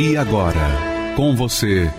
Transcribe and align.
E 0.00 0.16
agora, 0.16 1.12
com 1.16 1.34
você, 1.34 1.90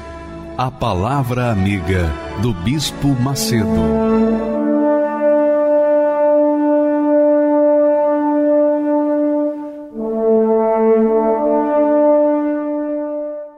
a 0.58 0.71
Palavra 0.71 1.52
Amiga 1.52 2.09
do 2.41 2.53
Bispo 2.53 3.09
Macedo. 3.09 3.67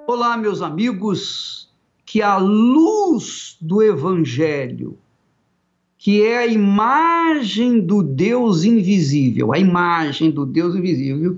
Olá, 0.08 0.36
meus 0.38 0.64
amigos, 0.64 1.70
que 2.04 2.24
a 2.24 2.38
luz 2.38 3.58
do 3.62 3.84
Evangelho, 3.84 4.98
que 6.00 6.24
é 6.24 6.40
a 6.40 6.48
imagem 6.48 7.80
do 7.80 8.02
Deus 8.02 8.64
invisível, 8.64 9.54
a 9.54 9.60
imagem 9.60 10.32
do 10.32 10.48
Deus 10.48 10.76
invisível, 10.76 11.38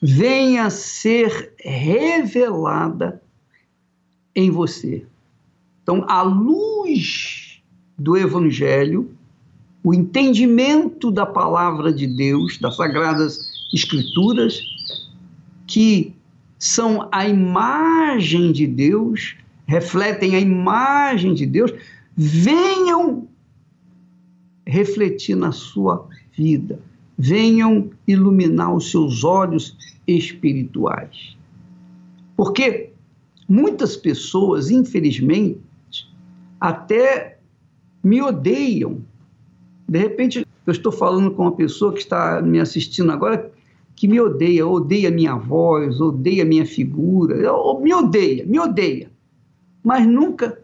venha 0.00 0.70
ser 0.70 1.54
revelada 1.58 3.22
em 4.34 4.50
você. 4.50 5.04
Então, 5.82 6.04
a 6.08 6.22
luz 6.22 7.62
do 7.98 8.16
Evangelho, 8.16 9.10
o 9.82 9.92
entendimento 9.92 11.10
da 11.10 11.26
palavra 11.26 11.92
de 11.92 12.06
Deus, 12.06 12.58
das 12.58 12.76
Sagradas 12.76 13.38
Escrituras, 13.72 14.60
que 15.66 16.14
são 16.58 17.08
a 17.12 17.26
imagem 17.26 18.52
de 18.52 18.66
Deus, 18.66 19.36
refletem 19.66 20.34
a 20.34 20.40
imagem 20.40 21.34
de 21.34 21.46
Deus, 21.46 21.72
venham 22.16 23.28
refletir 24.66 25.36
na 25.36 25.52
sua 25.52 26.06
vida, 26.36 26.80
venham 27.18 27.90
iluminar 28.06 28.72
os 28.72 28.90
seus 28.90 29.24
olhos 29.24 29.76
espirituais. 30.06 31.36
Porque 32.36 32.90
muitas 33.48 33.96
pessoas, 33.96 34.70
infelizmente, 34.70 35.60
até 36.60 37.38
me 38.04 38.22
odeiam. 38.22 39.02
De 39.88 39.98
repente, 39.98 40.46
eu 40.64 40.72
estou 40.72 40.92
falando 40.92 41.32
com 41.32 41.42
uma 41.42 41.52
pessoa 41.52 41.92
que 41.92 41.98
está 41.98 42.40
me 42.40 42.60
assistindo 42.60 43.10
agora 43.10 43.50
que 43.96 44.06
me 44.06 44.20
odeia, 44.20 44.64
odeia 44.64 45.10
minha 45.10 45.34
voz, 45.34 46.00
odeia 46.00 46.44
minha 46.44 46.64
figura, 46.64 47.34
me 47.80 47.92
odeia, 47.92 48.46
me 48.46 48.60
odeia. 48.60 49.10
Mas 49.82 50.06
nunca 50.06 50.56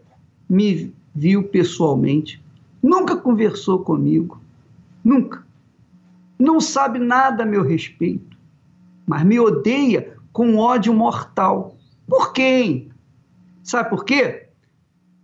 me 0.49 0.93
viu 1.13 1.43
pessoalmente, 1.43 2.41
nunca 2.81 3.17
conversou 3.17 3.79
comigo, 3.79 4.39
nunca. 5.03 5.44
Não 6.37 6.59
sabe 6.59 6.99
nada 6.99 7.43
a 7.43 7.45
meu 7.45 7.63
respeito, 7.63 8.37
mas 9.05 9.23
me 9.23 9.39
odeia 9.39 10.17
com 10.33 10.57
ódio 10.57 10.93
mortal. 10.93 11.77
Por 12.07 12.33
quem? 12.33 12.91
Sabe 13.63 13.89
por 13.89 14.03
quê? 14.03 14.49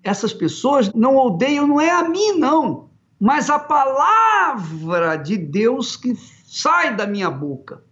Essas 0.04 0.34
pessoas 0.34 0.92
não 0.94 1.16
odeiam, 1.18 1.68
não 1.68 1.80
é 1.80 1.92
a 1.92 2.08
mim, 2.08 2.40
não, 2.40 2.90
mas 3.20 3.50
a 3.50 3.60
palavra 3.60 5.16
de 5.16 5.38
Deus 5.38 5.96
que 5.96 6.16
sai 6.46 6.96
da 6.96 7.06
minha 7.06 7.30
boca. 7.30 7.84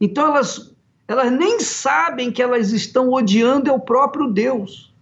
Então 0.00 0.26
elas, 0.26 0.74
elas 1.08 1.32
nem 1.32 1.60
sabem 1.60 2.30
que 2.30 2.42
elas 2.42 2.72
estão 2.72 3.10
odiando 3.10 3.70
é 3.70 3.72
o 3.72 3.80
próprio 3.80 4.30
Deus. 4.30 4.94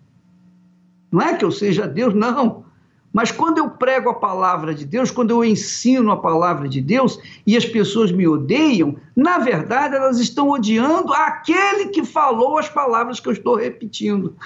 Não 1.10 1.20
é 1.20 1.34
que 1.36 1.44
eu 1.44 1.50
seja 1.50 1.88
Deus, 1.88 2.14
não. 2.14 2.67
Mas 3.12 3.32
quando 3.32 3.58
eu 3.58 3.70
prego 3.70 4.10
a 4.10 4.14
palavra 4.14 4.74
de 4.74 4.84
Deus, 4.84 5.10
quando 5.10 5.30
eu 5.30 5.44
ensino 5.44 6.10
a 6.10 6.16
palavra 6.16 6.68
de 6.68 6.80
Deus 6.80 7.18
e 7.46 7.56
as 7.56 7.64
pessoas 7.64 8.12
me 8.12 8.28
odeiam, 8.28 8.96
na 9.16 9.38
verdade 9.38 9.96
elas 9.96 10.18
estão 10.18 10.50
odiando 10.50 11.12
aquele 11.12 11.86
que 11.86 12.04
falou 12.04 12.58
as 12.58 12.68
palavras 12.68 13.18
que 13.18 13.28
eu 13.28 13.32
estou 13.32 13.56
repetindo. 13.56 14.36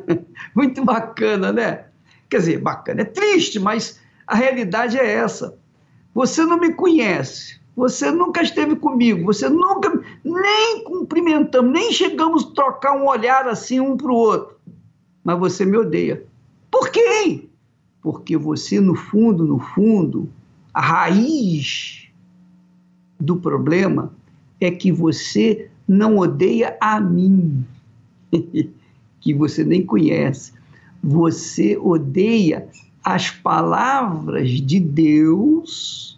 Muito 0.56 0.84
bacana, 0.84 1.52
né? 1.52 1.84
Quer 2.28 2.38
dizer, 2.38 2.58
bacana, 2.58 3.02
é 3.02 3.04
triste, 3.04 3.58
mas 3.58 4.00
a 4.26 4.34
realidade 4.34 4.98
é 4.98 5.06
essa. 5.06 5.56
Você 6.14 6.44
não 6.44 6.58
me 6.58 6.72
conhece, 6.72 7.60
você 7.76 8.10
nunca 8.10 8.42
esteve 8.42 8.74
comigo, 8.76 9.26
você 9.26 9.50
nunca 9.50 9.92
nem 10.24 10.82
cumprimentamos, 10.82 11.70
nem 11.70 11.92
chegamos 11.92 12.44
a 12.44 12.54
trocar 12.54 12.96
um 12.96 13.06
olhar 13.06 13.46
assim 13.46 13.78
um 13.78 13.96
para 13.96 14.10
o 14.10 14.14
outro, 14.14 14.56
mas 15.22 15.38
você 15.38 15.66
me 15.66 15.76
odeia. 15.76 16.24
Por 16.70 16.88
quê? 16.88 17.46
Porque 18.06 18.36
você, 18.36 18.80
no 18.80 18.94
fundo, 18.94 19.44
no 19.44 19.58
fundo, 19.58 20.28
a 20.72 20.80
raiz 20.80 22.06
do 23.18 23.36
problema 23.36 24.12
é 24.60 24.70
que 24.70 24.92
você 24.92 25.68
não 25.88 26.16
odeia 26.16 26.76
a 26.80 27.00
mim, 27.00 27.66
que 29.20 29.34
você 29.34 29.64
nem 29.64 29.84
conhece. 29.84 30.52
Você 31.02 31.76
odeia 31.76 32.68
as 33.02 33.28
palavras 33.28 34.50
de 34.50 34.78
Deus 34.78 36.16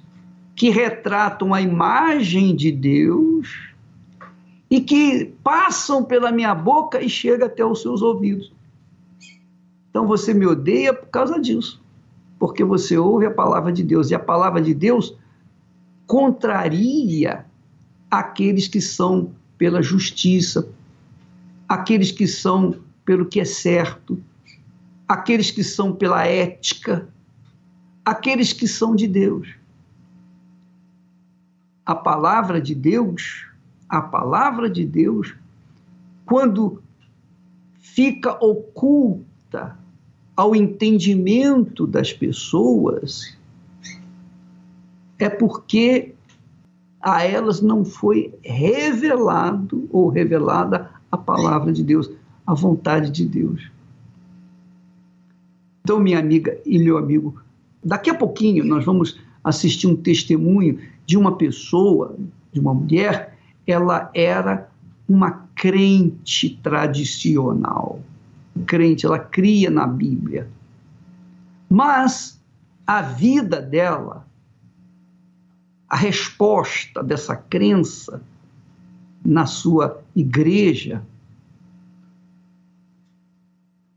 que 0.54 0.68
retratam 0.68 1.54
a 1.54 1.62
imagem 1.62 2.54
de 2.54 2.70
Deus 2.70 3.72
e 4.70 4.82
que 4.82 5.32
passam 5.42 6.04
pela 6.04 6.30
minha 6.30 6.54
boca 6.54 7.00
e 7.00 7.08
chegam 7.08 7.46
até 7.46 7.64
os 7.64 7.80
seus 7.80 8.02
ouvidos. 8.02 8.52
Então 9.98 10.06
você 10.06 10.32
me 10.32 10.46
odeia 10.46 10.94
por 10.94 11.08
causa 11.08 11.40
disso, 11.40 11.82
porque 12.38 12.62
você 12.62 12.96
ouve 12.96 13.26
a 13.26 13.32
palavra 13.32 13.72
de 13.72 13.82
Deus 13.82 14.12
e 14.12 14.14
a 14.14 14.18
palavra 14.20 14.62
de 14.62 14.72
Deus 14.72 15.18
contraria 16.06 17.44
aqueles 18.08 18.68
que 18.68 18.80
são 18.80 19.32
pela 19.58 19.82
justiça, 19.82 20.68
aqueles 21.68 22.12
que 22.12 22.28
são 22.28 22.78
pelo 23.04 23.26
que 23.26 23.40
é 23.40 23.44
certo, 23.44 24.22
aqueles 25.08 25.50
que 25.50 25.64
são 25.64 25.92
pela 25.92 26.24
ética, 26.24 27.08
aqueles 28.04 28.52
que 28.52 28.68
são 28.68 28.94
de 28.94 29.08
Deus. 29.08 29.48
A 31.84 31.96
palavra 31.96 32.60
de 32.60 32.72
Deus, 32.72 33.48
a 33.88 34.00
palavra 34.00 34.70
de 34.70 34.84
Deus, 34.84 35.34
quando 36.24 36.80
fica 37.80 38.38
oculta 38.40 39.76
ao 40.38 40.54
entendimento 40.54 41.84
das 41.84 42.12
pessoas 42.12 43.36
é 45.18 45.28
porque 45.28 46.14
a 47.00 47.24
elas 47.24 47.60
não 47.60 47.84
foi 47.84 48.32
revelado 48.44 49.88
ou 49.90 50.08
revelada 50.08 50.92
a 51.10 51.16
palavra 51.16 51.72
de 51.72 51.82
Deus, 51.82 52.08
a 52.46 52.54
vontade 52.54 53.10
de 53.10 53.26
Deus. 53.26 53.68
Então, 55.82 55.98
minha 55.98 56.20
amiga 56.20 56.56
e 56.64 56.78
meu 56.78 56.98
amigo, 56.98 57.42
daqui 57.82 58.08
a 58.08 58.14
pouquinho 58.14 58.64
nós 58.64 58.84
vamos 58.84 59.18
assistir 59.42 59.88
um 59.88 59.96
testemunho 59.96 60.78
de 61.04 61.18
uma 61.18 61.36
pessoa, 61.36 62.14
de 62.52 62.60
uma 62.60 62.72
mulher, 62.72 63.36
ela 63.66 64.08
era 64.14 64.70
uma 65.08 65.48
crente 65.56 66.60
tradicional 66.62 68.00
crente, 68.58 69.06
ela 69.06 69.18
cria 69.18 69.70
na 69.70 69.86
Bíblia. 69.86 70.48
Mas 71.68 72.40
a 72.86 73.02
vida 73.02 73.60
dela, 73.60 74.26
a 75.88 75.96
resposta 75.96 77.02
dessa 77.02 77.36
crença 77.36 78.22
na 79.24 79.46
sua 79.46 80.02
igreja, 80.16 81.04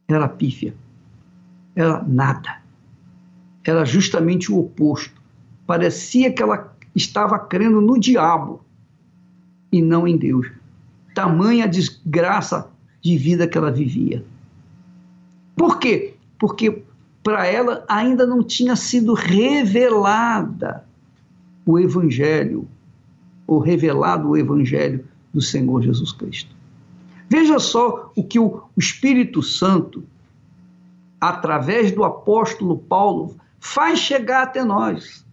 era 0.08 0.28
pífia, 0.28 0.76
era 1.76 2.04
nada. 2.04 2.62
Era 3.64 3.86
justamente 3.86 4.52
o 4.52 4.60
oposto. 4.60 5.22
Parecia 5.66 6.34
que 6.34 6.42
ela 6.42 6.76
estava 6.96 7.40
crendo 7.40 7.80
no 7.80 8.00
diabo 8.00 8.62
e 9.72 9.82
não 9.82 10.08
em 10.08 10.18
Deus. 10.18 10.52
Tamanha 11.16 11.68
desgraça 11.68 12.70
de 13.02 13.18
vida 13.18 13.48
que 13.48 13.58
ela 13.58 13.72
vivia. 13.72 14.26
Por 15.62 15.78
quê? 15.78 16.16
Porque 16.40 16.82
para 17.22 17.46
ela 17.46 17.86
ainda 17.88 18.26
não 18.26 18.42
tinha 18.42 18.76
sido 18.76 19.14
revelada 19.14 20.84
o 21.64 21.80
Evangelho, 21.80 22.68
ou 23.46 23.60
revelado 23.60 24.30
o 24.30 24.36
Evangelho 24.36 25.06
do 25.32 25.40
Senhor 25.40 25.84
Jesus 25.84 26.12
Cristo. 26.14 26.50
Veja 27.30 27.60
só 27.60 28.12
o 28.16 28.24
que 28.24 28.40
o 28.40 28.64
Espírito 28.76 29.44
Santo, 29.44 30.04
através 31.20 31.92
do 31.92 32.04
apóstolo 32.04 32.80
Paulo, 32.80 33.36
faz 33.60 34.00
chegar 34.00 34.42
até 34.42 34.66
nós. 34.66 35.24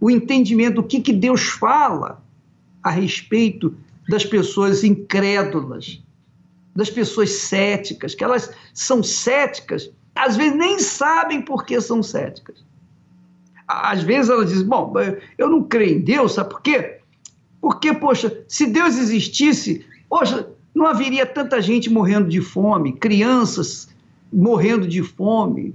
O 0.00 0.08
entendimento 0.08 0.76
do 0.76 0.84
que, 0.84 1.00
que 1.00 1.12
Deus 1.12 1.42
fala 1.42 2.22
a 2.84 2.90
respeito 2.92 3.74
das 4.08 4.24
pessoas 4.24 4.84
incrédulas, 4.84 6.00
das 6.74 6.90
pessoas 6.90 7.30
céticas, 7.30 8.14
que 8.14 8.24
elas 8.24 8.52
são 8.72 9.02
céticas, 9.02 9.90
às 10.14 10.36
vezes 10.36 10.56
nem 10.56 10.78
sabem 10.78 11.42
por 11.42 11.64
que 11.64 11.80
são 11.80 12.02
céticas. 12.02 12.64
Às 13.66 14.02
vezes 14.02 14.30
elas 14.30 14.50
dizem, 14.50 14.66
bom, 14.66 14.92
eu 15.38 15.48
não 15.48 15.62
creio 15.62 15.98
em 15.98 16.00
Deus, 16.00 16.34
sabe 16.34 16.50
por 16.50 16.62
quê? 16.62 16.98
Porque, 17.60 17.92
poxa, 17.94 18.44
se 18.48 18.66
Deus 18.66 18.96
existisse, 18.96 19.86
poxa, 20.08 20.48
não 20.74 20.86
haveria 20.86 21.24
tanta 21.24 21.60
gente 21.60 21.88
morrendo 21.90 22.28
de 22.28 22.40
fome, 22.40 22.92
crianças 22.94 23.88
morrendo 24.32 24.88
de 24.88 25.02
fome, 25.02 25.74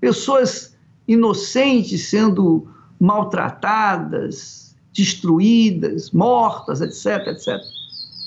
pessoas 0.00 0.76
inocentes 1.08 2.08
sendo 2.08 2.68
maltratadas, 3.00 4.74
destruídas, 4.92 6.10
mortas, 6.10 6.80
etc, 6.80 7.28
etc. 7.28 7.60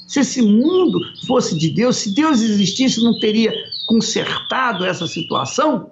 Se 0.09 0.21
esse 0.21 0.41
mundo 0.41 0.99
fosse 1.27 1.55
de 1.55 1.69
Deus, 1.69 1.97
se 1.97 2.15
Deus 2.15 2.41
existisse, 2.41 2.99
não 2.99 3.19
teria 3.19 3.53
consertado 3.85 4.83
essa 4.83 5.05
situação? 5.05 5.91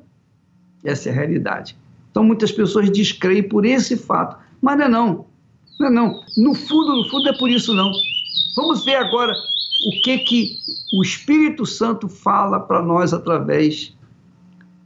Essa 0.84 1.10
é 1.10 1.12
a 1.12 1.16
realidade. 1.16 1.78
Então 2.10 2.24
muitas 2.24 2.52
pessoas 2.52 2.90
descreem 2.90 3.44
por 3.44 3.64
esse 3.64 3.96
fato. 3.96 4.36
Mas 4.60 4.76
não 4.76 4.86
é 4.86 4.90
não. 4.90 5.26
Não 5.80 5.88
é 5.88 5.92
não. 5.92 6.24
No 6.36 6.56
fundo, 6.56 6.96
no 6.96 7.10
fundo 7.12 7.30
é 7.30 7.38
por 7.38 7.48
isso 7.48 7.76
não. 7.76 7.92
Vamos 8.56 8.84
ver 8.84 8.96
agora 8.96 9.36
o 9.86 10.02
que 10.02 10.18
que 10.18 10.58
o 10.96 11.04
Espírito 11.04 11.64
Santo 11.64 12.10
fala 12.10 12.60
para 12.60 12.82
nós 12.82 13.14
através 13.14 13.96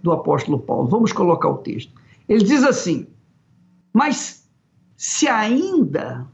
do 0.04 0.12
apóstolo 0.12 0.60
Paulo. 0.60 0.90
Vamos 0.90 1.14
colocar 1.14 1.48
o 1.48 1.60
texto. 1.60 1.94
Ele 2.28 2.44
diz 2.44 2.66
assim: 2.66 3.08
Mas 3.94 4.46
se 4.98 5.30
ainda 5.30 6.28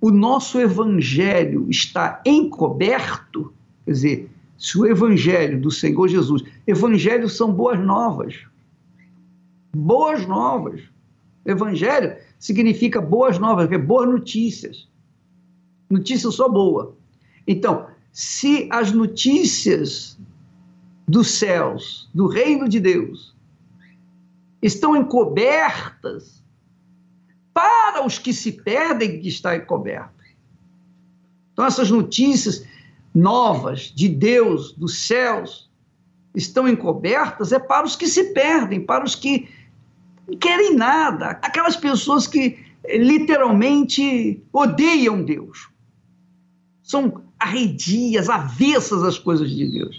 o 0.00 0.10
nosso 0.10 0.58
evangelho 0.60 1.66
está 1.68 2.22
encoberto, 2.24 3.52
quer 3.84 3.92
dizer, 3.92 4.30
se 4.56 4.78
o 4.78 4.86
evangelho 4.86 5.60
do 5.60 5.70
Senhor 5.70 6.08
Jesus, 6.08 6.42
evangelhos 6.66 7.36
são 7.36 7.52
boas 7.52 7.78
novas. 7.78 8.34
Boas 9.74 10.26
novas. 10.26 10.80
Evangelho 11.44 12.16
significa 12.38 13.00
boas 13.00 13.38
novas, 13.38 13.70
é 13.70 13.78
boas 13.78 14.08
notícias. 14.08 14.88
Notícia 15.88 16.30
só 16.30 16.48
boa. 16.48 16.96
Então, 17.46 17.86
se 18.12 18.68
as 18.70 18.92
notícias 18.92 20.18
dos 21.06 21.30
céus, 21.30 22.08
do 22.12 22.26
reino 22.26 22.68
de 22.68 22.78
Deus, 22.80 23.34
estão 24.60 24.96
encobertas 24.96 26.42
para 27.58 28.06
os 28.06 28.20
que 28.20 28.32
se 28.32 28.52
perdem 28.52 29.20
que 29.20 29.26
está 29.26 29.56
encoberto. 29.56 30.14
Então 31.52 31.64
essas 31.64 31.90
notícias 31.90 32.64
novas 33.12 33.92
de 33.92 34.08
Deus, 34.08 34.72
dos 34.74 35.08
céus, 35.08 35.68
estão 36.32 36.68
encobertas 36.68 37.50
é 37.50 37.58
para 37.58 37.84
os 37.84 37.96
que 37.96 38.06
se 38.06 38.32
perdem, 38.32 38.80
para 38.80 39.04
os 39.04 39.16
que 39.16 39.48
não 40.28 40.38
querem 40.38 40.76
nada, 40.76 41.30
aquelas 41.42 41.74
pessoas 41.74 42.28
que 42.28 42.64
literalmente 42.88 44.40
odeiam 44.52 45.24
Deus. 45.24 45.68
São 46.80 47.24
arredias, 47.40 48.28
avessas 48.28 49.02
às 49.02 49.18
coisas 49.18 49.50
de 49.50 49.68
Deus. 49.68 49.96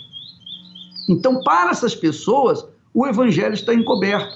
Então, 1.10 1.44
para 1.44 1.72
essas 1.72 1.94
pessoas, 1.94 2.66
o 2.94 3.06
evangelho 3.06 3.54
está 3.54 3.74
encoberto. 3.74 4.34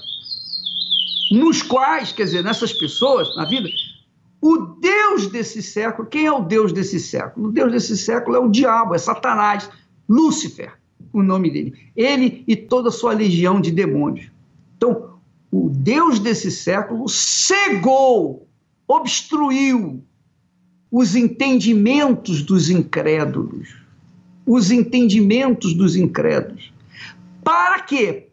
Nos 1.30 1.62
quais, 1.62 2.12
quer 2.12 2.24
dizer, 2.24 2.44
nessas 2.44 2.72
pessoas, 2.72 3.34
na 3.36 3.44
vida, 3.44 3.68
o 4.40 4.58
Deus 4.58 5.26
desse 5.26 5.62
século, 5.62 6.06
quem 6.06 6.26
é 6.26 6.32
o 6.32 6.42
Deus 6.42 6.72
desse 6.72 7.00
século? 7.00 7.48
O 7.48 7.52
Deus 7.52 7.72
desse 7.72 7.96
século 7.96 8.36
é 8.36 8.40
o 8.40 8.50
diabo, 8.50 8.94
é 8.94 8.98
Satanás, 8.98 9.70
Lúcifer, 10.08 10.72
o 11.12 11.22
nome 11.22 11.50
dele. 11.50 11.74
Ele 11.96 12.44
e 12.46 12.54
toda 12.54 12.90
a 12.90 12.92
sua 12.92 13.14
legião 13.14 13.60
de 13.60 13.70
demônios. 13.70 14.26
Então, 14.76 15.14
o 15.50 15.70
Deus 15.70 16.18
desse 16.18 16.50
século 16.50 17.08
cegou, 17.08 18.46
obstruiu 18.86 20.04
os 20.90 21.16
entendimentos 21.16 22.42
dos 22.42 22.68
incrédulos. 22.68 23.74
Os 24.46 24.70
entendimentos 24.70 25.72
dos 25.72 25.96
incrédulos. 25.96 26.72
Para 27.42 27.80
quê? 27.80 28.28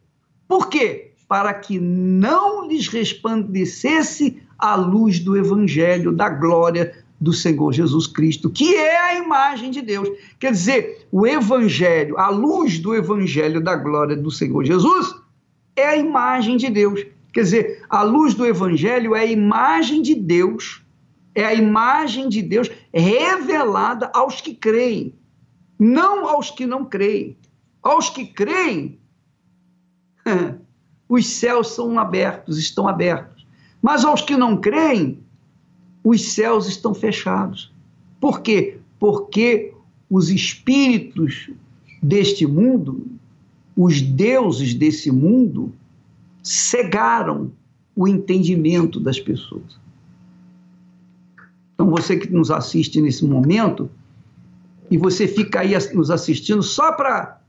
Por 0.47 0.67
quê? 0.67 1.10
Para 1.31 1.53
que 1.53 1.79
não 1.79 2.67
lhes 2.67 2.89
resplandecesse 2.89 4.43
a 4.59 4.75
luz 4.75 5.19
do 5.19 5.37
evangelho 5.37 6.11
da 6.11 6.27
glória 6.27 6.93
do 7.21 7.31
Senhor 7.31 7.71
Jesus 7.71 8.05
Cristo, 8.05 8.49
que 8.49 8.75
é 8.75 8.99
a 8.99 9.15
imagem 9.15 9.71
de 9.71 9.81
Deus. 9.81 10.09
Quer 10.37 10.51
dizer, 10.51 11.07
o 11.09 11.25
evangelho, 11.25 12.17
a 12.19 12.27
luz 12.27 12.79
do 12.79 12.93
evangelho 12.93 13.63
da 13.63 13.77
glória 13.77 14.17
do 14.17 14.29
Senhor 14.29 14.65
Jesus 14.65 15.15
é 15.73 15.85
a 15.85 15.95
imagem 15.95 16.57
de 16.57 16.69
Deus. 16.69 17.05
Quer 17.31 17.43
dizer, 17.43 17.85
a 17.89 18.03
luz 18.03 18.33
do 18.33 18.45
evangelho 18.45 19.15
é 19.15 19.21
a 19.21 19.25
imagem 19.25 20.01
de 20.01 20.15
Deus 20.15 20.83
é 21.33 21.45
a 21.45 21.53
imagem 21.53 22.27
de 22.27 22.41
Deus 22.41 22.69
revelada 22.93 24.11
aos 24.13 24.41
que 24.41 24.53
creem, 24.53 25.15
não 25.79 26.27
aos 26.27 26.51
que 26.51 26.65
não 26.65 26.83
creem. 26.83 27.37
Aos 27.81 28.09
que 28.09 28.25
creem, 28.25 28.99
os 31.11 31.27
céus 31.27 31.71
são 31.73 31.99
abertos, 31.99 32.57
estão 32.57 32.87
abertos. 32.87 33.45
Mas 33.81 34.05
aos 34.05 34.21
que 34.21 34.37
não 34.37 34.55
creem, 34.55 35.19
os 36.01 36.31
céus 36.31 36.69
estão 36.69 36.93
fechados. 36.93 37.69
Por 38.17 38.39
quê? 38.39 38.79
Porque 38.97 39.73
os 40.09 40.29
espíritos 40.29 41.49
deste 42.01 42.47
mundo, 42.47 43.05
os 43.75 43.99
deuses 43.99 44.73
desse 44.73 45.11
mundo, 45.11 45.73
cegaram 46.41 47.51
o 47.93 48.07
entendimento 48.07 48.97
das 48.97 49.19
pessoas. 49.19 49.77
Então, 51.73 51.89
você 51.89 52.15
que 52.15 52.31
nos 52.31 52.49
assiste 52.49 53.01
nesse 53.01 53.25
momento, 53.25 53.91
e 54.89 54.97
você 54.97 55.27
fica 55.27 55.59
aí 55.59 55.73
nos 55.93 56.09
assistindo 56.09 56.63
só 56.63 56.93
para 56.93 57.41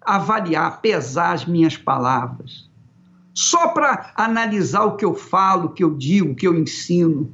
avaliar, 0.00 0.80
pesar 0.80 1.34
as 1.34 1.44
minhas 1.44 1.76
palavras, 1.76 2.71
só 3.34 3.68
para 3.68 4.12
analisar 4.14 4.84
o 4.84 4.96
que 4.96 5.04
eu 5.04 5.14
falo, 5.14 5.66
o 5.66 5.68
que 5.70 5.82
eu 5.82 5.94
digo, 5.94 6.32
o 6.32 6.34
que 6.34 6.46
eu 6.46 6.54
ensino. 6.54 7.30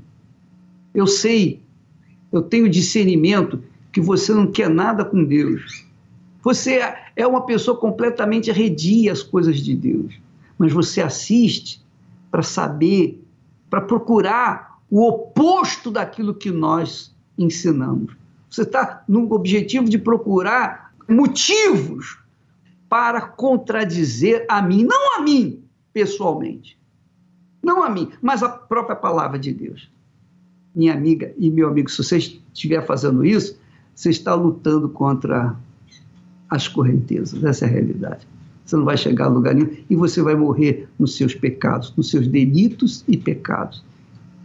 Eu 0.94 1.06
sei, 1.06 1.62
eu 2.32 2.42
tenho 2.42 2.68
discernimento 2.68 3.62
que 3.92 4.00
você 4.00 4.32
não 4.32 4.46
quer 4.46 4.70
nada 4.70 5.04
com 5.04 5.24
Deus. 5.24 5.84
Você 6.42 6.80
é 7.16 7.26
uma 7.26 7.44
pessoa 7.44 7.76
completamente 7.76 8.50
arredia 8.50 9.12
às 9.12 9.22
coisas 9.22 9.58
de 9.58 9.74
Deus, 9.74 10.14
mas 10.56 10.72
você 10.72 11.02
assiste 11.02 11.82
para 12.30 12.42
saber, 12.42 13.20
para 13.68 13.80
procurar 13.80 14.78
o 14.90 15.06
oposto 15.06 15.90
daquilo 15.90 16.34
que 16.34 16.50
nós 16.50 17.14
ensinamos. 17.36 18.16
Você 18.48 18.62
está 18.62 19.02
no 19.08 19.30
objetivo 19.32 19.88
de 19.88 19.98
procurar 19.98 20.94
motivos 21.08 22.18
para 22.88 23.20
contradizer 23.20 24.46
a 24.48 24.62
mim, 24.62 24.84
não 24.84 25.16
a 25.16 25.20
mim 25.20 25.67
pessoalmente, 25.92 26.78
não 27.62 27.82
a 27.82 27.90
mim, 27.90 28.10
mas 28.22 28.42
a 28.42 28.48
própria 28.48 28.96
palavra 28.96 29.38
de 29.38 29.52
Deus. 29.52 29.90
Minha 30.74 30.94
amiga 30.94 31.34
e 31.36 31.50
meu 31.50 31.68
amigo, 31.68 31.90
se 31.90 32.02
você 32.02 32.18
estiver 32.18 32.84
fazendo 32.86 33.24
isso, 33.24 33.58
você 33.94 34.10
está 34.10 34.34
lutando 34.34 34.88
contra 34.88 35.56
as 36.48 36.68
correntezas, 36.68 37.42
essa 37.42 37.64
é 37.64 37.68
a 37.68 37.72
realidade. 37.72 38.26
Você 38.64 38.76
não 38.76 38.84
vai 38.84 38.96
chegar 38.96 39.26
a 39.26 39.28
lugar 39.28 39.54
nenhum 39.54 39.70
e 39.88 39.96
você 39.96 40.22
vai 40.22 40.34
morrer 40.34 40.88
nos 40.98 41.16
seus 41.16 41.34
pecados, 41.34 41.92
nos 41.96 42.10
seus 42.10 42.28
delitos 42.28 43.02
e 43.08 43.16
pecados 43.16 43.82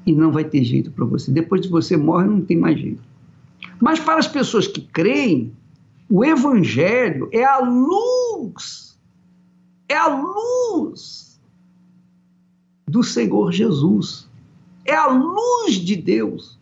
e 0.05 0.13
não 0.13 0.31
vai 0.31 0.43
ter 0.43 0.63
jeito 0.63 0.91
para 0.91 1.05
você. 1.05 1.31
Depois 1.31 1.61
de 1.61 1.69
você 1.69 1.95
morre, 1.97 2.27
não 2.27 2.41
tem 2.41 2.57
mais 2.57 2.79
jeito. 2.79 3.01
Mas 3.79 3.99
para 3.99 4.19
as 4.19 4.27
pessoas 4.27 4.67
que 4.67 4.81
creem, 4.81 5.53
o 6.09 6.23
Evangelho 6.23 7.29
é 7.31 7.43
a 7.43 7.59
luz, 7.59 8.97
é 9.87 9.95
a 9.95 10.07
luz 10.07 11.32
do 12.93 13.01
Senhor 13.01 13.51
Jesus, 13.51 14.29
é 14.85 14.93
a 14.93 15.07
luz 15.07 15.77
de 15.77 15.95
Deus, 15.95 16.59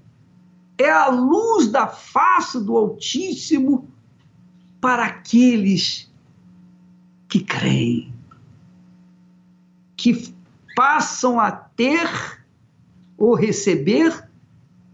é 0.77 0.89
a 0.89 1.09
luz 1.09 1.67
da 1.67 1.88
face 1.88 2.57
do 2.63 2.77
Altíssimo 2.77 3.89
para 4.79 5.07
aqueles 5.07 6.09
que 7.27 7.41
creem, 7.41 8.13
que 9.97 10.33
passam 10.73 11.38
a 11.38 11.51
ter 11.51 12.09
ou 13.17 13.35
receber, 13.35 14.25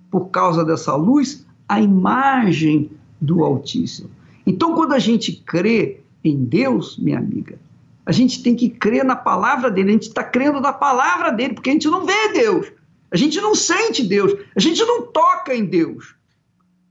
por 0.10 0.29
causa 0.29 0.65
dessa 0.65 0.96
luz, 0.96 1.46
a 1.70 1.79
imagem 1.79 2.89
do 3.22 3.44
Altíssimo. 3.44 4.10
Então, 4.44 4.74
quando 4.74 4.94
a 4.94 5.00
gente 5.00 5.34
crê 5.34 6.01
em 6.24 6.44
Deus, 6.46 6.98
minha 6.98 7.20
amiga, 7.20 7.60
a 8.08 8.12
gente 8.14 8.42
tem 8.42 8.56
que 8.56 8.70
crer 8.70 9.04
na 9.04 9.18
palavra 9.18 9.70
dele, 9.70 9.90
a 9.90 9.92
gente 9.92 10.08
está 10.08 10.24
crendo 10.24 10.62
na 10.62 10.72
palavra 10.72 11.30
dele, 11.30 11.54
porque 11.54 11.70
a 11.70 11.74
gente 11.74 11.90
não 11.90 12.06
vê 12.06 12.32
Deus, 12.32 12.72
a 13.12 13.18
gente 13.18 13.42
não 13.42 13.54
sente 13.54 14.02
Deus, 14.02 14.32
a 14.56 14.60
gente 14.62 14.82
não 14.86 15.08
toca 15.08 15.54
em 15.54 15.66
Deus. 15.66 16.16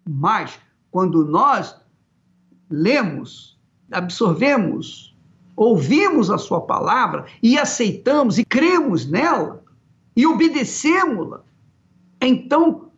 Mas, 0.07 0.59
quando 0.91 1.25
nós 1.25 1.75
lemos, 2.69 3.59
absorvemos, 3.91 5.17
ouvimos 5.57 6.31
a 6.31 6.37
sua 6.37 6.61
palavra 6.61 7.25
e 7.43 7.59
aceitamos 7.59 8.37
e 8.37 8.45
cremos 8.45 9.07
nela 9.07 9.65
e 10.15 10.27
obedecemos-la, 10.27 11.43
então 12.21 12.91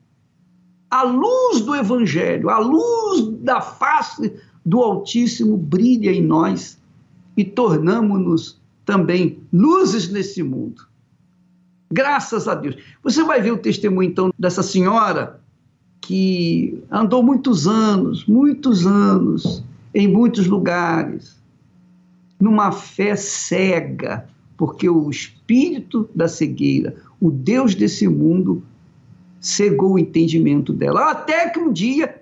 a 0.90 1.04
luz 1.04 1.60
do 1.60 1.76
Evangelho, 1.76 2.50
a 2.50 2.58
luz 2.58 3.28
da 3.42 3.60
face 3.60 4.34
do 4.66 4.82
Altíssimo 4.82 5.56
brilha 5.56 6.10
em 6.10 6.22
nós 6.22 6.78
e 7.38 7.44
tornamos-nos 7.44 8.60
também 8.84 9.38
luzes 9.52 10.10
nesse 10.10 10.42
mundo. 10.42 10.82
Graças 11.88 12.48
a 12.48 12.54
Deus. 12.56 12.76
Você 13.00 13.22
vai 13.22 13.40
ver 13.40 13.52
o 13.52 13.58
testemunho 13.58 14.10
então 14.10 14.32
dessa 14.36 14.60
senhora 14.60 15.40
que 16.00 16.82
andou 16.90 17.22
muitos 17.22 17.68
anos, 17.68 18.26
muitos 18.26 18.88
anos, 18.88 19.62
em 19.94 20.08
muitos 20.08 20.48
lugares, 20.48 21.40
numa 22.40 22.72
fé 22.72 23.14
cega, 23.14 24.28
porque 24.56 24.88
o 24.88 25.08
espírito 25.08 26.10
da 26.12 26.26
cegueira, 26.26 26.96
o 27.20 27.30
Deus 27.30 27.76
desse 27.76 28.08
mundo, 28.08 28.64
cegou 29.40 29.92
o 29.92 29.98
entendimento 29.98 30.72
dela. 30.72 31.12
Até 31.12 31.48
que 31.50 31.60
um 31.60 31.72
dia 31.72 32.20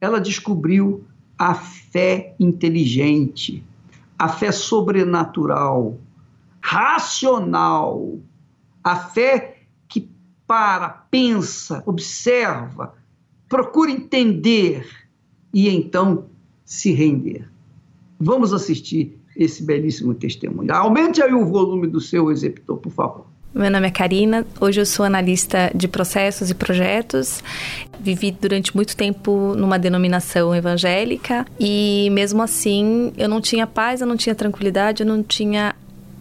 ela 0.00 0.20
descobriu 0.20 1.04
a 1.38 1.54
fé 1.54 2.34
inteligente, 2.40 3.62
a 4.18 4.28
fé 4.28 4.52
sobrenatural, 4.52 5.98
racional, 6.60 8.18
a 8.82 8.96
fé 8.96 9.62
que 9.88 10.08
para, 10.46 10.88
pensa, 10.88 11.82
observa, 11.86 12.94
procura 13.48 13.90
entender 13.90 14.86
e 15.52 15.68
então 15.68 16.26
se 16.64 16.92
render. 16.92 17.48
Vamos 18.18 18.52
assistir 18.52 19.18
esse 19.36 19.62
belíssimo 19.62 20.14
testemunho. 20.14 20.72
Aumente 20.72 21.22
aí 21.22 21.32
o 21.34 21.44
volume 21.44 21.86
do 21.86 22.00
seu 22.00 22.30
executor, 22.30 22.78
por 22.78 22.92
favor. 22.92 23.33
Meu 23.54 23.70
nome 23.70 23.86
é 23.86 23.90
Karina, 23.90 24.44
hoje 24.60 24.80
eu 24.80 24.84
sou 24.84 25.06
analista 25.06 25.70
de 25.72 25.86
processos 25.86 26.50
e 26.50 26.54
projetos. 26.54 27.40
Vivi 28.00 28.32
durante 28.32 28.74
muito 28.74 28.96
tempo 28.96 29.54
numa 29.56 29.78
denominação 29.78 30.52
evangélica 30.52 31.46
e, 31.60 32.08
mesmo 32.10 32.42
assim, 32.42 33.12
eu 33.16 33.28
não 33.28 33.40
tinha 33.40 33.64
paz, 33.64 34.00
eu 34.00 34.08
não 34.08 34.16
tinha 34.16 34.34
tranquilidade, 34.34 35.04
eu 35.04 35.06
não 35.06 35.22
tinha 35.22 35.72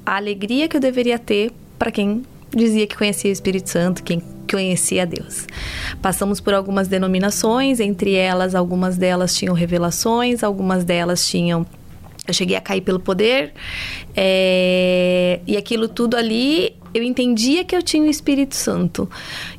a 0.05 0.15
alegria 0.15 0.67
que 0.67 0.77
eu 0.77 0.79
deveria 0.79 1.17
ter 1.17 1.51
para 1.79 1.89
quem 1.89 2.21
dizia 2.55 2.85
que 2.85 2.95
conhecia 2.95 3.31
o 3.31 3.33
Espírito 3.33 3.67
Santo, 3.67 4.03
quem 4.03 4.21
conhecia 4.47 5.03
Deus. 5.03 5.47
Passamos 6.03 6.39
por 6.39 6.53
algumas 6.53 6.87
denominações, 6.87 7.79
entre 7.79 8.13
elas, 8.13 8.53
algumas 8.53 8.95
delas 8.95 9.35
tinham 9.35 9.55
revelações, 9.55 10.43
algumas 10.43 10.83
delas 10.83 11.27
tinham 11.27 11.65
eu 12.25 12.33
cheguei 12.33 12.55
a 12.55 12.61
cair 12.61 12.79
pelo 12.79 13.01
poder 13.01 13.51
é, 14.15 15.41
e 15.45 15.57
aquilo 15.57 15.89
tudo 15.89 16.15
ali 16.15 16.73
eu 16.93 17.03
entendia 17.03 17.63
que 17.63 17.75
eu 17.75 17.81
tinha 17.81 18.03
o 18.03 18.09
Espírito 18.09 18.55
Santo, 18.55 19.09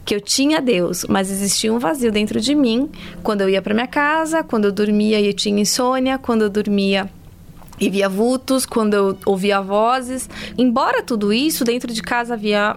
que 0.05 0.15
eu 0.15 0.21
tinha 0.21 0.61
Deus, 0.61 1.05
mas 1.09 1.31
existia 1.31 1.73
um 1.73 1.79
vazio 1.79 2.13
dentro 2.13 2.41
de 2.41 2.55
mim 2.55 2.89
quando 3.23 3.41
eu 3.41 3.49
ia 3.49 3.61
para 3.61 3.75
minha 3.75 3.87
casa, 3.87 4.43
quando 4.43 4.67
eu 4.67 4.73
dormia 4.73 5.21
e 5.21 5.27
eu 5.27 5.35
tinha 5.35 5.61
insônia, 5.61 6.19
quando 6.19 6.43
eu 6.43 6.51
dormia 6.51 7.11
e 7.79 7.91
via 7.91 8.09
vultos, 8.09 8.65
quando 8.65 8.95
eu 8.95 9.19
ouvia 9.25 9.61
vozes. 9.61 10.29
Embora 10.57 11.03
tudo 11.03 11.33
isso, 11.33 11.65
dentro 11.65 11.93
de 11.93 12.03
casa 12.03 12.35
havia 12.35 12.77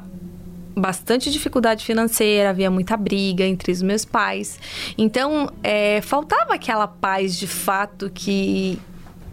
bastante 0.75 1.31
dificuldade 1.31 1.83
financeira, 1.83 2.51
havia 2.51 2.69
muita 2.69 2.95
briga 2.95 3.43
entre 3.43 3.71
os 3.71 3.81
meus 3.81 4.05
pais. 4.05 4.59
Então, 4.97 5.49
é, 5.63 6.01
faltava 6.01 6.53
aquela 6.53 6.87
paz 6.87 7.35
de 7.35 7.47
fato 7.47 8.11
que, 8.13 8.79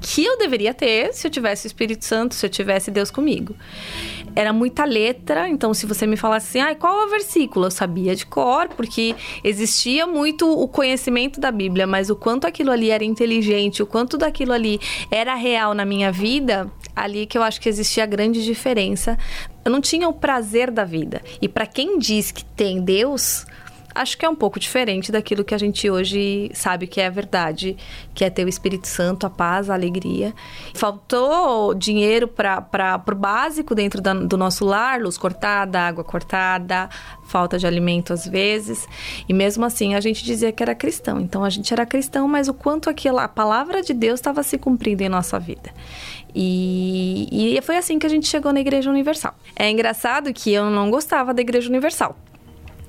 que 0.01 0.25
eu 0.25 0.39
deveria 0.39 0.73
ter 0.73 1.13
se 1.13 1.27
eu 1.27 1.31
tivesse 1.31 1.67
o 1.67 1.69
Espírito 1.69 2.05
Santo, 2.05 2.35
se 2.35 2.45
eu 2.45 2.51
tivesse 2.51 2.91
Deus 2.91 3.11
comigo. 3.11 3.55
Era 4.35 4.53
muita 4.53 4.85
letra, 4.85 5.49
então 5.49 5.73
se 5.73 5.87
você 5.87 6.07
me 6.07 6.17
falasse 6.17 6.59
assim, 6.59 6.71
ah, 6.71 6.75
qual 6.75 7.03
é 7.03 7.07
o 7.07 7.11
versículo? 7.11 7.67
Eu 7.67 7.71
sabia 7.71 8.15
de 8.15 8.27
cor, 8.27 8.69
porque 8.69 9.15
existia 9.43 10.07
muito 10.07 10.51
o 10.51 10.67
conhecimento 10.67 11.41
da 11.41 11.51
Bíblia, 11.51 11.87
mas 11.87 12.11
o 12.11 12.17
quanto 12.17 12.47
aquilo 12.47 12.71
ali 12.71 12.91
era 12.91 13.05
inteligente, 13.05 13.83
o 13.83 13.87
quanto 13.87 14.19
daquilo 14.19 14.53
ali 14.53 14.81
era 15.11 15.35
real 15.35 15.75
na 15.75 15.85
minha 15.85 16.11
vida, 16.11 16.71
ali 16.95 17.27
que 17.27 17.37
eu 17.37 17.43
acho 17.43 17.61
que 17.61 17.69
existia 17.69 18.05
a 18.05 18.07
grande 18.07 18.45
diferença. 18.45 19.19
Eu 19.65 19.71
não 19.71 19.81
tinha 19.81 20.09
o 20.09 20.13
prazer 20.13 20.71
da 20.71 20.85
vida. 20.85 21.23
E 21.41 21.49
para 21.49 21.67
quem 21.67 21.99
diz 21.99 22.31
que 22.31 22.45
tem 22.45 22.83
Deus, 22.83 23.47
acho 23.95 24.19
que 24.19 24.27
é 24.27 24.29
um 24.29 24.35
pouco 24.35 24.59
diferente 24.59 25.13
daquilo 25.13 25.45
que 25.45 25.55
a 25.55 25.59
gente 25.59 25.89
hoje 25.89 26.51
sabe 26.53 26.87
que 26.87 27.01
é 27.01 27.07
a 27.07 27.11
verdade, 27.11 27.77
que 28.13 28.25
é 28.25 28.31
ter 28.31 28.45
o 28.45 28.49
Espírito 28.49 28.89
Santo, 28.89 29.27
a 29.27 29.31
paz, 29.31 29.71
a 29.71 29.75
alegria. 29.75 30.35
Faltou 30.75 31.75
dinheiro 31.75 32.27
para 32.27 33.03
o 33.07 33.15
básico 33.15 33.75
dentro 33.75 34.01
da, 34.01 34.13
do 34.13 34.37
nosso 34.37 34.65
lar, 34.65 35.01
luz 35.01 35.17
cortada, 35.17 35.81
água 35.81 36.03
cortada, 36.03 36.89
falta 37.25 37.59
de 37.59 37.67
alimento 37.67 38.13
às 38.13 38.27
vezes. 38.27 38.89
E 39.29 39.33
mesmo 39.33 39.65
assim 39.65 39.95
a 39.95 40.01
gente 40.01 40.25
dizia 40.25 40.51
que 40.51 40.63
era 40.63 40.75
cristão. 40.75 41.21
Então 41.21 41.45
a 41.45 41.51
gente 41.51 41.73
era 41.73 41.87
cristão, 41.87 42.27
mas 42.27 42.49
o 42.49 42.55
quanto 42.55 42.91
aquela 42.91 43.25
a 43.25 43.29
palavra 43.29 43.83
de 43.83 43.95
Deus 43.95 44.19
estava 44.19 44.43
se 44.43 44.59
cumprindo 44.59 45.03
em 45.03 45.09
nossa 45.09 45.39
vida. 45.39 45.71
E, 46.35 47.57
e 47.57 47.63
foi 47.63 47.77
assim 47.77 47.99
que 47.99 48.07
a 48.07 48.09
gente 48.09 48.27
chegou 48.27 48.53
na 48.53 48.61
Igreja 48.61 48.91
Universal. 48.91 49.35
É 49.55 49.71
engraçado 49.71 50.33
que 50.33 50.53
eu 50.53 50.69
não 50.69 50.91
gostava 50.91 51.33
da 51.33 51.41
Igreja 51.41 51.69
Universal 51.69 52.17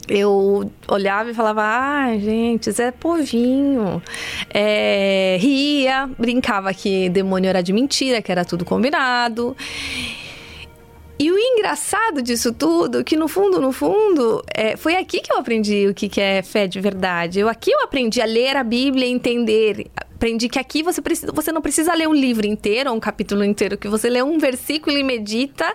eu 0.08 0.72
olhava 0.88 1.32
e 1.32 1.34
falava, 1.34 1.62
ah, 1.64 2.18
gente, 2.18 2.72
Zé 2.72 2.92
Povinho. 2.92 4.02
É, 4.54 5.38
ria, 5.40 6.10
brincava 6.18 6.74
que 6.74 7.10
demônio 7.10 7.50
era 7.50 7.62
de 7.62 7.74
mentira, 7.74 8.22
que 8.22 8.32
era 8.32 8.46
tudo 8.46 8.64
combinado. 8.64 9.56
E 11.18 11.32
o 11.32 11.40
engraçado 11.40 12.22
disso 12.22 12.52
tudo, 12.52 13.04
que 13.04 13.16
no 13.16 13.28
fundo, 13.30 13.62
no 13.62 13.72
fundo, 13.72 14.44
é, 14.54 14.76
foi 14.76 14.98
aqui 14.98 15.22
que 15.22 15.32
eu 15.32 15.38
aprendi 15.38 15.88
o 15.88 15.94
que, 15.94 16.10
que 16.10 16.20
é 16.20 16.42
fé 16.42 16.68
de 16.68 16.80
verdade. 16.82 17.40
Eu 17.40 17.48
aqui 17.48 17.72
eu 17.72 17.82
aprendi 17.82 18.22
a 18.22 18.26
ler 18.26 18.58
a 18.58 18.64
Bíblia 18.64 19.08
entender. 19.08 19.88
Aprendi 20.16 20.48
que 20.48 20.58
aqui 20.58 20.82
você, 20.82 21.02
precisa, 21.02 21.32
você 21.32 21.52
não 21.52 21.62
precisa 21.62 21.94
ler 21.94 22.08
um 22.08 22.14
livro 22.14 22.48
inteiro 22.48 22.90
ou 22.90 22.96
um 22.96 23.00
capítulo 23.00 23.44
inteiro, 23.44 23.78
que 23.78 23.90
você 23.90 24.10
lê 24.10 24.24
um 24.24 24.38
versículo 24.38 24.98
e 24.98 25.04
medita. 25.04 25.74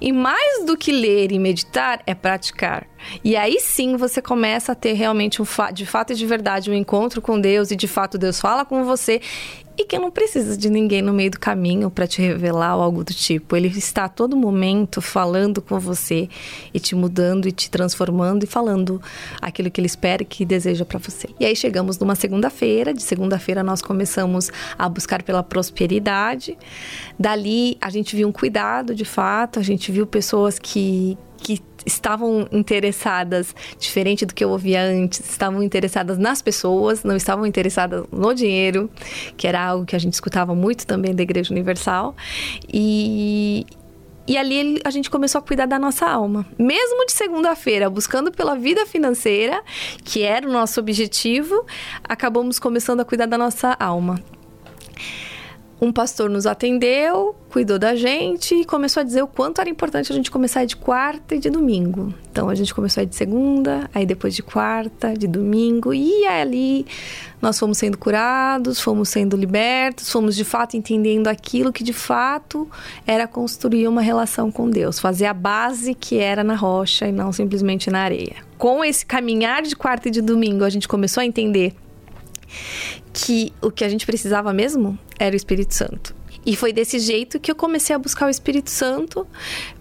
E 0.00 0.12
mais 0.12 0.64
do 0.64 0.76
que 0.76 0.90
ler 0.90 1.30
e 1.30 1.38
meditar, 1.38 2.02
é 2.06 2.14
praticar. 2.14 2.86
E 3.22 3.36
aí 3.36 3.60
sim 3.60 3.96
você 3.96 4.22
começa 4.22 4.72
a 4.72 4.74
ter 4.74 4.94
realmente 4.94 5.42
um 5.42 5.46
de 5.72 5.84
fato 5.84 6.12
e 6.12 6.16
de 6.16 6.24
verdade 6.24 6.70
um 6.70 6.74
encontro 6.74 7.20
com 7.20 7.38
Deus 7.38 7.70
e 7.70 7.76
de 7.76 7.88
fato 7.88 8.16
Deus 8.16 8.40
fala 8.40 8.64
com 8.64 8.84
você 8.84 9.20
e 9.76 9.84
que 9.84 9.98
não 9.98 10.10
precisa 10.10 10.56
de 10.56 10.68
ninguém 10.68 11.00
no 11.00 11.12
meio 11.12 11.30
do 11.30 11.40
caminho 11.40 11.90
para 11.90 12.06
te 12.06 12.20
revelar 12.20 12.76
ou 12.76 12.82
algo 12.82 13.04
do 13.04 13.14
tipo. 13.14 13.56
Ele 13.56 13.68
está 13.68 14.04
a 14.04 14.08
todo 14.08 14.36
momento 14.36 15.00
falando 15.00 15.62
com 15.62 15.78
você 15.78 16.28
e 16.72 16.80
te 16.80 16.94
mudando 16.94 17.48
e 17.48 17.52
te 17.52 17.70
transformando 17.70 18.44
e 18.44 18.46
falando 18.46 19.00
aquilo 19.40 19.70
que 19.70 19.80
ele 19.80 19.86
espera 19.86 20.22
e 20.22 20.26
que 20.26 20.44
deseja 20.44 20.84
para 20.84 20.98
você. 20.98 21.28
E 21.40 21.44
aí 21.46 21.56
chegamos 21.56 21.98
numa 21.98 22.14
segunda-feira, 22.14 22.92
de 22.92 23.02
segunda-feira 23.02 23.62
nós 23.62 23.81
começamos 23.82 24.50
a 24.78 24.88
buscar 24.88 25.22
pela 25.22 25.42
prosperidade. 25.42 26.56
Dali 27.18 27.76
a 27.80 27.90
gente 27.90 28.16
viu 28.16 28.28
um 28.28 28.32
cuidado 28.32 28.94
de 28.94 29.04
fato, 29.04 29.58
a 29.58 29.62
gente 29.62 29.90
viu 29.92 30.06
pessoas 30.06 30.58
que 30.58 31.18
que 31.42 31.60
estavam 31.84 32.46
interessadas, 32.52 33.54
diferente 33.78 34.24
do 34.24 34.32
que 34.32 34.44
eu 34.44 34.50
ouvia 34.50 34.82
antes, 34.82 35.18
estavam 35.18 35.62
interessadas 35.62 36.16
nas 36.16 36.40
pessoas, 36.40 37.02
não 37.02 37.16
estavam 37.16 37.44
interessadas 37.44 38.04
no 38.12 38.32
dinheiro, 38.32 38.88
que 39.36 39.46
era 39.46 39.60
algo 39.60 39.84
que 39.84 39.96
a 39.96 39.98
gente 39.98 40.14
escutava 40.14 40.54
muito 40.54 40.86
também 40.86 41.14
da 41.14 41.22
Igreja 41.22 41.52
Universal. 41.52 42.14
E, 42.72 43.66
e 44.26 44.36
ali 44.36 44.80
a 44.84 44.90
gente 44.90 45.10
começou 45.10 45.40
a 45.40 45.42
cuidar 45.42 45.66
da 45.66 45.78
nossa 45.78 46.06
alma. 46.06 46.46
Mesmo 46.58 47.06
de 47.06 47.12
segunda-feira, 47.12 47.90
buscando 47.90 48.30
pela 48.30 48.54
vida 48.56 48.86
financeira, 48.86 49.62
que 50.04 50.22
era 50.22 50.48
o 50.48 50.52
nosso 50.52 50.78
objetivo, 50.80 51.66
acabamos 52.04 52.58
começando 52.58 53.00
a 53.00 53.04
cuidar 53.04 53.26
da 53.26 53.36
nossa 53.36 53.76
alma. 53.78 54.22
Um 55.82 55.92
pastor 55.92 56.30
nos 56.30 56.46
atendeu, 56.46 57.34
cuidou 57.50 57.76
da 57.76 57.96
gente 57.96 58.54
e 58.54 58.64
começou 58.64 59.00
a 59.00 59.04
dizer 59.04 59.20
o 59.20 59.26
quanto 59.26 59.60
era 59.60 59.68
importante 59.68 60.12
a 60.12 60.14
gente 60.14 60.30
começar 60.30 60.64
de 60.64 60.76
quarta 60.76 61.34
e 61.34 61.40
de 61.40 61.50
domingo. 61.50 62.14
Então 62.30 62.48
a 62.48 62.54
gente 62.54 62.72
começou 62.72 63.04
de 63.04 63.16
segunda, 63.16 63.90
aí 63.92 64.06
depois 64.06 64.32
de 64.32 64.44
quarta, 64.44 65.12
de 65.12 65.26
domingo, 65.26 65.92
e 65.92 66.24
ali 66.24 66.86
nós 67.42 67.58
fomos 67.58 67.78
sendo 67.78 67.98
curados, 67.98 68.80
fomos 68.80 69.08
sendo 69.08 69.36
libertos, 69.36 70.08
fomos 70.08 70.36
de 70.36 70.44
fato 70.44 70.76
entendendo 70.76 71.26
aquilo 71.26 71.72
que 71.72 71.82
de 71.82 71.92
fato 71.92 72.70
era 73.04 73.26
construir 73.26 73.88
uma 73.88 74.02
relação 74.02 74.52
com 74.52 74.70
Deus, 74.70 75.00
fazer 75.00 75.26
a 75.26 75.34
base 75.34 75.94
que 75.94 76.16
era 76.16 76.44
na 76.44 76.54
rocha 76.54 77.08
e 77.08 77.12
não 77.12 77.32
simplesmente 77.32 77.90
na 77.90 78.02
areia. 78.02 78.36
Com 78.56 78.84
esse 78.84 79.04
caminhar 79.04 79.62
de 79.62 79.74
quarta 79.74 80.06
e 80.06 80.12
de 80.12 80.22
domingo, 80.22 80.62
a 80.62 80.70
gente 80.70 80.86
começou 80.86 81.20
a 81.20 81.26
entender 81.26 81.74
que 83.12 83.52
o 83.60 83.70
que 83.70 83.84
a 83.84 83.88
gente 83.88 84.06
precisava 84.06 84.52
mesmo 84.52 84.98
era 85.18 85.34
o 85.34 85.36
Espírito 85.36 85.74
Santo. 85.74 86.14
E 86.44 86.56
foi 86.56 86.72
desse 86.72 86.98
jeito 86.98 87.38
que 87.38 87.50
eu 87.50 87.54
comecei 87.54 87.94
a 87.94 87.98
buscar 87.98 88.26
o 88.26 88.28
Espírito 88.28 88.68
Santo, 88.68 89.26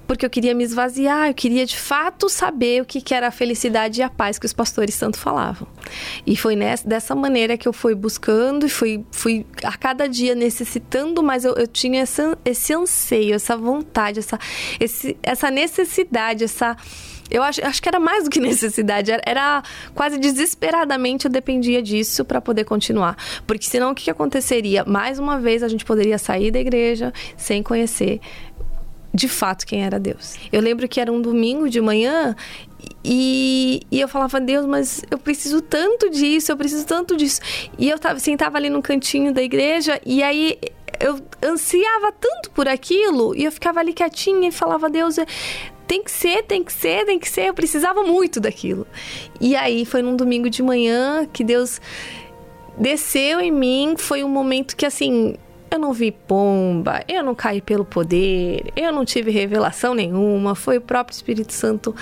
porque 0.06 0.24
eu 0.26 0.30
queria 0.30 0.54
me 0.54 0.64
esvaziar, 0.64 1.30
eu 1.30 1.34
queria 1.34 1.66
de 1.66 1.78
fato 1.78 2.30
saber 2.30 2.82
o 2.82 2.86
que, 2.86 3.02
que 3.02 3.16
era 3.16 3.30
a 3.30 3.32
felicidade 3.32 4.02
e 4.02 4.04
a 4.04 4.10
paz 4.10 4.38
que 4.38 4.46
os 4.46 4.54
pastores 4.54 4.98
tanto 4.98 5.18
falavam. 5.18 5.68
E 6.28 6.36
foi 6.36 6.56
nessa, 6.56 6.88
dessa 6.88 7.16
maneira 7.16 7.58
que 7.58 7.68
eu 7.68 7.74
fui 7.74 7.96
buscando 7.96 8.66
e 8.68 8.70
fui, 8.70 9.04
fui 9.12 9.46
a 9.64 9.76
cada 9.76 10.08
dia 10.08 10.36
necessitando, 10.36 11.24
mas 11.24 11.46
eu, 11.46 11.56
eu 11.56 11.66
tinha 11.66 12.02
essa, 12.02 12.38
esse 12.46 12.74
anseio, 12.74 13.34
essa 13.34 13.58
vontade, 13.58 14.20
essa, 14.20 14.38
esse, 14.80 15.18
essa 15.24 15.50
necessidade, 15.50 16.44
essa 16.44 16.78
eu 17.32 17.42
acho, 17.42 17.66
acho 17.66 17.82
que 17.82 17.90
era 17.90 18.00
mais 18.00 18.26
do 18.26 18.30
que 18.30 18.40
necessidade, 18.42 19.12
era, 19.12 19.24
era 19.26 19.64
quase 19.96 20.18
desesperadamente 20.18 21.26
eu 21.26 21.32
dependia 21.32 21.82
disso 21.82 22.26
para 22.26 22.42
poder 22.42 22.66
continuar. 22.66 23.16
Porque 23.48 23.66
senão 23.66 23.92
o 23.92 23.96
que, 23.96 24.04
que 24.04 24.12
aconteceria? 24.12 24.84
Mais 24.86 25.18
uma 25.18 25.40
vez 25.40 25.64
a 25.64 25.68
gente 25.68 25.86
poderia 25.86 26.18
sair 26.18 26.52
da 26.52 26.60
igreja 26.60 27.14
sem 27.38 27.64
conhecer 27.64 28.20
de 29.14 29.28
fato 29.28 29.66
quem 29.66 29.84
era 29.84 30.00
Deus. 30.00 30.36
Eu 30.52 30.62
lembro 30.62 30.88
que 30.88 31.00
era 31.00 31.12
um 31.12 31.22
domingo 31.22 31.70
de 31.70 31.82
manhã 31.82 32.36
e, 33.04 33.82
e, 33.92 34.00
eu 34.00 34.08
falava, 34.08 34.40
Deus, 34.40 34.66
mas 34.66 35.04
eu 35.12 35.18
preciso 35.18 35.62
tanto 35.62 36.10
disso, 36.10 36.52
eu 36.52 36.58
preciso 36.58 36.86
tanto 36.86 37.18
disso. 37.18 37.42
E 37.78 37.90
eu 37.90 38.00
tava, 38.00 38.20
sentava 38.20 38.58
ali 38.58 38.70
no 38.70 38.82
cantinho 38.82 39.34
da 39.34 39.42
igreja 39.42 40.00
e 40.06 40.24
aí 40.24 40.58
eu 41.00 41.20
ansiava 41.44 42.12
tanto 42.12 42.52
por 42.52 42.68
aquilo 42.68 43.36
e 43.36 43.44
eu 43.44 43.52
ficava 43.52 43.80
ali 43.80 43.92
quietinha 43.92 44.50
e 44.50 44.52
falava, 44.52 44.90
Deus, 44.90 45.18
tem 45.92 46.02
que 46.02 46.10
ser, 46.10 46.44
tem 46.44 46.64
que 46.64 46.72
ser, 46.72 47.06
tem 47.06 47.20
que 47.20 47.30
ser. 47.30 47.50
Eu 47.50 47.54
precisava 47.54 48.02
muito 48.02 48.40
daquilo. 48.40 48.88
E 49.42 49.58
aí 49.58 49.84
foi 49.84 50.02
num 50.02 50.16
domingo 50.16 50.50
de 50.50 50.64
manhã 50.64 51.28
que 51.34 51.44
Deus 51.44 51.82
desceu 52.78 53.42
em 53.42 53.52
mim. 53.52 53.96
Foi 53.98 54.24
um 54.24 54.30
momento 54.30 54.78
que 54.78 54.86
assim 54.86 55.36
eu 55.72 55.80
não 55.80 55.94
vi 55.94 56.12
pomba, 56.12 57.02
eu 57.08 57.24
não 57.24 57.34
caí 57.34 57.62
pelo 57.62 57.86
poder, 57.86 58.74
eu 58.76 58.92
não 58.92 59.06
tive 59.06 59.32
revelação 59.32 59.94
nenhuma. 59.94 60.54
Foi 60.54 60.78
o 60.78 60.82
próprio 60.82 61.16
Espírito 61.16 61.54
Santo 61.54 61.96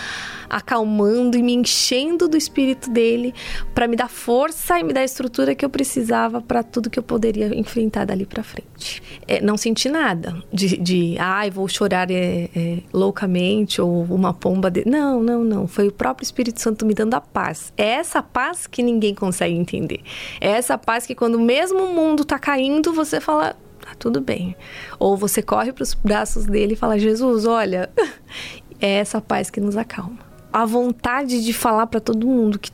acalmando 0.49 1.38
e 1.38 1.43
me 1.43 1.53
enchendo 1.53 2.27
do 2.27 2.35
Espírito 2.35 2.89
dele 2.89 3.31
para 3.75 3.88
me 3.88 3.95
dar 3.95 4.09
força 4.09 4.79
e 4.79 4.83
me 4.83 4.91
dar 4.91 5.01
a 5.01 5.05
estrutura 5.05 5.53
que 5.53 5.63
eu 5.63 5.69
precisava 5.69 6.41
para 6.41 6.63
tudo 6.63 6.89
que 6.89 6.97
eu 6.97 7.03
poderia 7.03 7.55
enfrentar 7.55 8.05
dali 8.05 8.25
para 8.25 8.41
frente. 8.41 9.03
É, 9.27 9.39
não 9.39 9.55
senti 9.55 9.88
nada 9.88 10.41
de, 10.51 10.75
de 10.77 11.15
ai, 11.19 11.51
vou 11.51 11.67
chorar 11.67 12.09
é, 12.09 12.49
é, 12.55 12.79
loucamente 12.91 13.79
ou 13.79 14.03
uma 14.05 14.33
pomba. 14.33 14.71
De... 14.71 14.83
Não, 14.89 15.21
não, 15.21 15.43
não. 15.43 15.67
Foi 15.67 15.88
o 15.88 15.91
próprio 15.91 16.23
Espírito 16.23 16.59
Santo 16.59 16.88
me 16.88 16.95
dando 16.95 17.13
a 17.13 17.21
paz. 17.21 17.71
É 17.77 17.89
essa 17.89 18.23
paz 18.23 18.65
que 18.65 18.81
ninguém 18.81 19.13
consegue 19.13 19.53
entender. 19.53 19.99
É 20.41 20.49
essa 20.49 20.75
paz 20.75 21.05
que 21.05 21.13
quando 21.13 21.39
mesmo 21.39 21.83
o 21.83 21.93
mundo 21.93 22.23
está 22.23 22.39
caindo, 22.39 22.91
você 22.91 23.21
fala 23.21 23.59
tá 23.89 23.96
tudo 23.98 24.22
bem. 24.22 24.55
Ou 24.98 25.17
você 25.17 25.41
corre 25.41 25.72
para 25.72 25.84
os 25.84 25.93
braços 25.93 26.46
dele 26.46 26.74
e 26.74 26.77
fala: 26.77 26.98
Jesus, 26.98 27.46
olha, 27.46 27.89
é 28.79 28.96
essa 28.96 29.22
paz 29.22 29.50
que 29.50 29.60
nos 29.60 29.77
acalma. 29.77 30.19
A 30.51 30.65
vontade 30.65 31.43
de 31.43 31.53
falar 31.53 31.88
para 31.88 32.00
todo 32.00 32.25
mundo 32.25 32.58
que 32.58 32.72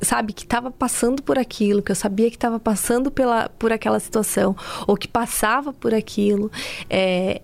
sabe 0.00 0.32
que 0.32 0.42
estava 0.42 0.70
passando 0.70 1.22
por 1.22 1.38
aquilo, 1.38 1.82
que 1.82 1.90
eu 1.90 1.96
sabia 1.96 2.30
que 2.30 2.36
estava 2.36 2.58
passando 2.60 3.10
pela, 3.10 3.48
por 3.58 3.72
aquela 3.72 3.98
situação 3.98 4.56
ou 4.86 4.96
que 4.96 5.08
passava 5.08 5.72
por 5.72 5.94
aquilo, 5.94 6.50
é, 6.90 7.40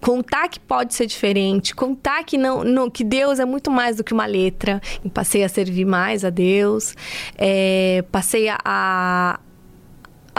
contar 0.00 0.48
que 0.48 0.58
pode 0.58 0.94
ser 0.94 1.06
diferente, 1.06 1.74
contar 1.74 2.24
que 2.24 2.36
não, 2.36 2.64
não, 2.64 2.90
que 2.90 3.04
Deus 3.04 3.38
é 3.38 3.44
muito 3.44 3.70
mais 3.70 3.96
do 3.96 4.04
que 4.04 4.12
uma 4.12 4.26
letra. 4.26 4.80
Passei 5.12 5.44
a 5.44 5.48
servir 5.48 5.84
mais 5.84 6.24
a 6.24 6.30
Deus, 6.30 6.94
é, 7.36 8.04
passei 8.10 8.48
a, 8.48 8.58
a 8.64 9.40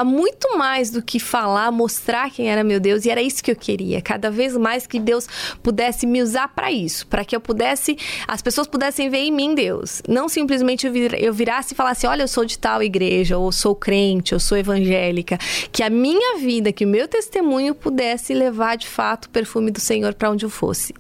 muito 0.04 0.58
mais 0.58 0.92
do 0.92 1.02
que 1.02 1.20
falar, 1.20 1.72
mostrar 1.72 2.30
quem 2.30 2.50
era 2.50 2.64
meu 2.64 2.80
Deus, 2.80 3.06
e 3.06 3.10
era 3.10 3.22
isso 3.22 3.44
que 3.44 3.52
eu 3.52 3.56
queria. 3.56 4.02
Cada 4.02 4.30
vez 4.30 4.56
mais 4.58 4.86
que 4.86 5.00
Deus 5.00 5.28
pudesse 5.64 6.06
me 6.06 6.22
usar 6.22 6.50
para 6.50 6.72
isso, 6.72 7.08
para 7.08 7.24
que 7.24 7.36
eu 7.36 7.40
pudesse, 7.40 7.98
as 8.28 8.42
pessoas 8.42 8.68
pudessem 8.68 9.10
ver 9.10 9.20
em 9.20 9.32
mim 9.32 9.56
Deus. 9.56 10.02
Não 10.08 10.28
simplesmente 10.28 10.88
eu 11.20 11.34
virasse 11.34 11.74
e 11.74 11.78
falasse: 11.78 12.06
olha, 12.06 12.24
eu 12.24 12.28
sou 12.28 12.46
de 12.46 12.58
tal 12.58 12.84
igreja, 12.84 13.38
ou 13.38 13.52
sou 13.52 13.76
crente, 13.76 14.34
ou 14.34 14.40
sou 14.40 14.58
evangélica. 14.58 15.38
Que 15.72 15.84
a 15.84 15.90
minha 15.90 16.38
vida, 16.38 16.72
que 16.72 16.86
o 16.86 16.88
meu 16.88 17.08
testemunho 17.08 17.74
pudesse 17.74 18.34
levar 18.34 18.76
de 18.76 18.88
fato 18.88 19.26
o 19.26 19.30
perfume 19.30 19.72
do 19.72 19.80
Senhor 19.80 20.14
para 20.14 20.30
onde 20.30 20.46
eu 20.46 20.50
fosse. 20.50 20.94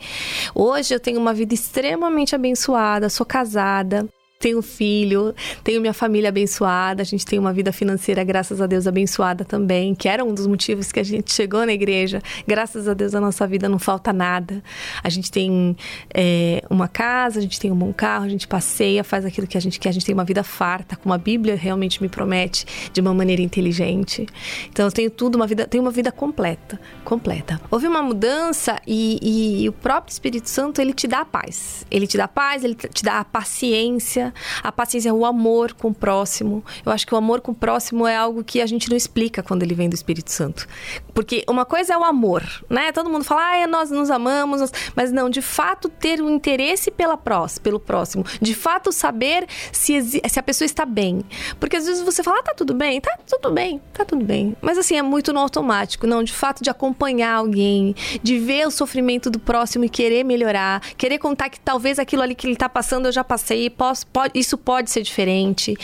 Hoje 0.53 0.93
eu 0.93 0.99
tenho 0.99 1.19
uma 1.19 1.33
vida 1.33 1.53
extremamente 1.53 2.35
abençoada, 2.35 3.09
sou 3.09 3.25
casada 3.25 4.07
tenho 4.45 4.61
filho, 4.61 5.33
tenho 5.63 5.81
minha 5.81 5.91
família 5.91 6.29
abençoada, 6.29 7.01
a 7.01 7.05
gente 7.05 7.25
tem 7.25 7.39
uma 7.39 7.51
vida 7.51 7.73
financeira, 7.73 8.23
graças 8.23 8.61
a 8.61 8.67
Deus, 8.67 8.85
abençoada 8.85 9.43
também, 9.43 9.95
que 9.95 10.07
era 10.07 10.23
um 10.23 10.35
dos 10.35 10.45
motivos 10.45 10.91
que 10.91 10.99
a 10.99 11.03
gente 11.03 11.33
chegou 11.33 11.65
na 11.65 11.73
igreja. 11.73 12.21
Graças 12.45 12.87
a 12.87 12.93
Deus, 12.93 13.15
a 13.15 13.19
nossa 13.19 13.47
vida 13.47 13.67
não 13.67 13.79
falta 13.79 14.13
nada. 14.13 14.61
A 15.03 15.09
gente 15.09 15.31
tem 15.31 15.75
é, 16.13 16.61
uma 16.69 16.87
casa, 16.87 17.39
a 17.39 17.41
gente 17.41 17.59
tem 17.59 17.71
um 17.71 17.75
bom 17.75 17.91
carro, 17.91 18.25
a 18.25 18.29
gente 18.29 18.47
passeia, 18.47 19.03
faz 19.03 19.25
aquilo 19.25 19.47
que 19.47 19.57
a 19.57 19.59
gente 19.59 19.79
quer, 19.79 19.89
a 19.89 19.91
gente 19.91 20.05
tem 20.05 20.13
uma 20.13 20.23
vida 20.23 20.43
farta, 20.43 20.95
como 20.95 21.11
a 21.11 21.17
Bíblia 21.17 21.55
realmente 21.55 21.99
me 21.99 22.07
promete, 22.07 22.67
de 22.93 23.01
uma 23.01 23.15
maneira 23.15 23.41
inteligente. 23.41 24.27
Então, 24.69 24.85
eu 24.85 24.91
tenho 24.91 25.09
tudo, 25.09 25.37
uma 25.37 25.47
vida, 25.47 25.65
tenho 25.65 25.83
uma 25.83 25.91
vida 25.91 26.11
completa, 26.11 26.79
completa. 27.03 27.59
Houve 27.71 27.87
uma 27.87 28.03
mudança 28.03 28.79
e, 28.85 29.17
e, 29.23 29.63
e 29.63 29.69
o 29.69 29.73
próprio 29.73 30.13
Espírito 30.13 30.47
Santo, 30.47 30.79
ele 30.79 30.93
te 30.93 31.07
dá 31.07 31.21
a 31.21 31.25
paz. 31.25 31.83
Ele 31.89 32.05
te 32.05 32.15
dá 32.15 32.25
a 32.25 32.27
paz, 32.27 32.63
ele 32.63 32.75
te 32.75 33.03
dá 33.03 33.21
a 33.21 33.25
paciência, 33.25 34.34
a 34.63 34.71
paciência, 34.71 35.13
o 35.13 35.25
amor 35.25 35.73
com 35.73 35.89
o 35.89 35.93
próximo. 35.93 36.63
Eu 36.85 36.91
acho 36.91 37.05
que 37.05 37.13
o 37.13 37.17
amor 37.17 37.41
com 37.41 37.51
o 37.51 37.55
próximo 37.55 38.07
é 38.07 38.15
algo 38.15 38.43
que 38.43 38.61
a 38.61 38.65
gente 38.65 38.89
não 38.89 38.97
explica 38.97 39.43
quando 39.43 39.63
ele 39.63 39.73
vem 39.73 39.89
do 39.89 39.95
Espírito 39.95 40.31
Santo. 40.31 40.67
Porque 41.13 41.43
uma 41.47 41.65
coisa 41.65 41.93
é 41.93 41.97
o 41.97 42.03
amor, 42.03 42.43
né? 42.69 42.91
Todo 42.91 43.09
mundo 43.09 43.23
fala, 43.23 43.63
ah, 43.63 43.67
nós 43.67 43.89
nos 43.91 44.09
amamos, 44.09 44.71
mas 44.95 45.11
não, 45.11 45.29
de 45.29 45.41
fato 45.41 45.89
ter 45.89 46.21
um 46.21 46.29
interesse 46.29 46.91
pela 46.91 47.17
prós, 47.17 47.57
pelo 47.57 47.79
próximo. 47.79 48.25
De 48.41 48.53
fato 48.53 48.91
saber 48.91 49.47
se, 49.71 50.01
se 50.01 50.39
a 50.39 50.43
pessoa 50.43 50.65
está 50.65 50.85
bem. 50.85 51.23
Porque 51.59 51.77
às 51.77 51.85
vezes 51.85 52.03
você 52.03 52.23
fala, 52.23 52.39
ah, 52.39 52.43
tá 52.43 52.53
tudo 52.53 52.73
bem, 52.73 52.99
tá 52.99 53.17
tudo 53.27 53.51
bem, 53.51 53.81
tá 53.93 54.03
tudo 54.03 54.25
bem. 54.25 54.55
Mas 54.61 54.77
assim, 54.77 54.97
é 54.97 55.01
muito 55.01 55.31
no 55.31 55.39
automático. 55.39 56.07
Não, 56.07 56.23
de 56.23 56.33
fato 56.33 56.63
de 56.63 56.69
acompanhar 56.69 57.35
alguém, 57.35 57.95
de 58.21 58.39
ver 58.39 58.67
o 58.67 58.71
sofrimento 58.71 59.29
do 59.29 59.39
próximo 59.39 59.85
e 59.85 59.89
querer 59.89 60.23
melhorar, 60.23 60.81
querer 60.97 61.17
contar 61.17 61.49
que 61.49 61.59
talvez 61.59 61.99
aquilo 61.99 62.21
ali 62.21 62.35
que 62.35 62.47
ele 62.47 62.53
está 62.53 62.67
passando 62.67 63.07
eu 63.07 63.11
já 63.11 63.23
passei, 63.23 63.69
posso, 63.69 64.05
pode, 64.07 64.24
isso 64.33 64.57
pode 64.57 64.89
ser 64.89 65.01
diferente. 65.01 65.75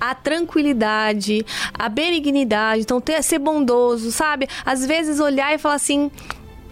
A 0.00 0.14
tranquilidade, 0.14 1.44
a 1.74 1.88
benignidade, 1.88 2.82
então 2.82 3.00
ter, 3.00 3.22
ser 3.22 3.38
bondoso, 3.38 4.10
sabe? 4.10 4.48
Às 4.64 4.84
vezes 4.86 5.20
olhar 5.20 5.54
e 5.54 5.58
falar 5.58 5.76
assim, 5.76 6.10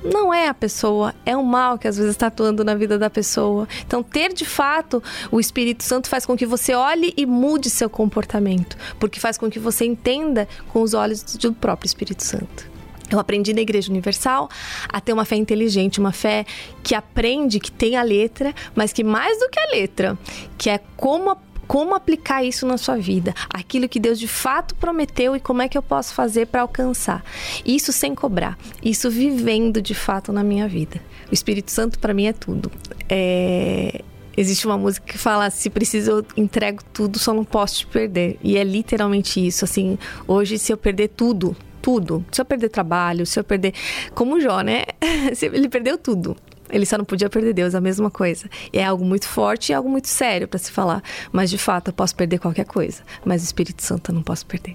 não 0.04 0.34
é 0.34 0.48
a 0.48 0.54
pessoa, 0.54 1.14
é 1.24 1.34
o 1.34 1.42
mal 1.42 1.78
que 1.78 1.88
às 1.88 1.96
vezes 1.96 2.12
está 2.12 2.26
atuando 2.26 2.62
na 2.62 2.74
vida 2.74 2.98
da 2.98 3.08
pessoa. 3.08 3.66
Então, 3.86 4.02
ter 4.02 4.34
de 4.34 4.44
fato 4.44 5.02
o 5.30 5.40
Espírito 5.40 5.82
Santo 5.82 6.08
faz 6.08 6.26
com 6.26 6.36
que 6.36 6.44
você 6.44 6.74
olhe 6.74 7.14
e 7.16 7.24
mude 7.24 7.70
seu 7.70 7.88
comportamento, 7.88 8.76
porque 9.00 9.18
faz 9.18 9.38
com 9.38 9.50
que 9.50 9.58
você 9.58 9.86
entenda 9.86 10.46
com 10.68 10.82
os 10.82 10.92
olhos 10.92 11.22
do 11.22 11.54
próprio 11.54 11.86
Espírito 11.86 12.22
Santo. 12.22 12.73
Eu 13.14 13.20
aprendi 13.20 13.54
na 13.54 13.60
Igreja 13.60 13.90
Universal 13.90 14.48
a 14.88 15.00
ter 15.00 15.12
uma 15.12 15.24
fé 15.24 15.36
inteligente, 15.36 16.00
uma 16.00 16.12
fé 16.12 16.44
que 16.82 16.94
aprende, 16.94 17.60
que 17.60 17.70
tem 17.70 17.96
a 17.96 18.02
letra, 18.02 18.52
mas 18.74 18.92
que 18.92 19.04
mais 19.04 19.38
do 19.38 19.48
que 19.48 19.60
a 19.60 19.70
letra, 19.70 20.18
que 20.58 20.68
é 20.68 20.80
como 20.96 21.36
como 21.66 21.94
aplicar 21.94 22.44
isso 22.44 22.66
na 22.66 22.76
sua 22.76 22.96
vida, 22.96 23.34
aquilo 23.48 23.88
que 23.88 23.98
Deus 23.98 24.18
de 24.18 24.28
fato 24.28 24.74
prometeu 24.74 25.34
e 25.34 25.40
como 25.40 25.62
é 25.62 25.68
que 25.68 25.78
eu 25.78 25.82
posso 25.82 26.12
fazer 26.12 26.46
para 26.46 26.60
alcançar. 26.60 27.24
Isso 27.64 27.90
sem 27.90 28.14
cobrar, 28.14 28.58
isso 28.82 29.10
vivendo 29.10 29.80
de 29.80 29.94
fato 29.94 30.30
na 30.30 30.44
minha 30.44 30.68
vida. 30.68 31.00
O 31.30 31.32
Espírito 31.32 31.70
Santo 31.70 31.98
para 31.98 32.12
mim 32.12 32.26
é 32.26 32.34
tudo. 32.34 32.70
É... 33.08 34.02
Existe 34.36 34.66
uma 34.66 34.76
música 34.76 35.06
que 35.06 35.16
fala: 35.16 35.48
se 35.48 35.70
preciso, 35.70 36.10
eu 36.10 36.26
entrego 36.36 36.82
tudo, 36.92 37.18
só 37.18 37.32
não 37.32 37.44
posso 37.44 37.78
te 37.78 37.86
perder. 37.86 38.38
E 38.42 38.56
é 38.58 38.64
literalmente 38.64 39.44
isso. 39.44 39.64
Assim, 39.64 39.98
hoje, 40.26 40.58
se 40.58 40.72
eu 40.72 40.76
perder 40.76 41.08
tudo, 41.08 41.56
tudo. 41.84 42.24
Se 42.32 42.40
eu 42.40 42.46
perder 42.46 42.70
trabalho, 42.70 43.26
se 43.26 43.38
eu 43.38 43.44
perder. 43.44 43.74
Como 44.14 44.36
o 44.36 44.40
Jó, 44.40 44.62
né? 44.62 44.84
Ele 45.42 45.68
perdeu 45.68 45.98
tudo. 45.98 46.34
Ele 46.70 46.86
só 46.86 46.96
não 46.96 47.04
podia 47.04 47.28
perder 47.28 47.52
Deus, 47.52 47.74
a 47.74 47.80
mesma 47.80 48.10
coisa. 48.10 48.48
É 48.72 48.82
algo 48.82 49.04
muito 49.04 49.28
forte 49.28 49.70
e 49.70 49.74
algo 49.74 49.86
muito 49.86 50.08
sério 50.08 50.48
para 50.48 50.58
se 50.58 50.72
falar. 50.72 51.02
Mas 51.30 51.50
de 51.50 51.58
fato, 51.58 51.88
eu 51.88 51.92
posso 51.92 52.16
perder 52.16 52.38
qualquer 52.38 52.64
coisa. 52.64 53.02
Mas 53.22 53.42
o 53.42 53.44
Espírito 53.44 53.82
Santo 53.82 54.10
eu 54.10 54.14
não 54.14 54.22
posso 54.22 54.46
perder. 54.46 54.74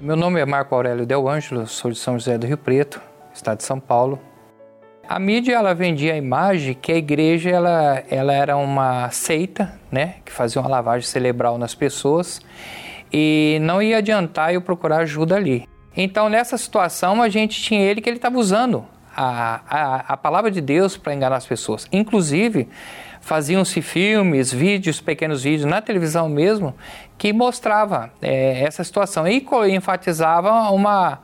Meu 0.00 0.14
nome 0.14 0.40
é 0.40 0.46
Marco 0.46 0.72
Aurélio 0.72 1.04
Del 1.04 1.28
Ângelo, 1.28 1.66
sou 1.66 1.90
de 1.90 1.98
São 1.98 2.16
José 2.16 2.38
do 2.38 2.46
Rio 2.46 2.58
Preto, 2.58 3.00
estado 3.34 3.58
de 3.58 3.64
São 3.64 3.80
Paulo. 3.80 4.20
A 5.08 5.18
mídia 5.18 5.54
ela 5.54 5.74
vendia 5.74 6.14
a 6.14 6.16
imagem 6.16 6.74
que 6.74 6.92
a 6.92 6.96
igreja 6.96 7.50
ela, 7.50 8.02
ela 8.08 8.32
era 8.32 8.56
uma 8.56 9.10
seita, 9.10 9.78
né, 9.90 10.16
que 10.24 10.32
fazia 10.32 10.60
uma 10.60 10.70
lavagem 10.70 11.06
cerebral 11.06 11.58
nas 11.58 11.74
pessoas 11.74 12.40
e 13.12 13.58
não 13.60 13.82
ia 13.82 13.98
adiantar 13.98 14.54
eu 14.54 14.60
procurar 14.60 14.98
ajuda 14.98 15.36
ali. 15.36 15.68
Então 15.96 16.28
nessa 16.28 16.56
situação 16.56 17.22
a 17.22 17.28
gente 17.28 17.60
tinha 17.60 17.80
ele 17.80 18.00
que 18.00 18.08
ele 18.08 18.16
estava 18.16 18.38
usando 18.38 18.84
a, 19.14 19.60
a, 19.68 19.96
a 20.14 20.16
palavra 20.16 20.50
de 20.50 20.60
Deus 20.60 20.96
para 20.96 21.14
enganar 21.14 21.36
as 21.36 21.46
pessoas. 21.46 21.86
Inclusive 21.92 22.68
faziam-se 23.20 23.80
filmes, 23.82 24.52
vídeos, 24.52 25.00
pequenos 25.00 25.42
vídeos 25.44 25.64
na 25.64 25.80
televisão 25.80 26.28
mesmo 26.28 26.74
que 27.18 27.32
mostrava 27.32 28.10
é, 28.20 28.64
essa 28.64 28.82
situação 28.82 29.28
e 29.28 29.44
enfatizava 29.70 30.70
uma 30.70 31.20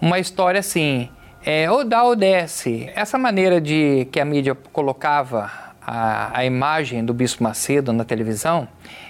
uma 0.00 0.18
história 0.18 0.60
assim 0.60 1.08
é, 1.46 1.70
ou 1.70 1.84
dá 1.84 2.02
ou 2.02 2.16
desce. 2.16 2.90
Essa 2.92 3.16
maneira 3.16 3.60
de 3.60 4.08
que 4.10 4.18
a 4.18 4.24
mídia 4.24 4.56
colocava 4.72 5.48
a, 5.80 6.36
a 6.36 6.44
imagem 6.44 7.04
do 7.04 7.14
Bispo 7.14 7.44
Macedo 7.44 7.92
na 7.92 8.04
televisão, 8.04 8.66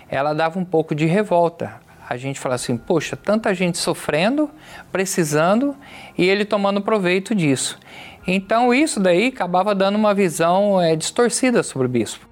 ela 0.07 0.35
dava 0.35 0.59
um 0.59 0.65
pouco 0.65 0.95
de 0.95 1.07
revolta. 1.07 1.86
A 2.09 2.17
gente 2.17 2.39
fala 2.39 2.55
assim, 2.55 2.77
poxa, 2.77 3.17
tanta 3.17 3.53
gente 3.53 3.79
sofrendo, 3.79 4.49
precisando 4.93 5.77
e 6.17 6.25
ele 6.25 6.45
tomando 6.45 6.81
proveito 6.81 7.35
disso. 7.35 7.79
Então 8.27 8.73
isso 8.73 9.01
daí 9.01 9.29
acabava 9.29 9.75
dando 9.75 9.97
uma 9.97 10.15
visão 10.15 10.81
é, 10.81 10.95
distorcida 10.95 11.63
sobre 11.63 11.87
o 11.87 11.91
bispo. 11.91 12.29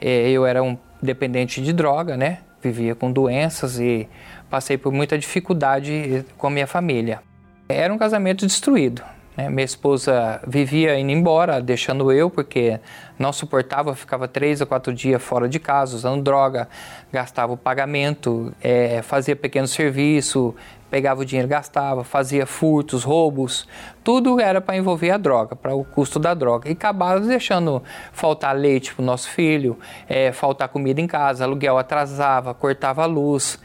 É, 0.00 0.30
eu 0.30 0.46
era 0.46 0.62
um 0.62 0.78
dependente 1.02 1.60
de 1.60 1.72
droga, 1.72 2.16
né? 2.16 2.38
Vivia 2.62 2.94
com 2.94 3.10
doenças 3.10 3.78
e 3.78 4.08
passei 4.48 4.78
por 4.78 4.92
muita 4.92 5.18
dificuldade 5.18 6.24
com 6.36 6.46
a 6.46 6.50
minha 6.50 6.66
família. 6.66 7.20
Era 7.68 7.92
um 7.92 7.98
casamento 7.98 8.46
destruído. 8.46 9.02
Né? 9.36 9.50
Minha 9.50 9.64
esposa 9.64 10.40
vivia 10.46 10.98
indo 10.98 11.12
embora, 11.12 11.60
deixando 11.60 12.10
eu, 12.10 12.30
porque 12.30 12.80
não 13.18 13.32
suportava, 13.32 13.94
ficava 13.94 14.26
três 14.26 14.60
ou 14.60 14.66
quatro 14.66 14.92
dias 14.92 15.22
fora 15.22 15.48
de 15.48 15.58
casa, 15.58 15.94
usando 15.94 16.22
droga, 16.22 16.68
gastava 17.12 17.52
o 17.52 17.56
pagamento, 17.56 18.52
é, 18.62 19.02
fazia 19.02 19.36
pequeno 19.36 19.66
serviço, 19.66 20.54
pegava 20.90 21.20
o 21.20 21.24
dinheiro, 21.24 21.48
gastava, 21.48 22.04
fazia 22.04 22.46
furtos, 22.46 23.04
roubos, 23.04 23.66
tudo 24.04 24.40
era 24.40 24.60
para 24.60 24.76
envolver 24.76 25.10
a 25.10 25.18
droga, 25.18 25.56
para 25.56 25.74
o 25.74 25.84
custo 25.84 26.18
da 26.18 26.32
droga. 26.32 26.68
E 26.68 26.72
acabava 26.72 27.20
deixando 27.20 27.82
faltar 28.12 28.56
leite 28.56 28.94
para 28.94 29.02
o 29.02 29.04
nosso 29.04 29.28
filho, 29.28 29.78
é, 30.08 30.32
faltar 30.32 30.68
comida 30.68 31.00
em 31.00 31.06
casa, 31.06 31.44
aluguel 31.44 31.76
atrasava, 31.76 32.54
cortava 32.54 33.02
a 33.02 33.06
luz 33.06 33.58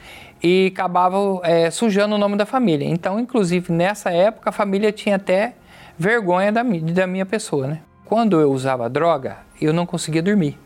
e 0.43 0.71
acabava 0.73 1.39
é, 1.43 1.69
sujando 1.69 2.15
o 2.15 2.17
nome 2.17 2.35
da 2.35 2.45
família. 2.45 2.87
Então, 2.87 3.19
inclusive 3.19 3.71
nessa 3.71 4.09
época, 4.09 4.49
a 4.49 4.53
família 4.53 4.91
tinha 4.91 5.17
até 5.17 5.53
vergonha 6.01 6.51
da, 6.51 6.63
da 6.63 7.05
minha 7.05 7.25
pessoa, 7.27 7.67
né? 7.67 7.81
Quando 8.05 8.41
eu 8.41 8.51
usava 8.51 8.89
droga, 8.89 9.37
eu 9.61 9.71
não 9.71 9.85
conseguia 9.85 10.21
dormir. 10.21 10.57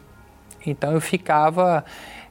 Então 0.66 0.94
eu 0.94 1.02
ficava 1.02 1.84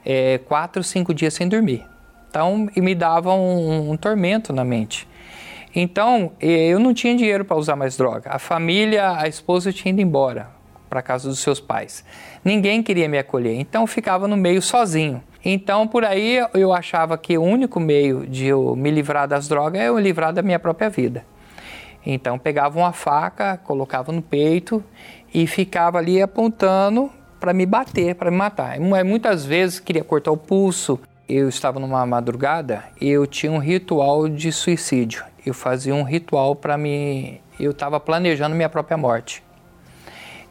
é, 0.03 0.39
quatro, 0.39 0.83
cinco 0.83 1.13
dias 1.13 1.35
sem 1.35 1.47
dormir. 1.47 1.85
Então, 2.31 2.69
e 2.75 2.81
me 2.81 2.95
dava 2.95 3.33
um, 3.35 3.91
um 3.93 3.97
tormento 3.97 4.53
na 4.53 4.65
mente. 4.65 5.07
Então, 5.77 6.33
eu 6.41 6.81
não 6.81 6.95
tinha 6.95 7.15
dinheiro 7.15 7.45
para 7.45 7.57
usar 7.57 7.77
mais 7.77 7.97
droga. 7.97 8.31
A 8.31 8.39
família, 8.39 9.17
a 9.19 9.29
esposa 9.29 9.73
tinha 9.73 9.93
ido 9.93 10.01
embora 10.01 10.49
para 10.89 11.03
casa 11.03 11.29
dos 11.29 11.41
seus 11.41 11.61
pais. 11.61 12.05
Ninguém 12.45 12.83
queria 12.83 13.09
me 13.09 13.19
acolher, 13.19 13.55
então 13.55 13.83
eu 13.83 13.87
ficava 13.87 14.27
no 14.27 14.37
meio 14.37 14.63
sozinho. 14.63 15.23
Então, 15.45 15.87
por 15.87 16.05
aí 16.05 16.39
eu 16.55 16.73
achava 16.73 17.19
que 17.19 17.37
o 17.37 17.43
único 17.43 17.79
meio 17.79 18.27
de 18.27 18.47
eu 18.47 18.75
me 18.75 18.91
livrar 18.91 19.29
das 19.29 19.47
drogas 19.47 19.81
é 19.81 19.89
eu 19.89 19.99
livrar 19.99 20.33
da 20.33 20.43
minha 20.43 20.59
própria 20.59 20.89
vida. 20.89 21.25
Então 22.07 22.39
pegava 22.39 22.79
uma 22.79 22.93
faca, 22.93 23.57
colocava 23.57 24.13
no 24.13 24.21
peito 24.21 24.85
e 25.33 25.47
ficava 25.47 25.99
ali 25.99 26.21
apontando 26.21 27.11
para 27.41 27.53
me 27.53 27.65
bater, 27.65 28.15
para 28.15 28.31
me 28.31 28.37
matar. 28.37 28.79
Muitas 28.79 29.45
vezes 29.45 29.81
queria 29.81 30.05
cortar 30.05 30.31
o 30.31 30.37
pulso. 30.37 31.01
Eu 31.27 31.49
estava 31.49 31.81
numa 31.81 32.05
madrugada 32.05 32.85
e 33.01 33.09
eu 33.09 33.27
tinha 33.27 33.51
um 33.51 33.59
ritual 33.59 34.29
de 34.29 34.53
suicídio. 34.53 35.25
Eu 35.45 35.55
fazia 35.55 35.95
um 35.95 36.03
ritual 36.03 36.55
para 36.55 36.77
me. 36.77 37.41
Eu 37.59 37.71
estava 37.71 37.99
planejando 37.99 38.55
minha 38.55 38.69
própria 38.69 38.97
morte. 38.97 39.43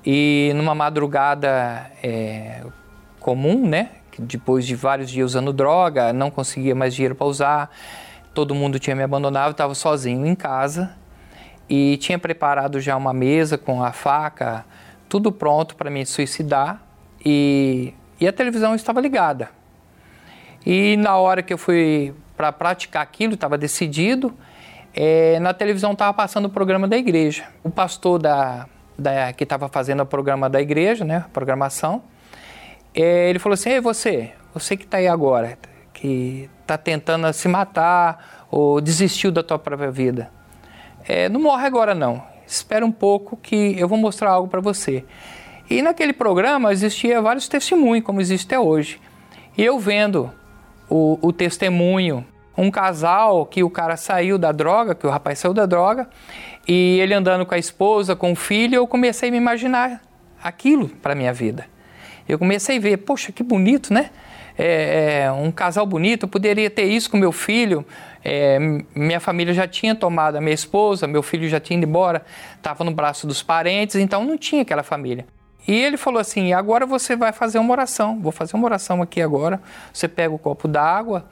E 0.06 0.52
numa 0.56 0.74
madrugada 0.74 1.92
é, 2.02 2.64
comum, 3.20 3.68
né? 3.68 3.90
Depois 4.18 4.66
de 4.66 4.76
vários 4.76 5.10
dias 5.10 5.32
usando 5.32 5.54
droga, 5.54 6.12
não 6.12 6.30
conseguia 6.30 6.76
mais 6.76 6.94
dinheiro 6.94 7.16
para 7.16 7.26
usar, 7.26 7.72
todo 8.34 8.54
mundo 8.54 8.78
tinha 8.78 8.96
me 8.96 9.02
abandonado, 9.02 9.52
estava 9.52 9.74
sozinho 9.74 10.26
em 10.26 10.36
casa 10.36 10.96
e 11.76 11.98
tinha 11.98 12.20
preparado 12.20 12.80
já 12.80 12.96
uma 12.96 13.12
mesa 13.12 13.58
com 13.58 13.84
a 13.84 13.92
faca, 13.92 14.64
tudo 15.10 15.32
pronto 15.32 15.76
para 15.76 15.90
me 15.90 16.06
suicidar 16.06 16.80
e, 17.26 17.96
e 18.20 18.28
a 18.28 18.32
televisão 18.32 18.76
estava 18.76 19.02
ligada. 19.02 19.50
E 20.64 20.96
na 20.98 21.18
hora 21.18 21.42
que 21.42 21.52
eu 21.52 21.58
fui 21.58 22.14
para 22.38 22.52
praticar 22.52 23.02
aquilo, 23.02 23.34
estava 23.34 23.58
decidido, 23.58 24.32
é, 24.94 25.40
na 25.40 25.52
televisão 25.52 25.94
estava 25.94 26.14
passando 26.14 26.46
o 26.46 26.50
programa 26.50 26.88
da 26.88 26.96
igreja. 26.96 27.46
O 27.64 27.72
pastor 27.72 28.20
da, 28.20 28.68
da 28.96 29.34
que 29.34 29.44
estava 29.44 29.68
fazendo 29.68 30.04
o 30.04 30.06
programa 30.06 30.48
da 30.48 30.62
igreja, 30.62 31.04
né, 31.04 31.24
a 31.26 31.30
programação, 31.30 32.04
é, 32.94 33.32
ele 33.32 33.40
falou 33.40 33.56
assim: 33.56 33.72
Ei, 33.72 33.82
você, 33.82 34.32
você 34.54 34.78
que 34.78 34.84
está 34.84 34.98
aí 34.98 35.08
agora, 35.08 35.58
que 35.92 36.48
está 36.62 36.78
tentando 36.78 37.34
se 37.34 37.48
matar 37.48 38.46
ou 38.52 38.80
desistiu 38.80 39.32
da 39.32 39.42
tua 39.42 39.58
própria 39.58 39.90
vida 39.90 40.30
é, 41.08 41.30
não 41.30 41.42
morre 41.42 41.66
agora 41.66 41.94
não, 41.94 42.24
espera 42.46 42.86
um 42.86 42.92
pouco 42.92 43.38
que 43.38 43.76
eu 43.78 43.88
vou 43.88 43.98
mostrar 43.98 44.32
algo 44.32 44.48
para 44.48 44.62
você. 44.62 45.04
E 45.70 45.82
naquele 45.82 46.14
programa 46.14 46.72
existia 46.72 47.22
vários 47.22 47.48
testemunhos, 47.48 48.06
como 48.06 48.22
existe 48.22 48.46
até 48.46 48.60
hoje. 48.60 49.00
E 49.58 49.64
eu 49.64 49.80
vendo 49.80 50.32
o, 50.90 51.18
o 51.22 51.32
testemunho, 51.32 52.26
um 52.58 52.70
casal 52.70 53.46
que 53.46 53.64
o 53.64 53.70
cara 53.70 53.98
saiu 53.98 54.38
da 54.38 54.52
droga, 54.52 54.94
que 54.94 55.08
o 55.08 55.10
rapaz 55.10 55.40
saiu 55.40 55.54
da 55.54 55.66
droga, 55.66 56.08
e 56.68 57.00
ele 57.00 57.14
andando 57.14 57.46
com 57.46 57.56
a 57.56 57.58
esposa, 57.58 58.16
com 58.16 58.32
o 58.32 58.36
filho, 58.36 58.76
eu 58.76 58.88
comecei 58.88 59.30
a 59.30 59.32
me 59.32 59.38
imaginar 59.38 60.02
aquilo 60.44 60.90
para 60.90 61.16
minha 61.16 61.34
vida. 61.34 61.66
Eu 62.28 62.38
comecei 62.38 62.78
a 62.78 62.80
ver, 62.80 62.98
poxa, 62.98 63.32
que 63.32 63.44
bonito, 63.44 63.94
né? 63.94 64.10
É, 64.58 65.24
é, 65.24 65.32
um 65.32 65.52
casal 65.52 65.86
bonito, 65.86 66.24
eu 66.24 66.30
poderia 66.30 66.70
ter 66.70 66.84
isso 66.84 67.10
com 67.10 67.18
meu 67.18 67.32
filho, 67.32 67.84
é, 68.24 68.58
minha 68.96 69.20
família 69.20 69.54
já 69.54 69.68
tinha 69.68 69.94
tomado 69.94 70.38
a 70.38 70.42
minha 70.42 70.54
esposa, 70.54 71.08
meu 71.08 71.22
filho 71.22 71.48
já 71.50 71.60
tinha 71.60 71.78
ido 71.78 71.88
embora, 71.88 72.24
estava 72.56 72.84
no 72.84 72.92
braço 72.92 73.28
dos 73.28 73.44
parentes, 73.44 73.96
então 73.96 74.24
não 74.24 74.38
tinha 74.38 74.62
aquela 74.62 74.84
família. 74.84 75.26
E 75.68 75.74
ele 75.74 75.98
falou 75.98 76.20
assim: 76.20 76.54
agora 76.54 76.86
você 76.86 77.16
vai 77.16 77.32
fazer 77.32 77.60
uma 77.60 77.72
oração. 77.72 78.20
Vou 78.20 78.32
fazer 78.32 78.56
uma 78.56 78.66
oração 78.66 79.02
aqui 79.02 79.22
agora. 79.22 79.62
Você 79.94 80.08
pega 80.08 80.34
o 80.34 80.38
copo 80.38 80.68
d'água 80.68 81.26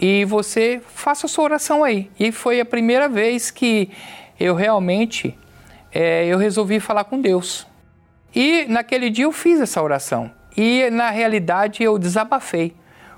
e 0.00 0.24
você 0.24 0.80
faça 0.86 1.26
a 1.26 1.28
sua 1.28 1.44
oração 1.44 1.84
aí. 1.84 2.10
E 2.18 2.32
foi 2.32 2.60
a 2.60 2.64
primeira 2.64 3.08
vez 3.08 3.50
que 3.50 3.90
eu 4.40 4.54
realmente 4.54 5.36
é, 5.92 6.26
eu 6.26 6.38
resolvi 6.38 6.80
falar 6.80 7.04
com 7.04 7.20
Deus. 7.20 7.66
E 8.34 8.64
naquele 8.68 9.10
dia 9.10 9.26
eu 9.26 9.32
fiz 9.32 9.60
essa 9.60 9.82
oração. 9.82 10.30
E 10.56 10.88
na 10.90 11.10
realidade 11.10 11.82
eu 11.82 11.98
desabafei. 11.98 12.74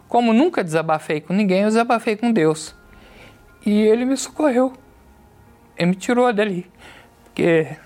Como 0.09 0.33
nunca 0.33 0.63
desabafei 0.63 1.21
com 1.21 1.33
ninguém, 1.33 1.63
eu 1.63 1.69
desabafei 1.69 2.17
com 2.17 2.31
Deus. 2.31 2.75
E 3.67 3.81
ele 3.81 4.05
me 4.05 4.17
socorreu. 4.17 4.73
Ele 5.77 5.91
me 5.91 5.97
tirou 5.97 6.33
dali. 6.33 6.71
Porque 7.25 7.77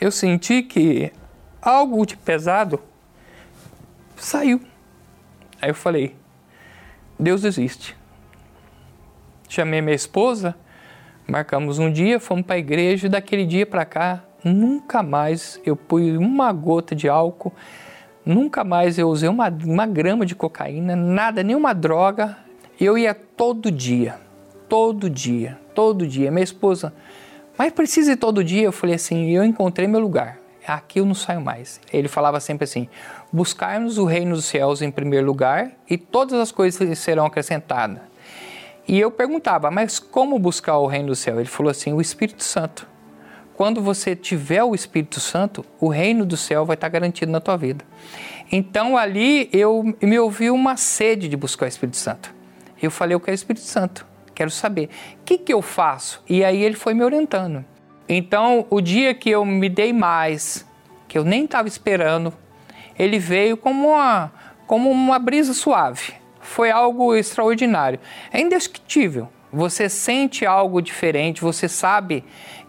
eu 0.00 0.10
senti 0.10 0.62
que 0.62 1.12
algo 1.60 2.06
de 2.06 2.16
pesado 2.16 2.80
saiu. 4.16 4.62
Aí 5.60 5.68
eu 5.68 5.74
falei: 5.74 6.16
Deus 7.18 7.44
existe. 7.44 7.94
Chamei 9.46 9.82
minha 9.82 9.94
esposa, 9.94 10.56
marcamos 11.28 11.78
um 11.78 11.92
dia, 11.92 12.18
fomos 12.18 12.46
para 12.46 12.54
a 12.54 12.58
igreja 12.58 13.08
e 13.08 13.10
daquele 13.10 13.44
dia 13.44 13.66
para 13.66 13.84
cá 13.84 14.24
nunca 14.42 15.02
mais 15.02 15.60
eu 15.66 15.76
pus 15.76 16.16
uma 16.16 16.50
gota 16.50 16.94
de 16.94 17.10
álcool, 17.10 17.52
nunca 18.24 18.64
mais 18.64 18.96
eu 18.96 19.08
usei 19.08 19.28
uma, 19.28 19.50
uma 19.66 19.86
grama 19.86 20.24
de 20.24 20.34
cocaína, 20.34 20.96
nada, 20.96 21.42
nenhuma 21.42 21.74
droga. 21.74 22.38
Eu 22.80 22.96
ia 22.96 23.12
todo 23.12 23.70
dia 23.70 24.29
todo 24.70 25.10
dia, 25.10 25.58
todo 25.74 26.06
dia. 26.06 26.30
Minha 26.30 26.44
esposa, 26.44 26.94
mas 27.58 27.72
precisa 27.72 28.12
ir 28.12 28.16
todo 28.16 28.42
dia? 28.42 28.62
Eu 28.62 28.72
falei 28.72 28.94
assim, 28.94 29.30
eu 29.30 29.44
encontrei 29.44 29.86
meu 29.86 30.00
lugar. 30.00 30.38
Aqui 30.66 31.00
eu 31.00 31.04
não 31.04 31.14
saio 31.14 31.40
mais. 31.40 31.80
Ele 31.92 32.06
falava 32.06 32.38
sempre 32.38 32.64
assim: 32.64 32.88
buscarmos 33.32 33.98
o 33.98 34.04
reino 34.04 34.36
dos 34.36 34.44
céus 34.44 34.80
em 34.80 34.90
primeiro 34.90 35.26
lugar 35.26 35.72
e 35.88 35.98
todas 35.98 36.38
as 36.38 36.52
coisas 36.52 36.98
serão 36.98 37.26
acrescentadas. 37.26 37.98
E 38.86 38.98
eu 38.98 39.10
perguntava, 39.10 39.70
mas 39.70 39.98
como 39.98 40.38
buscar 40.38 40.78
o 40.78 40.86
reino 40.86 41.08
do 41.08 41.16
céu? 41.16 41.40
Ele 41.40 41.48
falou 41.48 41.70
assim: 41.70 41.92
o 41.92 42.00
Espírito 42.00 42.44
Santo. 42.44 42.86
Quando 43.56 43.82
você 43.82 44.14
tiver 44.14 44.62
o 44.62 44.74
Espírito 44.74 45.18
Santo, 45.18 45.64
o 45.80 45.88
reino 45.88 46.24
do 46.24 46.36
céu 46.36 46.64
vai 46.64 46.74
estar 46.74 46.88
garantido 46.88 47.32
na 47.32 47.40
tua 47.40 47.56
vida. 47.56 47.84
Então 48.52 48.96
ali 48.96 49.50
eu 49.52 49.94
me 50.00 50.18
ouvi 50.18 50.50
uma 50.50 50.76
sede 50.76 51.28
de 51.28 51.36
buscar 51.36 51.66
o 51.66 51.68
Espírito 51.68 51.96
Santo. 51.96 52.32
Eu 52.80 52.90
falei, 52.90 53.14
eu 53.14 53.20
quero 53.20 53.32
o 53.32 53.34
Espírito 53.34 53.64
Santo 53.64 54.09
quero 54.40 54.50
saber. 54.50 54.88
O 55.20 55.24
que, 55.26 55.36
que 55.36 55.52
eu 55.52 55.60
faço? 55.60 56.22
E 56.26 56.42
aí 56.42 56.62
ele 56.62 56.74
foi 56.74 56.94
me 56.94 57.04
orientando. 57.04 57.62
Então, 58.08 58.66
o 58.70 58.80
dia 58.80 59.12
que 59.12 59.28
eu 59.28 59.44
me 59.44 59.68
dei 59.68 59.92
mais, 59.92 60.66
que 61.06 61.18
eu 61.18 61.24
nem 61.24 61.44
estava 61.44 61.68
esperando, 61.68 62.32
ele 62.98 63.18
veio 63.18 63.54
como 63.54 63.88
uma, 63.88 64.32
como 64.66 64.90
uma 64.90 65.18
brisa 65.18 65.52
suave. 65.52 66.14
Foi 66.40 66.70
algo 66.70 67.14
extraordinário. 67.14 68.00
É 68.32 68.40
indescritível. 68.40 69.28
Você 69.52 69.90
sente 69.90 70.46
algo 70.46 70.80
diferente, 70.80 71.42
você 71.42 71.68
sabe 71.68 72.24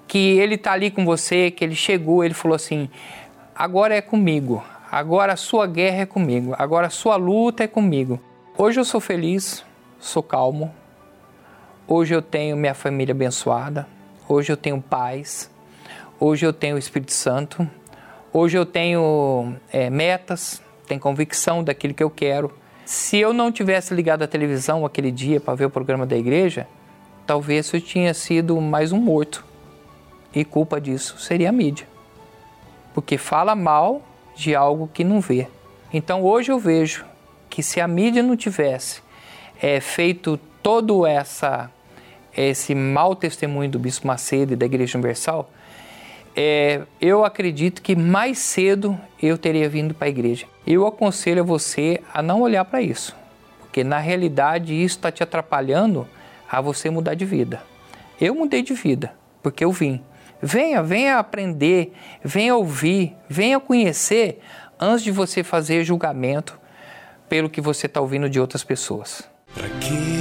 que 0.07 0.37
ele 0.39 0.55
está 0.55 0.73
ali 0.73 0.91
com 0.91 1.05
você, 1.05 1.51
que 1.51 1.63
ele 1.63 1.75
chegou, 1.75 2.21
ele 2.21 2.33
falou 2.33 2.55
assim: 2.55 2.89
agora 3.55 3.95
é 3.95 4.01
comigo, 4.01 4.61
agora 4.91 5.33
a 5.33 5.37
sua 5.37 5.67
guerra 5.67 6.01
é 6.01 6.05
comigo, 6.05 6.53
agora 6.57 6.87
a 6.87 6.89
sua 6.89 7.15
luta 7.15 7.63
é 7.63 7.67
comigo. 7.67 8.19
Hoje 8.57 8.79
eu 8.79 8.83
sou 8.83 8.99
feliz, 8.99 9.63
sou 9.99 10.23
calmo, 10.23 10.73
hoje 11.91 12.15
eu 12.15 12.21
tenho 12.21 12.55
minha 12.55 12.73
família 12.73 13.11
abençoada, 13.11 13.85
hoje 14.25 14.49
eu 14.49 14.55
tenho 14.55 14.81
paz, 14.81 15.51
hoje 16.17 16.45
eu 16.45 16.53
tenho 16.53 16.77
o 16.77 16.79
Espírito 16.79 17.11
Santo, 17.11 17.69
hoje 18.31 18.57
eu 18.57 18.65
tenho 18.65 19.53
é, 19.73 19.89
metas, 19.89 20.61
tenho 20.87 21.01
convicção 21.01 21.61
daquilo 21.61 21.93
que 21.93 22.01
eu 22.01 22.09
quero. 22.09 22.49
Se 22.85 23.17
eu 23.17 23.33
não 23.33 23.51
tivesse 23.51 23.93
ligado 23.93 24.23
a 24.23 24.27
televisão 24.27 24.85
aquele 24.85 25.11
dia 25.11 25.41
para 25.41 25.53
ver 25.53 25.65
o 25.65 25.69
programa 25.69 26.05
da 26.05 26.15
igreja, 26.15 26.65
talvez 27.27 27.69
eu 27.73 27.81
tinha 27.81 28.13
sido 28.13 28.61
mais 28.61 28.93
um 28.93 28.97
morto. 28.97 29.43
E 30.33 30.45
culpa 30.45 30.79
disso 30.79 31.19
seria 31.19 31.49
a 31.49 31.51
mídia. 31.51 31.85
Porque 32.93 33.17
fala 33.17 33.53
mal 33.53 34.01
de 34.33 34.55
algo 34.55 34.89
que 34.93 35.03
não 35.03 35.19
vê. 35.19 35.45
Então 35.93 36.23
hoje 36.23 36.53
eu 36.53 36.57
vejo 36.57 37.05
que 37.49 37.61
se 37.61 37.81
a 37.81 37.87
mídia 37.87 38.23
não 38.23 38.37
tivesse 38.37 39.01
é, 39.61 39.81
feito 39.81 40.39
todo 40.63 41.05
essa 41.05 41.69
esse 42.35 42.73
mau 42.73 43.15
testemunho 43.15 43.69
do 43.69 43.79
Bispo 43.79 44.07
Macedo 44.07 44.53
e 44.53 44.55
da 44.55 44.65
Igreja 44.65 44.97
Universal, 44.97 45.49
é, 46.35 46.81
eu 46.99 47.25
acredito 47.25 47.81
que 47.81 47.95
mais 47.95 48.39
cedo 48.39 48.97
eu 49.21 49.37
teria 49.37 49.67
vindo 49.67 49.93
para 49.93 50.07
a 50.07 50.09
igreja. 50.09 50.45
Eu 50.65 50.87
aconselho 50.87 51.43
você 51.43 51.99
a 52.13 52.21
não 52.21 52.41
olhar 52.41 52.63
para 52.65 52.81
isso, 52.81 53.15
porque 53.59 53.83
na 53.83 53.97
realidade 53.97 54.73
isso 54.73 54.97
está 54.97 55.11
te 55.11 55.23
atrapalhando 55.23 56.07
a 56.49 56.61
você 56.61 56.89
mudar 56.89 57.15
de 57.15 57.25
vida. 57.25 57.61
Eu 58.19 58.35
mudei 58.35 58.61
de 58.61 58.73
vida, 58.73 59.13
porque 59.41 59.65
eu 59.65 59.71
vim. 59.71 60.01
Venha, 60.41 60.81
venha 60.81 61.19
aprender, 61.19 61.93
venha 62.23 62.55
ouvir, 62.55 63.15
venha 63.29 63.59
conhecer 63.59 64.39
antes 64.79 65.03
de 65.03 65.11
você 65.11 65.43
fazer 65.43 65.83
julgamento 65.83 66.59
pelo 67.29 67.49
que 67.49 67.61
você 67.61 67.85
está 67.85 68.01
ouvindo 68.01 68.29
de 68.29 68.39
outras 68.39 68.63
pessoas. 68.63 69.23
Para 69.53 69.69
que 69.69 70.20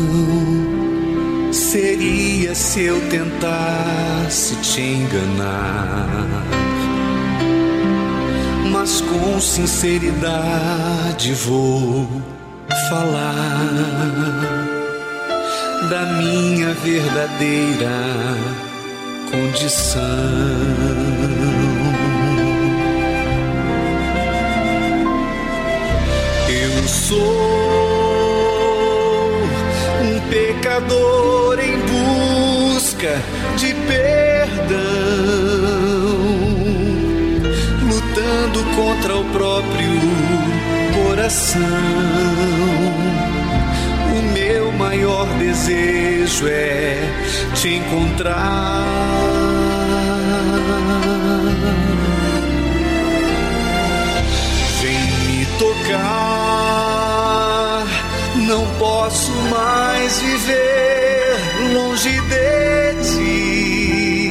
seria 1.51 2.55
se 2.55 2.83
eu 2.83 2.99
tentasse 3.09 4.55
te 4.57 4.81
enganar, 4.81 6.27
mas 8.71 9.01
com 9.01 9.39
sinceridade 9.39 11.33
vou 11.33 12.07
falar 12.89 13.67
da 15.89 16.05
minha 16.13 16.73
verdadeira 16.75 17.89
condição. 19.29 20.01
Eu 26.47 26.87
sou 26.87 27.70
pecador 30.31 31.59
em 31.59 31.77
busca 31.91 33.21
de 33.57 33.75
perdão, 33.75 34.79
lutando 37.87 38.63
contra 38.75 39.17
o 39.17 39.25
próprio 39.25 40.01
coração 41.05 42.21
maior 44.91 45.27
desejo 45.37 46.47
é 46.47 46.97
te 47.55 47.75
encontrar. 47.75 49.40
Posso 59.01 59.31
mais 59.49 60.21
viver 60.21 61.39
longe 61.73 62.21
de 62.21 62.93
ti. 63.09 64.29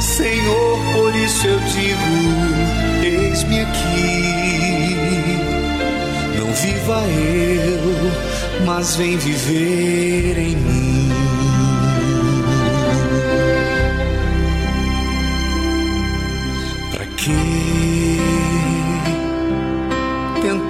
Senhor, 0.00 0.78
por 0.94 1.14
isso 1.14 1.46
eu 1.46 1.60
digo: 1.60 2.14
eis-me 3.02 3.60
aqui. 3.60 4.24
Não 6.38 6.50
viva 6.54 7.02
eu 7.02 7.84
mas 8.64 8.96
vem 8.96 9.18
viver 9.18 10.38
em 10.38 10.56
mim. 10.56 10.83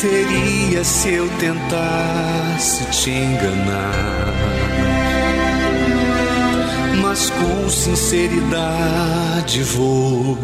seria 0.00 0.84
se 0.84 1.14
eu 1.14 1.26
tentasse 1.38 2.84
te 2.90 3.10
enganar, 3.10 4.34
mas 7.00 7.30
com 7.30 7.70
sinceridade 7.70 9.62
vou 9.62 10.36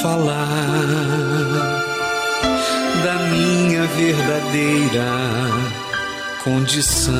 falar 0.00 0.34
da 3.04 3.14
minha 3.28 3.86
verdadeira 3.86 5.10
condição. 6.42 7.12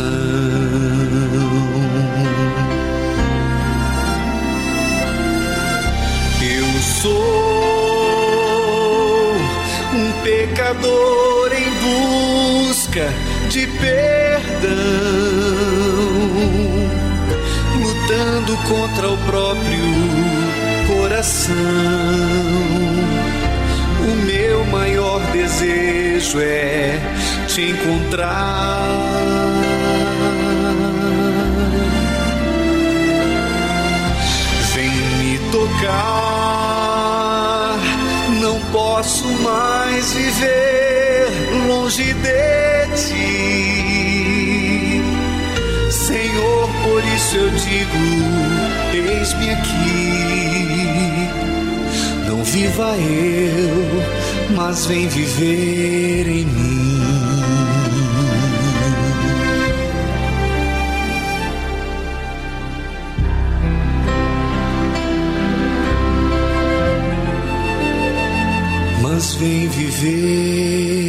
Pecador 10.40 11.52
em 11.52 11.70
busca 12.64 13.12
de 13.50 13.66
perdão, 13.66 14.70
lutando 17.78 18.56
contra 18.68 19.10
o 19.10 19.18
próprio 19.18 19.84
coração. 20.86 21.54
O 24.00 24.16
meu 24.24 24.64
maior 24.66 25.20
desejo 25.30 26.40
é 26.40 26.98
te 27.46 27.72
encontrar. 27.72 28.88
Vem 34.72 34.90
me 35.18 35.38
tocar, 35.52 36.19
posso 38.72 39.26
mais 39.42 40.12
viver 40.12 41.28
longe 41.66 42.14
de 42.14 42.88
ti. 42.96 43.20
Senhor, 45.90 46.68
por 46.82 47.04
isso 47.04 47.36
eu 47.36 47.50
digo 47.50 48.70
eis-me 49.20 49.50
aqui. 49.50 50.30
Não 52.26 52.42
viva 52.44 52.96
eu, 52.96 54.02
mas 54.56 54.86
vem 54.86 55.08
viver 55.08 56.28
em 56.28 56.46
mim. 56.46 56.99
Vem 69.40 69.68
viver 69.68 70.99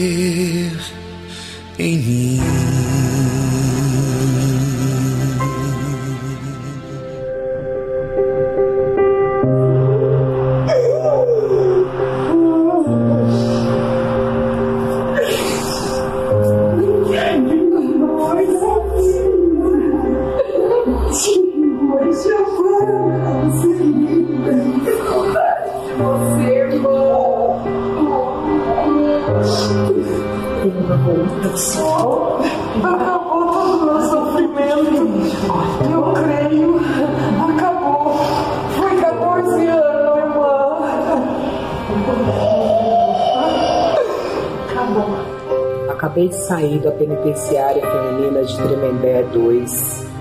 acabei 46.22 46.28
de 46.28 46.36
sair 46.36 46.80
da 46.80 46.92
penitenciária 46.92 47.82
feminina 47.82 48.44
de 48.44 48.56
Tremembé 48.56 49.24
2 49.24 50.12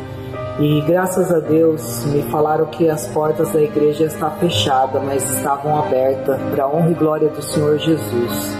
e 0.60 0.80
graças 0.82 1.32
a 1.32 1.40
Deus 1.40 2.04
me 2.06 2.22
falaram 2.24 2.66
que 2.66 2.88
as 2.88 3.06
portas 3.08 3.50
da 3.52 3.62
igreja 3.62 4.04
estavam 4.04 4.38
fechadas, 4.38 5.02
mas 5.02 5.30
estavam 5.30 5.78
abertas 5.78 6.40
para 6.50 6.64
a 6.64 6.68
honra 6.68 6.90
e 6.90 6.94
glória 6.94 7.28
do 7.28 7.42
Senhor 7.42 7.78
Jesus. 7.78 8.59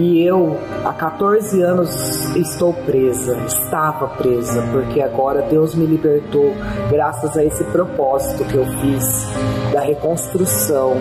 E 0.00 0.22
eu, 0.22 0.56
há 0.84 0.92
14 0.92 1.60
anos, 1.60 1.90
estou 2.36 2.72
presa, 2.72 3.36
estava 3.48 4.06
presa, 4.06 4.62
porque 4.70 5.00
agora 5.00 5.42
Deus 5.42 5.74
me 5.74 5.86
libertou 5.86 6.54
graças 6.88 7.36
a 7.36 7.44
esse 7.44 7.64
propósito 7.64 8.44
que 8.44 8.54
eu 8.54 8.64
fiz 8.80 9.26
da 9.72 9.80
reconstrução. 9.80 10.98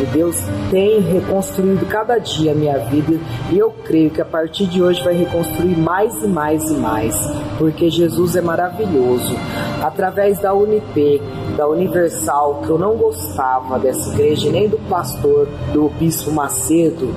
E 0.00 0.06
Deus 0.06 0.34
tem 0.70 1.00
reconstruído 1.00 1.84
cada 1.86 2.16
dia 2.18 2.52
a 2.52 2.54
minha 2.54 2.78
vida, 2.78 3.20
e 3.50 3.58
eu 3.58 3.70
creio 3.84 4.08
que 4.08 4.22
a 4.22 4.24
partir 4.24 4.66
de 4.66 4.82
hoje 4.82 5.04
vai 5.04 5.14
reconstruir 5.14 5.76
mais 5.76 6.14
e 6.22 6.26
mais 6.26 6.62
e 6.70 6.74
mais, 6.74 7.14
porque 7.58 7.90
Jesus 7.90 8.34
é 8.34 8.40
maravilhoso. 8.40 9.36
Através 9.82 10.38
da 10.38 10.54
UNIP, 10.54 11.20
da 11.58 11.66
Universal, 11.66 12.62
que 12.64 12.70
eu 12.70 12.78
não 12.78 12.96
gostava 12.96 13.80
dessa 13.80 14.14
igreja, 14.14 14.48
nem 14.48 14.68
do 14.68 14.78
pastor, 14.88 15.48
do 15.72 15.88
Bispo 15.88 16.30
Macedo, 16.30 17.08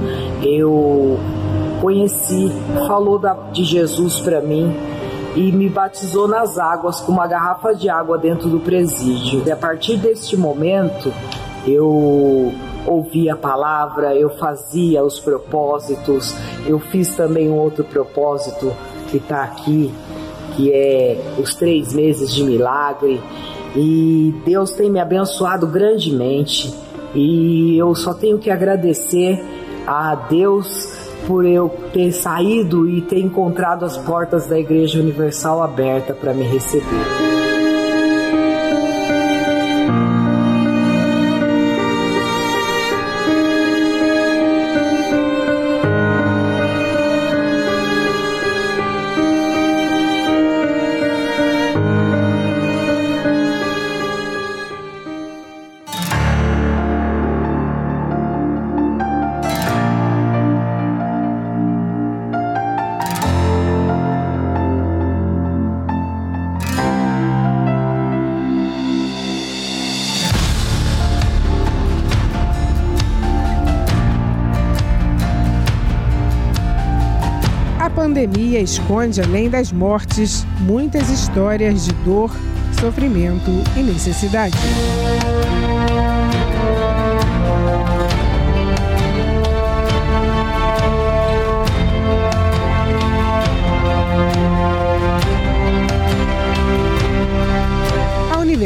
eu 0.42 1.20
conheci, 1.80 2.52
falou 2.88 3.20
da, 3.20 3.34
de 3.34 3.64
Jesus 3.64 4.20
para 4.20 4.42
mim 4.42 4.76
e 5.36 5.52
me 5.52 5.70
batizou 5.70 6.28
nas 6.28 6.58
águas 6.58 7.00
com 7.02 7.12
uma 7.12 7.28
garrafa 7.28 7.76
de 7.76 7.88
água 7.88 8.18
dentro 8.18 8.50
do 8.50 8.60
presídio. 8.60 9.44
E 9.46 9.52
a 9.52 9.56
partir 9.56 9.98
deste 9.98 10.36
momento, 10.36 11.14
eu 11.68 12.52
ouvia 12.88 13.34
a 13.34 13.38
palavra, 13.38 14.16
eu 14.16 14.32
fazia 14.38 15.04
os 15.04 15.20
propósitos, 15.20 16.36
eu 16.66 16.80
fiz 16.80 17.16
também 17.16 17.48
um 17.48 17.60
outro 17.60 17.84
propósito 17.84 18.74
que 19.12 19.18
está 19.18 19.44
aqui, 19.44 19.94
que 20.56 20.74
é 20.74 21.22
os 21.38 21.54
três 21.54 21.94
meses 21.94 22.34
de 22.34 22.44
milagre. 22.44 23.22
E 23.76 24.34
Deus 24.46 24.72
tem 24.72 24.90
me 24.90 25.00
abençoado 25.00 25.66
grandemente. 25.68 26.74
E 27.14 27.78
eu 27.78 27.94
só 27.96 28.14
tenho 28.14 28.38
que 28.38 28.50
agradecer 28.50 29.44
a 29.86 30.16
Deus 30.16 31.12
por 31.28 31.46
eu 31.46 31.70
ter 31.94 32.12
saído 32.12 32.90
e 32.90 33.02
ter 33.02 33.20
encontrado 33.20 33.86
as 33.86 33.98
portas 33.98 34.48
da 34.48 34.60
Igreja 34.60 35.00
Universal 35.00 35.62
aberta 35.62 36.14
para 36.14 36.34
me 36.34 36.44
receber. 36.44 37.41
Esconde, 78.62 79.22
além 79.22 79.50
das 79.50 79.72
mortes, 79.72 80.46
muitas 80.60 81.10
histórias 81.10 81.86
de 81.86 81.94
dor, 82.06 82.32
sofrimento 82.80 83.52
e 83.76 83.82
necessidade. 83.82 84.58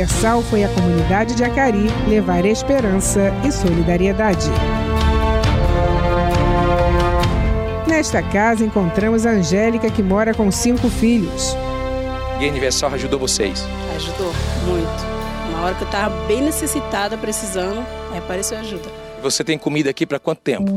Universal 0.05 0.41
foi 0.43 0.63
a 0.63 0.67
comunidade 0.67 1.36
de 1.36 1.43
Acari 1.45 1.88
levar 2.08 2.45
esperança 2.45 3.31
e 3.45 3.51
solidariedade. 3.51 4.51
Nesta 7.95 8.21
casa 8.21 8.65
encontramos 8.65 9.25
a 9.25 9.29
Angélica, 9.29 9.89
que 9.89 10.03
mora 10.03 10.34
com 10.34 10.51
cinco 10.51 10.89
filhos. 10.89 11.55
E 12.41 12.45
a 12.45 12.49
Universal 12.49 12.93
ajudou 12.93 13.17
vocês? 13.17 13.65
Ajudou 13.95 14.34
muito. 14.67 15.05
Uma 15.49 15.62
hora 15.62 15.75
que 15.75 15.84
eu 15.84 15.86
estava 15.86 16.13
bem 16.25 16.41
necessitada, 16.41 17.17
precisando, 17.17 17.86
aí 18.12 18.17
apareceu 18.17 18.58
ajuda. 18.58 18.89
Você 19.23 19.45
tem 19.45 19.58
comida 19.58 19.89
aqui 19.89 20.05
para 20.05 20.19
quanto 20.19 20.39
tempo? 20.39 20.69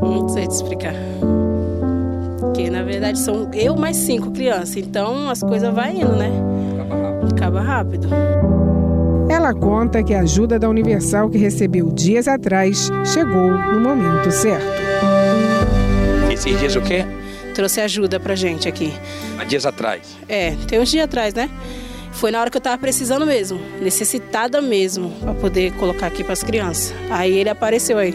Não 0.00 0.28
sei 0.28 0.46
te 0.46 0.52
explicar. 0.52 0.94
Porque 2.38 2.70
na 2.70 2.84
verdade 2.84 3.18
são 3.18 3.50
eu 3.52 3.74
mais 3.74 3.96
cinco 3.96 4.30
crianças, 4.30 4.76
então 4.76 5.28
as 5.28 5.40
coisas 5.40 5.74
vão 5.74 5.90
indo, 5.90 6.14
né? 6.14 6.30
Acaba 6.80 7.02
rápido. 7.02 7.34
Acaba 7.34 7.60
rápido. 7.62 8.57
Ela 9.48 9.58
conta 9.58 10.02
que 10.02 10.12
a 10.12 10.20
ajuda 10.20 10.58
da 10.58 10.68
Universal 10.68 11.30
que 11.30 11.38
recebeu 11.38 11.90
dias 11.90 12.28
atrás 12.28 12.90
chegou 13.02 13.50
no 13.50 13.80
momento 13.80 14.30
certo. 14.30 14.62
Esses 16.30 16.60
dias 16.60 16.76
o 16.76 16.82
quê? 16.82 17.06
Trouxe 17.54 17.80
ajuda 17.80 18.20
pra 18.20 18.34
gente 18.34 18.68
aqui. 18.68 18.92
Há 19.38 19.44
dias 19.44 19.64
atrás? 19.64 20.18
É, 20.28 20.54
tem 20.66 20.78
uns 20.78 20.90
dias 20.90 21.04
atrás, 21.04 21.32
né? 21.32 21.48
Foi 22.12 22.30
na 22.30 22.42
hora 22.42 22.50
que 22.50 22.58
eu 22.58 22.60
tava 22.60 22.76
precisando 22.76 23.24
mesmo, 23.24 23.58
necessitada 23.80 24.60
mesmo, 24.60 25.12
para 25.18 25.32
poder 25.32 25.72
colocar 25.76 26.08
aqui 26.08 26.22
para 26.22 26.34
as 26.34 26.42
crianças. 26.42 26.94
Aí 27.08 27.38
ele 27.38 27.48
apareceu 27.48 27.96
aí. 27.96 28.14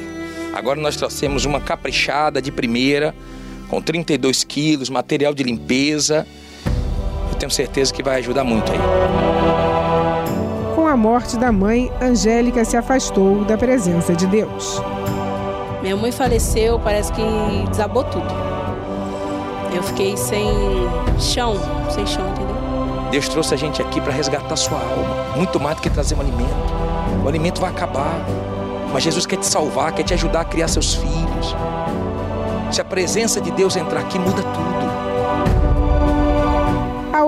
Agora 0.53 0.79
nós 0.79 0.95
trouxemos 0.95 1.45
uma 1.45 1.59
caprichada 1.59 2.39
de 2.43 2.51
primeira, 2.51 3.15
com 3.71 3.81
32 3.81 4.43
quilos, 4.43 4.87
material 4.87 5.33
de 5.33 5.41
limpeza. 5.41 6.27
Eu 7.31 7.35
tenho 7.39 7.51
certeza 7.51 7.91
que 7.91 8.03
vai 8.03 8.19
ajudar 8.19 8.43
muito 8.43 8.71
aí 8.71 9.92
a 10.93 10.97
morte 10.97 11.37
da 11.37 11.51
mãe, 11.51 11.91
Angélica 11.99 12.63
se 12.63 12.77
afastou 12.77 13.43
da 13.45 13.57
presença 13.57 14.13
de 14.13 14.27
Deus. 14.27 14.79
Minha 15.81 15.97
mãe 15.97 16.11
faleceu, 16.11 16.79
parece 16.79 17.11
que 17.11 17.21
desabou 17.71 18.03
tudo. 18.03 18.27
Eu 19.75 19.81
fiquei 19.81 20.15
sem 20.15 20.47
chão, 21.19 21.55
sem 21.89 22.05
chão, 22.05 22.23
entendeu? 22.29 22.55
Deus 23.09 23.27
trouxe 23.27 23.55
a 23.55 23.57
gente 23.57 23.81
aqui 23.81 23.99
para 23.99 24.13
resgatar 24.13 24.55
sua 24.55 24.77
alma, 24.77 25.35
muito 25.35 25.59
mais 25.59 25.77
do 25.77 25.81
que 25.81 25.89
trazer 25.89 26.13
um 26.13 26.21
alimento. 26.21 26.73
O 27.25 27.27
alimento 27.27 27.59
vai 27.59 27.71
acabar, 27.71 28.23
mas 28.93 29.01
Jesus 29.01 29.25
quer 29.25 29.37
te 29.37 29.47
salvar, 29.47 29.93
quer 29.93 30.03
te 30.03 30.13
ajudar 30.13 30.41
a 30.41 30.45
criar 30.45 30.67
seus 30.67 30.93
filhos. 30.93 31.55
Se 32.71 32.81
a 32.81 32.85
presença 32.85 33.41
de 33.41 33.49
Deus 33.49 33.75
entrar 33.75 34.01
aqui, 34.01 34.19
muda 34.19 34.43
tudo 34.43 34.83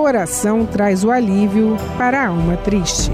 oração 0.05 0.65
traz 0.65 1.03
o 1.03 1.09
alívio 1.09 1.75
para 1.97 2.21
a 2.21 2.27
alma 2.27 2.55
triste. 2.57 3.11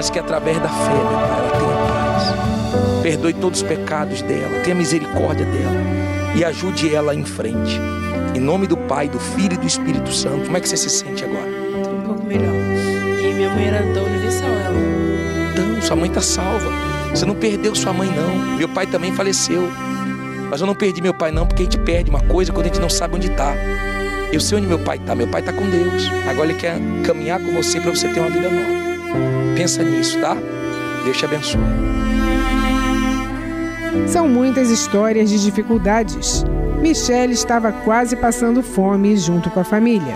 Mas 0.00 0.08
que 0.08 0.18
através 0.18 0.58
da 0.58 0.68
fé, 0.70 0.94
meu 0.94 1.04
Pai, 1.12 1.30
ela 1.30 1.50
tenha 1.58 1.76
paz. 1.92 3.02
Perdoe 3.02 3.34
todos 3.34 3.60
os 3.60 3.68
pecados 3.68 4.22
dela, 4.22 4.60
tenha 4.64 4.74
misericórdia 4.74 5.44
dela 5.44 5.76
e 6.34 6.42
ajude 6.42 6.94
ela 6.94 7.14
em 7.14 7.22
frente. 7.22 7.78
Em 8.34 8.40
nome 8.40 8.66
do 8.66 8.78
Pai, 8.78 9.10
do 9.10 9.20
Filho 9.20 9.52
e 9.52 9.56
do 9.58 9.66
Espírito 9.66 10.10
Santo. 10.10 10.44
Como 10.44 10.56
é 10.56 10.60
que 10.60 10.66
você 10.70 10.78
se 10.78 10.88
sente 10.88 11.22
agora? 11.22 11.44
Tô 11.84 11.90
um 11.90 12.00
pouco 12.00 12.24
melhor. 12.24 12.54
E 13.22 13.34
minha 13.34 13.50
mãe 13.50 13.66
era 13.66 13.82
da 13.92 14.00
Universal, 14.00 14.48
ela. 14.48 14.78
Então, 15.52 15.82
sua 15.82 15.96
mãe 15.96 16.08
está 16.08 16.22
salva. 16.22 16.70
Você 17.10 17.26
não 17.26 17.34
perdeu 17.34 17.74
sua 17.74 17.92
mãe, 17.92 18.08
não. 18.08 18.56
Meu 18.56 18.70
pai 18.70 18.86
também 18.86 19.12
faleceu. 19.12 19.70
Mas 20.50 20.62
eu 20.62 20.66
não 20.66 20.74
perdi 20.74 21.02
meu 21.02 21.12
pai, 21.12 21.30
não, 21.30 21.46
porque 21.46 21.60
a 21.60 21.66
gente 21.66 21.78
perde 21.78 22.08
uma 22.08 22.22
coisa 22.22 22.54
quando 22.54 22.64
a 22.64 22.68
gente 22.70 22.80
não 22.80 22.88
sabe 22.88 23.16
onde 23.16 23.30
está. 23.30 23.52
Eu 24.32 24.40
sei 24.40 24.56
onde 24.56 24.66
meu 24.66 24.78
pai 24.78 24.96
está. 24.96 25.14
Meu 25.14 25.28
pai 25.28 25.42
está 25.42 25.52
com 25.52 25.68
Deus. 25.68 26.10
Agora 26.26 26.48
ele 26.48 26.58
quer 26.58 26.78
caminhar 27.04 27.38
com 27.38 27.52
você 27.52 27.78
para 27.78 27.90
você 27.90 28.08
ter 28.08 28.20
uma 28.20 28.30
vida 28.30 28.48
nova. 28.48 28.79
Pensa 29.56 29.82
nisso, 29.82 30.18
tá? 30.20 30.36
Deus 31.04 31.16
te 31.16 31.24
abençoe. 31.24 31.60
São 34.08 34.28
muitas 34.28 34.70
histórias 34.70 35.28
de 35.30 35.42
dificuldades. 35.42 36.44
Michelle 36.80 37.32
estava 37.32 37.72
quase 37.72 38.16
passando 38.16 38.62
fome 38.62 39.16
junto 39.16 39.50
com 39.50 39.60
a 39.60 39.64
família. 39.64 40.14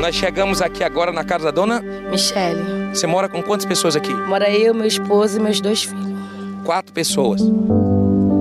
Nós 0.00 0.14
chegamos 0.14 0.62
aqui 0.62 0.82
agora 0.82 1.12
na 1.12 1.24
casa 1.24 1.46
da 1.46 1.50
dona 1.50 1.82
Michele. 2.10 2.94
Você 2.94 3.06
mora 3.06 3.28
com 3.28 3.42
quantas 3.42 3.66
pessoas 3.66 3.94
aqui? 3.96 4.12
Mora 4.12 4.50
eu, 4.50 4.74
meu 4.74 4.86
esposo 4.86 5.38
e 5.38 5.40
meus 5.40 5.60
dois 5.60 5.82
filhos. 5.82 6.10
Quatro 6.64 6.92
pessoas. 6.92 7.40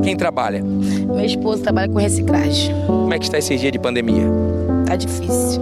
Quem 0.03 0.15
trabalha? 0.15 0.63
Meu 0.63 1.25
esposo 1.25 1.61
trabalha 1.61 1.89
com 1.89 1.99
reciclagem. 1.99 2.73
Como 2.85 3.13
é 3.13 3.19
que 3.19 3.25
está 3.25 3.37
esse 3.37 3.57
dia 3.57 3.71
de 3.71 3.79
pandemia? 3.79 4.25
Tá 4.85 4.95
difícil. 4.95 5.61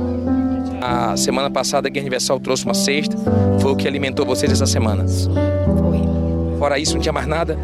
A 0.82 1.17
semana 1.17 1.49
passada, 1.49 1.88
a 1.88 1.91
Guia 1.91 2.01
Universal 2.01 2.39
trouxe 2.39 2.65
uma 2.65 2.73
cesta. 2.73 3.17
Foi 3.59 3.71
o 3.71 3.75
que 3.75 3.88
alimentou 3.88 4.25
vocês 4.25 4.51
essa 4.51 4.65
semana. 4.65 5.05
Foi. 5.07 6.57
Fora 6.59 6.80
isso, 6.80 6.93
não 6.93 7.01
tinha 7.01 7.13
mais 7.13 7.28
nada? 7.28 7.57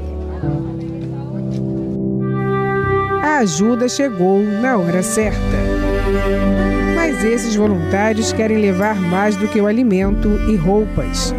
A 3.23 3.37
ajuda 3.39 3.87
chegou 3.87 4.41
na 4.43 4.77
hora 4.77 5.03
certa. 5.03 5.37
Mas 6.95 7.23
esses 7.23 7.55
voluntários 7.55 8.33
querem 8.33 8.57
levar 8.57 8.95
mais 8.95 9.35
do 9.35 9.47
que 9.47 9.59
o 9.59 9.67
alimento 9.67 10.29
e 10.49 10.55
roupas. 10.55 11.33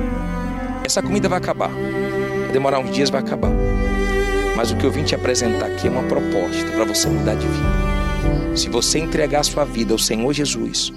Essa 0.84 1.02
comida 1.02 1.28
vai 1.28 1.38
acabar. 1.38 1.70
Vai 1.70 2.52
demorar 2.52 2.78
uns 2.78 2.90
dias, 2.90 3.10
vai 3.10 3.20
acabar. 3.20 3.50
Mas 4.56 4.70
o 4.70 4.76
que 4.76 4.84
eu 4.84 4.90
vim 4.90 5.02
te 5.02 5.14
apresentar 5.14 5.66
aqui 5.66 5.88
é 5.88 5.90
uma 5.90 6.04
proposta 6.04 6.70
para 6.72 6.84
você 6.84 7.08
mudar 7.08 7.34
de 7.34 7.46
vida. 7.46 8.56
Se 8.56 8.68
você 8.68 8.98
entregar 8.98 9.40
a 9.40 9.44
sua 9.44 9.64
vida 9.64 9.92
ao 9.92 9.98
Senhor 9.98 10.32
Jesus, 10.32 10.92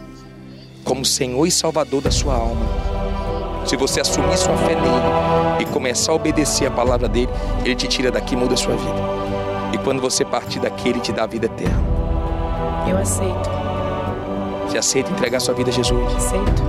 como 0.88 1.04
Senhor 1.04 1.46
e 1.46 1.52
Salvador 1.52 2.02
da 2.02 2.10
sua 2.10 2.34
alma, 2.34 2.66
se 3.66 3.76
você 3.76 4.00
assumir 4.00 4.38
sua 4.38 4.56
fé 4.56 4.74
nele 4.74 5.60
e 5.60 5.66
começar 5.66 6.14
a 6.14 6.16
obedecer 6.16 6.66
a 6.66 6.72
palavra 6.72 7.10
dele, 7.10 7.30
ele 7.66 7.76
te 7.76 7.88
tira 7.88 8.10
daqui 8.10 8.36
e 8.36 8.38
muda 8.38 8.54
a 8.54 8.58
sua 8.58 8.74
vida. 8.74 8.96
E 9.74 9.78
quando 9.80 10.02
você 10.02 10.24
partir 10.24 10.60
daqui, 10.60 10.88
ele 10.88 11.02
te 11.02 11.12
dá 11.12 11.24
a 11.24 11.28
vida 11.28 11.48
eterna. 11.48 11.84
Eu 12.90 12.98
aceito. 12.98 13.50
Você 14.66 14.78
aceita 14.78 15.12
entregar 15.12 15.42
sua 15.42 15.54
vida 15.54 15.70
a 15.70 15.74
Jesus? 15.74 16.16
Aceito. 16.16 16.64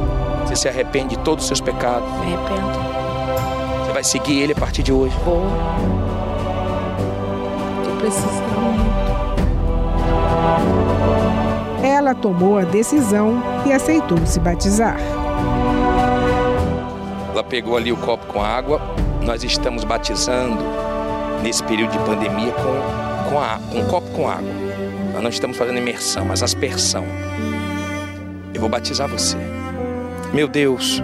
Você 0.45 0.57
se 0.57 0.69
arrepende 0.69 1.16
de 1.16 1.23
todos 1.23 1.45
os 1.45 1.47
seus 1.47 1.61
pecados? 1.61 2.11
Me 2.19 2.35
arrependo. 2.35 3.85
Você 3.85 3.93
vai 3.93 4.03
seguir 4.03 4.41
ele 4.41 4.53
a 4.53 4.57
partir 4.57 4.83
de 4.83 4.93
hoje? 4.93 5.14
Vou. 5.25 5.45
Tô 7.85 7.97
precisando 8.01 8.47
Ela 11.89 12.14
tomou 12.14 12.59
a 12.59 12.64
decisão 12.64 13.43
e 13.66 13.72
aceitou 13.72 14.18
se 14.26 14.39
batizar. 14.39 14.99
Ela 17.32 17.43
pegou 17.43 17.78
ali 17.78 17.91
o 17.91 17.97
copo 17.97 18.26
com 18.26 18.43
água. 18.43 18.78
Nós 19.24 19.43
estamos 19.43 19.84
batizando 19.84 20.62
nesse 21.43 21.64
período 21.64 21.93
de 21.93 21.99
pandemia 22.01 22.53
com, 22.53 23.30
com 23.30 23.41
a, 23.41 23.59
um 23.72 23.86
copo 23.86 24.07
com 24.11 24.28
água. 24.28 24.53
Nós 25.14 25.22
não 25.22 25.30
estamos 25.30 25.57
fazendo 25.57 25.78
imersão, 25.78 26.26
mas 26.26 26.43
aspersão. 26.43 27.07
Eu 28.53 28.61
vou 28.61 28.68
batizar 28.68 29.09
você. 29.09 29.39
Meu 30.34 30.47
Deus, 30.47 31.03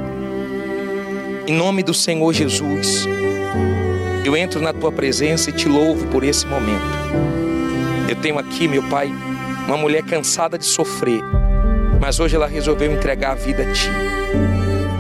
em 1.47 1.55
nome 1.55 1.83
do 1.83 1.95
Senhor 1.95 2.31
Jesus, 2.35 3.07
eu 4.23 4.37
entro 4.37 4.61
na 4.61 4.75
tua 4.75 4.93
presença 4.93 5.49
e 5.49 5.53
te 5.55 5.67
louvo 5.67 6.07
por 6.09 6.23
esse 6.23 6.47
momento. 6.47 6.85
Eu 8.07 8.17
tenho 8.17 8.39
aqui, 8.39 8.69
meu 8.69 8.83
Pai, 8.83 9.11
uma 9.67 9.77
mulher 9.77 10.03
cansada 10.03 10.59
de 10.59 10.67
sofrer, 10.67 11.23
mas 12.01 12.21
hoje 12.21 12.37
ela 12.37 12.47
resolveu 12.47 12.93
entregar 12.93 13.33
a 13.33 13.35
vida 13.35 13.63
a 13.63 13.73
ti 13.73 13.91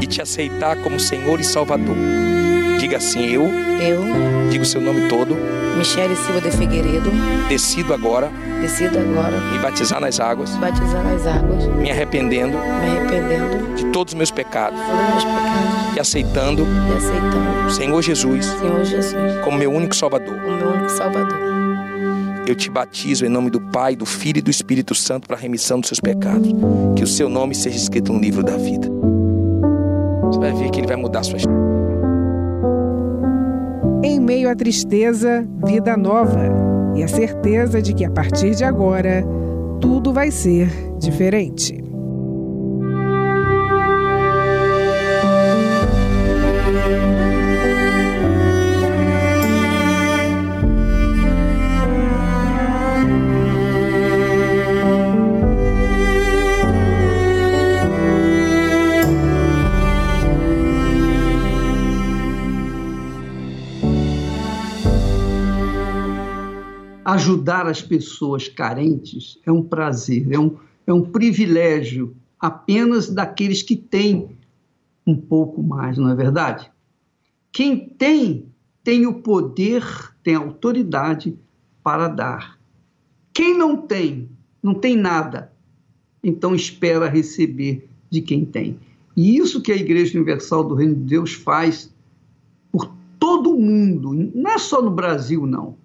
e 0.00 0.06
te 0.06 0.20
aceitar 0.22 0.76
como 0.76 0.98
Senhor 0.98 1.38
e 1.40 1.44
Salvador. 1.44 1.96
Diga 2.78 2.96
assim: 2.96 3.26
Eu, 3.26 3.44
Eu, 3.80 4.02
diga 4.50 4.62
o 4.62 4.66
seu 4.66 4.80
nome 4.80 5.08
todo, 5.08 5.36
Michele 5.76 6.16
Silva 6.16 6.40
de 6.40 6.50
Figueiredo, 6.50 7.10
decido 7.48 7.92
agora 7.94 8.30
decido 8.60 8.98
agora 8.98 9.38
me 9.52 9.58
batizar 9.58 10.00
nas 10.00 10.18
águas, 10.20 10.50
batizar 10.56 11.04
nas 11.04 11.26
águas, 11.26 11.66
me 11.66 11.90
arrependendo 11.90 12.56
me 12.56 12.98
arrependendo 12.98 13.74
de 13.74 13.84
todos 13.86 14.14
os 14.14 14.16
meus 14.16 14.30
pecados 14.30 14.78
de 14.78 14.86
todos 14.86 15.00
os 15.02 15.10
meus 15.10 15.24
pecados 15.24 15.96
e 15.96 16.00
aceitando 16.00 16.66
e 16.90 16.96
aceitando 16.96 17.66
o 17.66 17.70
Senhor 17.70 18.02
Jesus 18.02 18.46
Senhor 18.46 18.84
Jesus 18.84 19.14
como 19.42 19.58
meu 19.58 19.70
único 19.70 19.94
Salvador. 19.94 20.34
o 20.34 20.50
meu 20.50 20.68
único 20.68 20.88
Salvador. 20.88 21.43
Eu 22.46 22.54
te 22.54 22.70
batizo 22.70 23.24
em 23.24 23.28
nome 23.30 23.48
do 23.48 23.58
Pai, 23.58 23.96
do 23.96 24.04
Filho 24.04 24.38
e 24.38 24.42
do 24.42 24.50
Espírito 24.50 24.94
Santo 24.94 25.26
para 25.26 25.36
a 25.36 25.40
remissão 25.40 25.80
dos 25.80 25.88
seus 25.88 26.00
pecados. 26.00 26.52
Que 26.94 27.02
o 27.02 27.06
seu 27.06 27.28
nome 27.28 27.54
seja 27.54 27.76
escrito 27.76 28.12
no 28.12 28.20
livro 28.20 28.42
da 28.42 28.56
vida. 28.56 28.86
Você 30.24 30.38
vai 30.38 30.52
ver 30.52 30.70
que 30.70 30.80
ele 30.80 30.86
vai 30.86 30.96
mudar 30.96 31.20
a 31.20 31.22
sua 31.22 31.38
história. 31.38 31.64
Em 34.02 34.20
meio 34.20 34.50
à 34.50 34.54
tristeza, 34.54 35.48
vida 35.64 35.96
nova 35.96 36.50
e 36.94 37.02
a 37.02 37.08
certeza 37.08 37.80
de 37.80 37.94
que 37.94 38.04
a 38.04 38.10
partir 38.10 38.54
de 38.54 38.62
agora 38.62 39.24
tudo 39.80 40.12
vai 40.12 40.30
ser 40.30 40.68
diferente. 40.98 41.83
Ajudar 67.24 67.66
as 67.66 67.80
pessoas 67.80 68.48
carentes 68.48 69.38
é 69.46 69.50
um 69.50 69.62
prazer, 69.62 70.30
é 70.30 70.38
um, 70.38 70.58
é 70.86 70.92
um 70.92 71.00
privilégio 71.00 72.14
apenas 72.38 73.08
daqueles 73.08 73.62
que 73.62 73.74
têm 73.74 74.36
um 75.06 75.16
pouco 75.16 75.62
mais, 75.62 75.96
não 75.96 76.10
é 76.10 76.14
verdade? 76.14 76.70
Quem 77.50 77.88
tem, 77.88 78.44
tem 78.82 79.06
o 79.06 79.22
poder, 79.22 79.82
tem 80.22 80.34
a 80.34 80.40
autoridade 80.40 81.34
para 81.82 82.08
dar. 82.08 82.58
Quem 83.32 83.56
não 83.56 83.74
tem, 83.74 84.28
não 84.62 84.74
tem 84.74 84.94
nada, 84.94 85.50
então 86.22 86.54
espera 86.54 87.08
receber 87.08 87.88
de 88.10 88.20
quem 88.20 88.44
tem. 88.44 88.78
E 89.16 89.38
isso 89.38 89.62
que 89.62 89.72
a 89.72 89.76
Igreja 89.76 90.18
Universal 90.18 90.62
do 90.62 90.74
Reino 90.74 90.96
de 90.96 91.04
Deus 91.04 91.32
faz 91.32 91.90
por 92.70 92.94
todo 93.18 93.54
o 93.54 93.58
mundo, 93.58 94.12
não 94.12 94.50
é 94.50 94.58
só 94.58 94.82
no 94.82 94.90
Brasil, 94.90 95.46
não. 95.46 95.78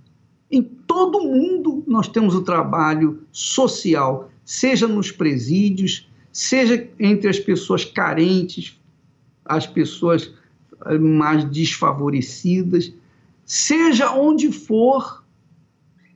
Em 0.52 0.79
todo 1.00 1.22
mundo 1.22 1.82
nós 1.88 2.10
temos 2.10 2.36
o 2.36 2.42
trabalho 2.42 3.22
social, 3.32 4.30
seja 4.44 4.86
nos 4.86 5.10
presídios, 5.10 6.10
seja 6.30 6.90
entre 7.00 7.30
as 7.30 7.40
pessoas 7.40 7.86
carentes, 7.86 8.78
as 9.46 9.66
pessoas 9.66 10.34
mais 11.00 11.46
desfavorecidas, 11.46 12.92
seja 13.46 14.14
onde 14.14 14.52
for, 14.52 15.24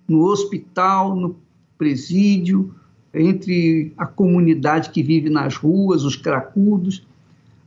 no 0.05 0.25
hospital, 0.25 1.15
no 1.15 1.38
presídio, 1.77 2.75
entre 3.13 3.93
a 3.97 4.05
comunidade 4.05 4.89
que 4.89 5.01
vive 5.01 5.29
nas 5.29 5.55
ruas, 5.55 6.03
os 6.03 6.17
cracudos. 6.17 7.07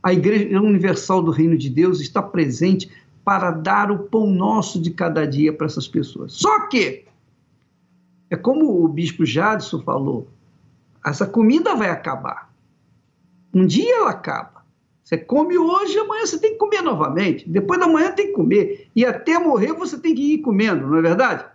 A 0.03 0.13
Igreja 0.13 0.61
Universal 0.61 1.23
do 1.23 1.31
Reino 1.31 1.57
de 1.57 1.69
Deus 1.71 1.99
está 1.99 2.21
presente 2.21 2.87
para 3.25 3.49
dar 3.49 3.91
o 3.91 3.97
pão 4.03 4.29
nosso 4.29 4.79
de 4.79 4.91
cada 4.91 5.25
dia 5.25 5.51
para 5.51 5.65
essas 5.65 5.87
pessoas. 5.87 6.33
Só 6.33 6.67
que, 6.67 7.06
é 8.29 8.35
como 8.35 8.83
o 8.83 8.87
bispo 8.87 9.25
Jadson 9.25 9.81
falou, 9.81 10.27
essa 11.05 11.25
comida 11.25 11.75
vai 11.75 11.89
acabar. 11.89 12.51
Um 13.53 13.65
dia 13.65 13.95
ela 13.95 14.09
acaba. 14.09 14.65
Você 15.03 15.17
come 15.17 15.57
hoje, 15.57 15.97
amanhã 15.97 16.25
você 16.25 16.37
tem 16.37 16.51
que 16.51 16.57
comer 16.57 16.81
novamente. 16.81 17.47
Depois 17.49 17.79
da 17.79 17.87
manhã 17.87 18.11
tem 18.11 18.27
que 18.27 18.33
comer. 18.33 18.89
E 18.93 19.05
até 19.05 19.39
morrer 19.39 19.71
você 19.71 19.97
tem 19.97 20.13
que 20.13 20.33
ir 20.33 20.39
comendo, 20.39 20.85
não 20.85 20.97
é 20.97 21.01
verdade? 21.01 21.45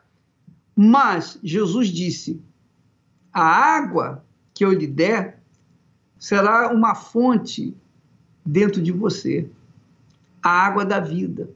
Mas 0.75 1.39
Jesus 1.43 1.89
disse: 1.89 2.41
a 3.33 3.43
água 3.43 4.25
que 4.55 4.65
eu 4.65 4.73
lhe 4.73 4.87
der 4.87 5.39
será 6.19 6.73
uma 6.73 6.95
fonte 6.95 7.77
dentro 8.45 8.81
de 8.81 8.91
você 8.91 9.49
a 10.43 10.51
água 10.51 10.85
da 10.85 10.99
vida. 10.99 11.51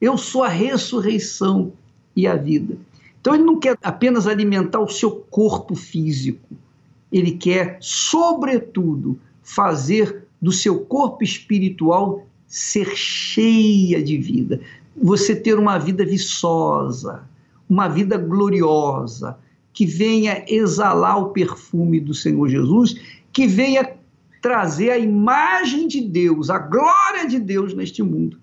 Eu 0.00 0.16
sou 0.16 0.42
a 0.42 0.48
ressurreição 0.48 1.72
e 2.16 2.26
a 2.26 2.34
vida. 2.34 2.76
Então 3.22 3.36
ele 3.36 3.44
não 3.44 3.56
quer 3.56 3.78
apenas 3.80 4.26
alimentar 4.26 4.80
o 4.80 4.88
seu 4.88 5.12
corpo 5.12 5.76
físico, 5.76 6.56
ele 7.12 7.30
quer, 7.30 7.78
sobretudo, 7.80 9.16
fazer 9.44 10.24
do 10.40 10.50
seu 10.50 10.80
corpo 10.80 11.22
espiritual 11.22 12.26
ser 12.48 12.96
cheia 12.96 14.02
de 14.02 14.18
vida. 14.18 14.60
Você 15.00 15.36
ter 15.36 15.56
uma 15.56 15.78
vida 15.78 16.04
viçosa, 16.04 17.22
uma 17.70 17.86
vida 17.86 18.18
gloriosa, 18.18 19.38
que 19.72 19.86
venha 19.86 20.44
exalar 20.48 21.16
o 21.18 21.30
perfume 21.30 22.00
do 22.00 22.12
Senhor 22.12 22.48
Jesus, 22.48 23.00
que 23.32 23.46
venha 23.46 23.88
trazer 24.40 24.90
a 24.90 24.98
imagem 24.98 25.86
de 25.86 26.00
Deus, 26.00 26.50
a 26.50 26.58
glória 26.58 27.28
de 27.28 27.38
Deus 27.38 27.72
neste 27.72 28.02
mundo. 28.02 28.36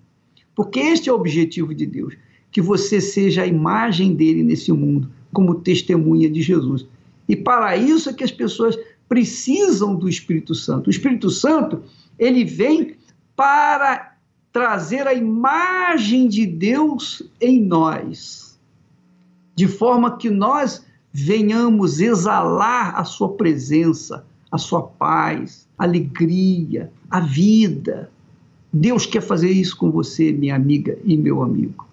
Porque 0.54 0.80
este 0.80 1.10
é 1.10 1.12
o 1.12 1.16
objetivo 1.16 1.74
de 1.74 1.84
Deus, 1.84 2.14
que 2.50 2.60
você 2.60 3.00
seja 3.00 3.42
a 3.42 3.46
imagem 3.46 4.14
dele 4.14 4.42
nesse 4.42 4.72
mundo, 4.72 5.10
como 5.32 5.54
testemunha 5.56 6.28
de 6.28 6.42
Jesus. 6.42 6.86
E 7.28 7.36
para 7.36 7.76
isso 7.76 8.10
é 8.10 8.12
que 8.12 8.24
as 8.24 8.32
pessoas 8.32 8.76
precisam 9.08 9.94
do 9.94 10.08
Espírito 10.08 10.54
Santo. 10.54 10.88
O 10.88 10.90
Espírito 10.90 11.30
Santo, 11.30 11.82
ele 12.18 12.44
vem 12.44 12.94
para 13.36 14.14
trazer 14.52 15.06
a 15.06 15.14
imagem 15.14 16.28
de 16.28 16.46
Deus 16.46 17.22
em 17.40 17.60
nós, 17.60 18.58
de 19.54 19.68
forma 19.68 20.16
que 20.16 20.28
nós 20.28 20.84
venhamos 21.12 22.00
exalar 22.00 22.98
a 22.98 23.04
sua 23.04 23.30
presença, 23.30 24.24
a 24.50 24.58
sua 24.58 24.82
paz, 24.82 25.68
alegria, 25.78 26.90
a 27.10 27.20
vida. 27.20 28.10
Deus 28.72 29.06
quer 29.06 29.22
fazer 29.22 29.50
isso 29.50 29.76
com 29.76 29.90
você, 29.90 30.32
minha 30.32 30.54
amiga 30.54 30.98
e 31.04 31.16
meu 31.16 31.42
amigo. 31.42 31.89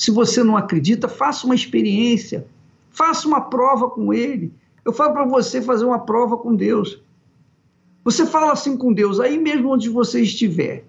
Se 0.00 0.10
você 0.10 0.42
não 0.42 0.56
acredita, 0.56 1.08
faça 1.08 1.44
uma 1.44 1.54
experiência, 1.54 2.46
faça 2.90 3.28
uma 3.28 3.42
prova 3.42 3.90
com 3.90 4.14
Ele. 4.14 4.50
Eu 4.82 4.94
falo 4.94 5.12
para 5.12 5.26
você 5.26 5.60
fazer 5.60 5.84
uma 5.84 5.98
prova 5.98 6.38
com 6.38 6.56
Deus. 6.56 7.02
Você 8.02 8.24
fala 8.24 8.50
assim 8.50 8.78
com 8.78 8.94
Deus, 8.94 9.20
aí 9.20 9.36
mesmo 9.36 9.68
onde 9.68 9.90
você 9.90 10.22
estiver. 10.22 10.86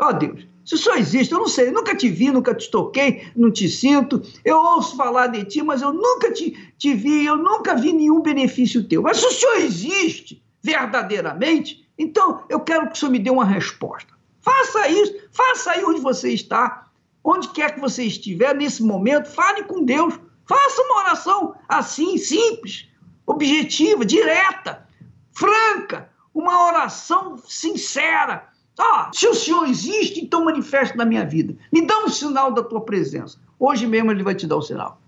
Ó 0.00 0.10
oh, 0.10 0.12
Deus, 0.12 0.46
se 0.64 0.78
só 0.78 0.94
existe, 0.94 1.32
eu 1.32 1.40
não 1.40 1.48
sei, 1.48 1.70
eu 1.70 1.72
nunca 1.72 1.92
te 1.96 2.08
vi, 2.08 2.30
nunca 2.30 2.54
te 2.54 2.70
toquei, 2.70 3.26
não 3.34 3.50
te 3.50 3.68
sinto, 3.68 4.22
eu 4.44 4.56
ouço 4.58 4.96
falar 4.96 5.26
de 5.26 5.44
ti, 5.44 5.60
mas 5.60 5.82
eu 5.82 5.92
nunca 5.92 6.30
te, 6.32 6.56
te 6.78 6.94
vi, 6.94 7.26
eu 7.26 7.36
nunca 7.36 7.74
vi 7.74 7.92
nenhum 7.92 8.22
benefício 8.22 8.84
teu. 8.84 9.02
Mas 9.02 9.16
se 9.16 9.26
o 9.26 9.32
Senhor 9.32 9.56
existe 9.56 10.40
verdadeiramente, 10.62 11.84
então 11.98 12.44
eu 12.48 12.60
quero 12.60 12.86
que 12.86 12.92
o 12.92 12.96
Senhor 12.96 13.10
me 13.10 13.18
dê 13.18 13.28
uma 13.28 13.44
resposta. 13.44 14.14
Faça 14.40 14.88
isso, 14.88 15.16
faça 15.32 15.72
aí 15.72 15.84
onde 15.84 16.00
você 16.00 16.30
está, 16.30 16.91
onde 17.24 17.48
quer 17.48 17.74
que 17.74 17.80
você 17.80 18.04
estiver 18.04 18.54
nesse 18.54 18.82
momento, 18.82 19.28
fale 19.28 19.64
com 19.64 19.84
Deus, 19.84 20.18
faça 20.46 20.82
uma 20.82 20.98
oração 21.02 21.54
assim, 21.68 22.18
simples, 22.18 22.88
objetiva, 23.26 24.04
direta, 24.04 24.86
franca, 25.32 26.10
uma 26.34 26.66
oração 26.66 27.36
sincera 27.46 28.52
ah, 28.78 29.10
se 29.12 29.26
o 29.26 29.34
Senhor 29.34 29.66
existe, 29.68 30.20
então 30.20 30.44
manifesta 30.44 30.96
na 30.96 31.04
minha 31.04 31.24
vida. 31.24 31.54
Me 31.70 31.86
dá 31.86 31.98
um 32.04 32.08
sinal 32.08 32.52
da 32.52 32.62
tua 32.62 32.80
presença. 32.80 33.38
Hoje 33.58 33.86
mesmo 33.86 34.10
ele 34.10 34.22
vai 34.22 34.34
te 34.34 34.46
dar 34.46 34.56
o 34.56 34.62
sinal. 34.62 35.00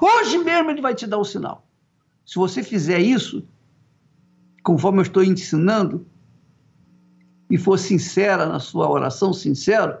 Hoje 0.00 0.38
mesmo 0.38 0.70
ele 0.70 0.80
vai 0.80 0.94
te 0.94 1.06
dar 1.06 1.18
o 1.18 1.24
sinal. 1.24 1.66
Se 2.24 2.36
você 2.36 2.62
fizer 2.62 3.00
isso, 3.00 3.46
conforme 4.62 4.98
eu 4.98 5.02
estou 5.02 5.22
ensinando, 5.22 6.06
e 7.50 7.58
for 7.58 7.78
sincera 7.78 8.46
na 8.46 8.60
sua 8.60 8.88
oração, 8.88 9.32
sincero, 9.32 9.98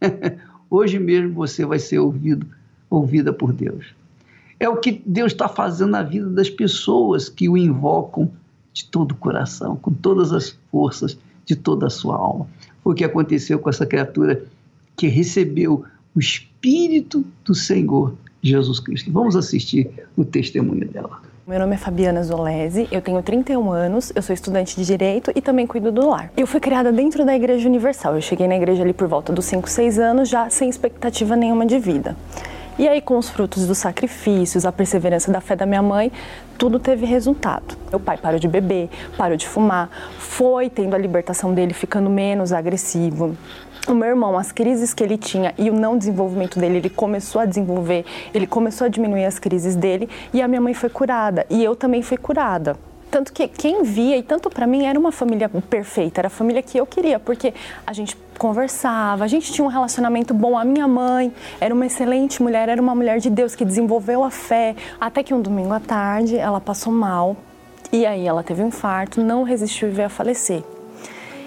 hoje 0.74 0.98
mesmo 0.98 1.32
você 1.34 1.64
vai 1.64 1.78
ser 1.78 1.98
ouvido, 1.98 2.46
ouvida 2.90 3.32
por 3.32 3.52
Deus. 3.52 3.94
É 4.58 4.68
o 4.68 4.76
que 4.76 5.02
Deus 5.04 5.32
está 5.32 5.48
fazendo 5.48 5.90
na 5.90 6.02
vida 6.02 6.28
das 6.30 6.48
pessoas 6.48 7.28
que 7.28 7.48
o 7.48 7.56
invocam 7.56 8.30
de 8.72 8.84
todo 8.86 9.12
o 9.12 9.16
coração, 9.16 9.76
com 9.76 9.92
todas 9.92 10.32
as 10.32 10.56
forças 10.70 11.18
de 11.44 11.54
toda 11.54 11.86
a 11.86 11.90
sua 11.90 12.16
alma. 12.16 12.46
Foi 12.82 12.92
o 12.92 12.96
que 12.96 13.04
aconteceu 13.04 13.58
com 13.58 13.68
essa 13.68 13.86
criatura 13.86 14.44
que 14.96 15.06
recebeu 15.06 15.84
o 16.14 16.20
Espírito 16.20 17.24
do 17.44 17.54
Senhor 17.54 18.14
Jesus 18.42 18.80
Cristo. 18.80 19.10
Vamos 19.10 19.36
assistir 19.36 19.90
o 20.16 20.24
testemunho 20.24 20.88
dela. 20.88 21.20
Meu 21.46 21.58
nome 21.58 21.74
é 21.74 21.76
Fabiana 21.76 22.22
Zolese, 22.22 22.88
eu 22.90 23.02
tenho 23.02 23.22
31 23.22 23.70
anos, 23.70 24.10
eu 24.16 24.22
sou 24.22 24.32
estudante 24.32 24.76
de 24.76 24.86
Direito 24.86 25.30
e 25.34 25.42
também 25.42 25.66
cuido 25.66 25.92
do 25.92 26.08
lar. 26.08 26.32
Eu 26.34 26.46
fui 26.46 26.58
criada 26.58 26.90
dentro 26.90 27.22
da 27.22 27.36
Igreja 27.36 27.68
Universal, 27.68 28.14
eu 28.14 28.22
cheguei 28.22 28.48
na 28.48 28.56
igreja 28.56 28.82
ali 28.82 28.94
por 28.94 29.06
volta 29.06 29.30
dos 29.30 29.44
5, 29.44 29.68
6 29.68 29.98
anos, 29.98 30.30
já 30.30 30.48
sem 30.48 30.70
expectativa 30.70 31.36
nenhuma 31.36 31.66
de 31.66 31.78
vida. 31.78 32.16
E 32.78 32.88
aí, 32.88 33.02
com 33.02 33.18
os 33.18 33.28
frutos 33.28 33.66
dos 33.66 33.76
sacrifícios, 33.76 34.64
a 34.64 34.72
perseverança 34.72 35.30
da 35.30 35.40
fé 35.42 35.54
da 35.54 35.66
minha 35.66 35.82
mãe, 35.82 36.10
tudo 36.56 36.78
teve 36.78 37.04
resultado. 37.04 37.76
Meu 37.90 38.00
pai 38.00 38.16
parou 38.16 38.40
de 38.40 38.48
beber, 38.48 38.88
parou 39.18 39.36
de 39.36 39.46
fumar, 39.46 39.90
foi 40.18 40.70
tendo 40.70 40.94
a 40.94 40.98
libertação 40.98 41.52
dele, 41.52 41.74
ficando 41.74 42.08
menos 42.08 42.54
agressivo. 42.54 43.36
O 43.86 43.92
meu 43.92 44.08
irmão, 44.08 44.38
as 44.38 44.50
crises 44.50 44.94
que 44.94 45.04
ele 45.04 45.18
tinha 45.18 45.52
e 45.58 45.68
o 45.68 45.74
não 45.74 45.98
desenvolvimento 45.98 46.58
dele, 46.58 46.78
ele 46.78 46.88
começou 46.88 47.42
a 47.42 47.44
desenvolver, 47.44 48.06
ele 48.32 48.46
começou 48.46 48.86
a 48.86 48.88
diminuir 48.88 49.26
as 49.26 49.38
crises 49.38 49.76
dele 49.76 50.08
e 50.32 50.40
a 50.40 50.48
minha 50.48 50.60
mãe 50.60 50.72
foi 50.72 50.88
curada 50.88 51.44
e 51.50 51.62
eu 51.62 51.76
também 51.76 52.00
fui 52.00 52.16
curada. 52.16 52.78
Tanto 53.10 53.30
que 53.30 53.46
quem 53.46 53.82
via, 53.82 54.16
e 54.16 54.22
tanto 54.22 54.48
para 54.48 54.66
mim, 54.66 54.86
era 54.86 54.98
uma 54.98 55.12
família 55.12 55.48
perfeita, 55.48 56.22
era 56.22 56.26
a 56.26 56.30
família 56.30 56.62
que 56.62 56.78
eu 56.78 56.86
queria, 56.86 57.20
porque 57.20 57.54
a 57.86 57.92
gente 57.92 58.16
conversava, 58.38 59.22
a 59.22 59.28
gente 59.28 59.52
tinha 59.52 59.64
um 59.64 59.68
relacionamento 59.68 60.34
bom. 60.34 60.58
A 60.58 60.64
minha 60.64 60.88
mãe 60.88 61.32
era 61.60 61.72
uma 61.72 61.86
excelente 61.86 62.42
mulher, 62.42 62.68
era 62.68 62.82
uma 62.82 62.94
mulher 62.94 63.20
de 63.20 63.30
Deus 63.30 63.54
que 63.54 63.64
desenvolveu 63.64 64.24
a 64.24 64.30
fé. 64.30 64.74
Até 65.00 65.22
que 65.22 65.32
um 65.32 65.40
domingo 65.40 65.72
à 65.72 65.78
tarde 65.78 66.36
ela 66.36 66.60
passou 66.60 66.92
mal 66.92 67.36
e 67.92 68.04
aí 68.04 68.26
ela 68.26 68.42
teve 68.42 68.64
um 68.64 68.68
infarto, 68.68 69.22
não 69.22 69.44
resistiu 69.44 69.88
e 69.88 69.92
veio 69.92 70.06
a 70.06 70.10
falecer. 70.10 70.64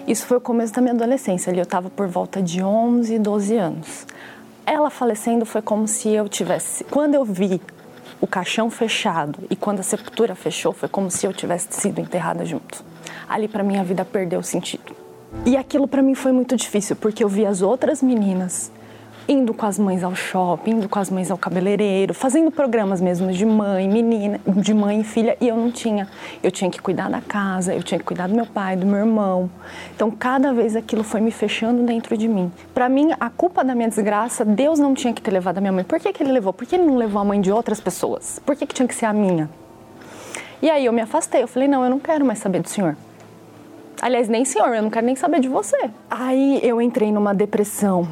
Isso 0.08 0.26
foi 0.26 0.38
o 0.38 0.41
começo 0.41 0.74
da 0.74 0.82
minha 0.82 0.93
adolescência, 0.93 1.51
ali 1.51 1.60
eu 1.60 1.64
estava 1.64 1.89
por 1.89 2.08
volta 2.08 2.41
de 2.41 2.64
11, 2.64 3.20
12 3.20 3.58
anos. 3.58 4.08
Ela 4.66 4.89
falecendo 4.89 5.45
foi 5.45 5.62
como 5.62 5.86
se 5.86 6.08
eu 6.08 6.30
tivesse. 6.30 6.86
Quando 6.86 7.16
eu 7.16 7.26
vi 7.26 7.62
o 8.22 8.26
caixão 8.26 8.70
fechado 8.70 9.39
e 9.49 9.55
quando 9.55 9.82
a 9.82 9.84
sepultura 9.84 10.34
fechou 10.34 10.72
foi 10.72 10.88
como 10.88 11.12
se 11.12 11.26
eu 11.26 11.34
tivesse 11.34 11.68
sido 11.72 11.99
enterrada 11.99 12.45
junto. 12.45 12.86
Ali 13.28 13.49
para 13.49 13.64
mim 13.64 13.78
a 13.78 13.84
vida 13.84 14.05
perdeu 14.05 14.41
sentido. 14.41 14.95
E 15.45 15.58
aquilo 15.58 15.89
para 15.89 16.01
mim 16.01 16.16
foi 16.16 16.32
muito 16.32 16.55
difícil 16.55 16.95
porque 16.95 17.22
eu 17.22 17.28
vi 17.28 17.45
as 17.45 17.62
outras 17.62 18.01
meninas 18.01 18.72
indo 19.28 19.53
com 19.53 19.65
as 19.65 19.78
mães 19.78 20.03
ao 20.03 20.15
shopping, 20.15 20.71
indo 20.71 20.88
com 20.88 20.97
as 20.97 21.09
mães 21.09 21.30
ao 21.30 21.38
cabeleireiro, 21.38 22.13
fazendo 22.13 22.49
programas 22.49 23.01
mesmo 23.01 23.32
de 23.32 23.45
mãe, 23.45 23.88
menina, 23.88 24.39
de 24.47 24.73
mãe 24.73 25.01
e 25.01 25.03
filha, 25.03 25.36
e 25.41 25.47
eu 25.47 25.57
não 25.57 25.69
tinha. 25.69 26.07
Eu 26.41 26.49
tinha 26.49 26.71
que 26.71 26.82
cuidar 26.82 27.09
da 27.09 27.19
casa, 27.19 27.73
eu 27.73 27.84
tinha 27.84 27.99
que 27.99 28.05
cuidar 28.05 28.28
do 28.28 28.36
meu 28.36 28.45
pai, 28.45 28.75
do 28.78 28.86
meu 28.86 28.99
irmão. 28.99 29.49
Então, 29.95 30.09
cada 30.09 30.53
vez 30.53 30.75
aquilo 30.75 31.03
foi 31.03 31.19
me 31.19 31.32
fechando 31.32 31.84
dentro 31.84 32.17
de 32.17 32.28
mim. 32.28 32.51
Para 32.73 32.88
mim, 32.88 33.11
a 33.19 33.30
culpa 33.30 33.63
da 33.63 33.75
minha 33.75 33.89
desgraça, 33.89 34.45
Deus 34.45 34.80
não 34.80 34.93
tinha 34.93 35.13
que 35.13 35.21
ter 35.21 35.32
levado 35.32 35.57
a 35.57 35.61
minha 35.61 35.73
mãe. 35.73 35.84
Por 35.84 35.99
que, 35.99 36.13
que 36.13 36.23
ele 36.23 36.32
levou? 36.32 36.53
Por 36.53 36.65
que 36.65 36.75
ele 36.75 36.86
não 36.86 36.95
levou 36.95 37.21
a 37.21 37.25
mãe 37.25 37.41
de 37.41 37.51
outras 37.51 37.82
pessoas? 37.82 38.39
Por 38.45 38.55
que, 38.55 38.65
que 38.65 38.73
tinha 38.73 38.88
que 38.88 38.95
ser 38.95 39.05
a 39.05 39.13
minha? 39.13 39.49
E 40.61 40.69
aí 40.69 40.86
eu 40.86 40.93
me 40.93 41.01
afastei, 41.01 41.43
eu 41.43 41.47
falei, 41.47 41.67
não, 41.67 41.84
eu 41.84 41.89
não 41.89 41.99
quero 41.99 42.25
mais 42.25 42.39
saber 42.39 42.61
do 42.61 42.69
senhor. 42.69 42.95
Aliás, 44.01 44.30
nem 44.30 44.45
senhor, 44.45 44.73
eu 44.73 44.82
não 44.82 44.89
quero 44.89 45.05
nem 45.05 45.15
saber 45.15 45.39
de 45.39 45.47
você. 45.47 45.89
Aí 46.09 46.59
eu 46.63 46.82
entrei 46.82 47.11
numa 47.11 47.34
depressão 47.34 48.07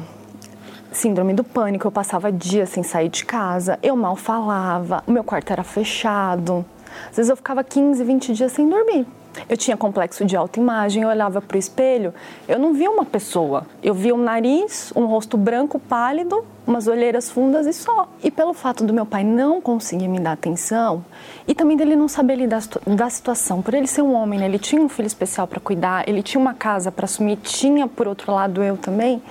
síndrome 0.96 1.34
do 1.34 1.44
pânico, 1.44 1.86
eu 1.86 1.92
passava 1.92 2.32
dias 2.32 2.70
sem 2.70 2.82
sair 2.82 3.08
de 3.08 3.24
casa, 3.24 3.78
eu 3.82 3.94
mal 3.94 4.16
falava, 4.16 5.04
o 5.06 5.12
meu 5.12 5.22
quarto 5.22 5.52
era 5.52 5.62
fechado. 5.62 6.64
Às 7.10 7.16
vezes 7.16 7.30
eu 7.30 7.36
ficava 7.36 7.62
15, 7.62 8.02
20 8.02 8.32
dias 8.32 8.52
sem 8.52 8.68
dormir. 8.68 9.06
Eu 9.50 9.56
tinha 9.58 9.76
complexo 9.76 10.24
de 10.24 10.34
autoimagem, 10.34 11.02
eu 11.02 11.10
olhava 11.10 11.42
para 11.42 11.56
o 11.56 11.58
espelho, 11.58 12.14
eu 12.48 12.58
não 12.58 12.72
via 12.72 12.90
uma 12.90 13.04
pessoa. 13.04 13.66
Eu 13.82 13.92
via 13.92 14.14
um 14.14 14.22
nariz, 14.22 14.90
um 14.96 15.04
rosto 15.04 15.36
branco 15.36 15.78
pálido, 15.78 16.42
umas 16.66 16.88
olheiras 16.88 17.30
fundas 17.30 17.66
e 17.66 17.74
só. 17.74 18.08
E 18.24 18.30
pelo 18.30 18.54
fato 18.54 18.82
do 18.82 18.94
meu 18.94 19.04
pai 19.04 19.22
não 19.22 19.60
conseguir 19.60 20.08
me 20.08 20.18
dar 20.18 20.32
atenção 20.32 21.04
e 21.46 21.54
também 21.54 21.76
dele 21.76 21.94
não 21.94 22.08
saber 22.08 22.36
lidar 22.36 22.62
da 22.86 23.10
situação, 23.10 23.60
por 23.60 23.74
ele 23.74 23.86
ser 23.86 24.00
um 24.00 24.14
homem, 24.14 24.38
né? 24.38 24.46
ele 24.46 24.58
tinha 24.58 24.80
um 24.80 24.88
filho 24.88 25.06
especial 25.06 25.46
para 25.46 25.60
cuidar, 25.60 26.08
ele 26.08 26.22
tinha 26.22 26.40
uma 26.40 26.54
casa 26.54 26.90
para 26.90 27.04
assumir, 27.04 27.36
tinha 27.36 27.86
por 27.86 28.08
outro 28.08 28.32
lado 28.32 28.62
eu 28.62 28.78
também 28.78 29.22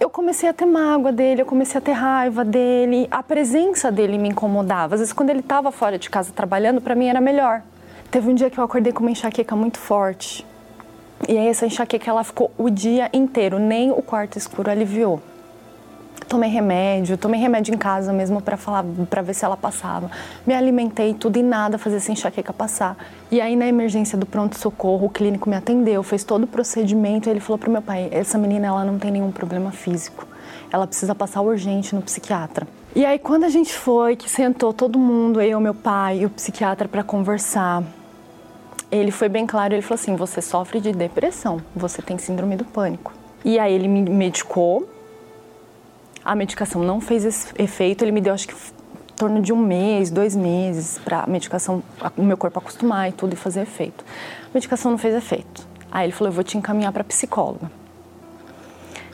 eu 0.00 0.10
comecei 0.10 0.48
a 0.48 0.52
ter 0.52 0.66
mágoa 0.66 1.12
dele, 1.12 1.42
eu 1.42 1.46
comecei 1.46 1.78
a 1.78 1.80
ter 1.80 1.92
raiva 1.92 2.44
dele, 2.44 3.06
a 3.10 3.22
presença 3.22 3.90
dele 3.90 4.18
me 4.18 4.28
incomodava. 4.28 4.94
Às 4.94 5.00
vezes, 5.00 5.12
quando 5.12 5.30
ele 5.30 5.40
estava 5.40 5.70
fora 5.70 5.98
de 5.98 6.10
casa 6.10 6.32
trabalhando, 6.32 6.80
para 6.80 6.94
mim 6.94 7.06
era 7.06 7.20
melhor. 7.20 7.62
Teve 8.10 8.30
um 8.30 8.34
dia 8.34 8.50
que 8.50 8.58
eu 8.58 8.64
acordei 8.64 8.92
com 8.92 9.00
uma 9.00 9.10
enxaqueca 9.10 9.56
muito 9.56 9.78
forte. 9.78 10.44
E 11.28 11.38
aí, 11.38 11.48
essa 11.48 11.66
enxaqueca 11.66 12.10
ela 12.10 12.24
ficou 12.24 12.50
o 12.58 12.68
dia 12.68 13.08
inteiro, 13.12 13.58
nem 13.58 13.90
o 13.90 14.02
quarto 14.02 14.36
escuro 14.36 14.70
aliviou. 14.70 15.22
Tomei 16.28 16.50
remédio, 16.50 17.16
tomei 17.16 17.40
remédio 17.40 17.74
em 17.74 17.78
casa 17.78 18.12
mesmo 18.12 18.40
para 18.40 18.56
falar, 18.56 18.84
para 19.08 19.22
ver 19.22 19.34
se 19.34 19.44
ela 19.44 19.56
passava. 19.56 20.10
Me 20.46 20.54
alimentei 20.54 21.14
tudo 21.14 21.38
e 21.38 21.42
nada 21.42 21.78
fazia 21.78 21.98
essa 21.98 22.10
enxaqueca 22.10 22.52
passar. 22.52 22.96
E 23.30 23.40
aí 23.40 23.56
na 23.56 23.66
emergência 23.66 24.18
do 24.18 24.26
pronto 24.26 24.58
socorro, 24.58 25.06
o 25.06 25.10
clínico 25.10 25.48
me 25.48 25.56
atendeu, 25.56 26.02
fez 26.02 26.24
todo 26.24 26.44
o 26.44 26.46
procedimento, 26.46 27.28
e 27.28 27.30
ele 27.30 27.40
falou 27.40 27.58
pro 27.58 27.70
meu 27.70 27.82
pai: 27.82 28.08
"Essa 28.10 28.38
menina 28.38 28.66
ela 28.66 28.84
não 28.84 28.98
tem 28.98 29.10
nenhum 29.10 29.30
problema 29.30 29.70
físico. 29.70 30.26
Ela 30.72 30.86
precisa 30.86 31.14
passar 31.14 31.40
urgente 31.40 31.94
no 31.94 32.02
psiquiatra". 32.02 32.66
E 32.96 33.04
aí 33.04 33.18
quando 33.18 33.44
a 33.44 33.48
gente 33.48 33.72
foi, 33.72 34.16
que 34.16 34.30
sentou 34.30 34.72
todo 34.72 34.98
mundo, 34.98 35.40
eu, 35.40 35.60
meu 35.60 35.74
pai 35.74 36.20
e 36.20 36.26
o 36.26 36.30
psiquiatra 36.30 36.88
para 36.88 37.02
conversar, 37.02 37.82
ele 38.90 39.10
foi 39.10 39.28
bem 39.28 39.46
claro, 39.46 39.74
ele 39.74 39.82
falou 39.82 40.00
assim: 40.00 40.16
"Você 40.16 40.40
sofre 40.40 40.80
de 40.80 40.92
depressão, 40.92 41.60
você 41.74 42.00
tem 42.00 42.18
síndrome 42.18 42.56
do 42.56 42.64
pânico". 42.64 43.12
E 43.44 43.58
aí 43.58 43.72
ele 43.74 43.88
me 43.88 44.02
medicou. 44.02 44.88
A 46.24 46.34
medicação 46.34 46.82
não 46.82 47.00
fez 47.00 47.24
esse 47.24 47.52
efeito, 47.58 48.02
ele 48.02 48.12
me 48.12 48.20
deu 48.20 48.32
acho 48.32 48.48
que 48.48 48.54
em 48.54 49.14
torno 49.14 49.42
de 49.42 49.52
um 49.52 49.56
mês, 49.56 50.10
dois 50.10 50.34
meses 50.34 50.98
para 50.98 51.20
a 51.20 51.26
medicação, 51.26 51.82
o 52.16 52.22
meu 52.22 52.36
corpo 52.36 52.58
acostumar 52.58 53.08
e 53.08 53.12
tudo 53.12 53.34
e 53.34 53.36
fazer 53.36 53.60
efeito. 53.60 54.04
A 54.46 54.48
medicação 54.54 54.90
não 54.90 54.98
fez 54.98 55.14
efeito. 55.14 55.66
Aí 55.92 56.06
ele 56.06 56.12
falou: 56.12 56.30
"Eu 56.30 56.34
vou 56.34 56.42
te 56.42 56.56
encaminhar 56.56 56.92
para 56.92 57.04
psicóloga". 57.04 57.70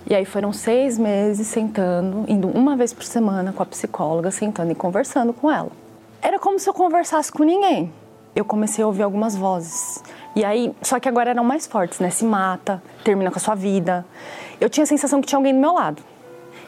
E 0.09 0.15
aí 0.15 0.25
foram 0.25 0.53
seis 0.53 0.99
meses 0.99 1.47
sentando, 1.47 2.25
indo 2.27 2.49
uma 2.49 2.77
vez 2.77 2.93
por 2.93 3.05
semana 3.05 3.53
com 3.53 3.63
a 3.63 3.67
psicóloga, 3.67 4.31
sentando 4.31 4.73
e 4.73 4.75
conversando 4.75 5.33
com 5.33 5.51
ela. 5.51 5.71
Era 6.23 6.39
como 6.39 6.59
se 6.59 6.69
eu 6.69 6.75
conversasse 6.75 7.31
com 7.31 7.45
ninguém. 7.45 7.93
Eu 8.35 8.45
comecei 8.45 8.83
a 8.83 8.87
ouvir 8.87 9.03
algumas 9.03 9.37
vozes. 9.37 10.03
E 10.35 10.45
aí, 10.45 10.73
só 10.81 10.99
que 10.99 11.09
agora 11.09 11.31
eram 11.31 11.45
mais 11.45 11.67
fortes, 11.67 11.99
né? 11.99 12.09
Se 12.11 12.25
mata, 12.25 12.83
termina 13.05 13.31
com 13.31 13.37
a 13.37 13.41
sua 13.41 13.55
vida. 13.55 14.07
Eu 14.61 14.71
tinha 14.71 14.85
a 14.85 14.87
sensação 14.87 15.21
que 15.21 15.27
tinha 15.27 15.39
alguém 15.39 15.53
do 15.53 15.61
meu 15.61 15.75
lado. 15.75 16.03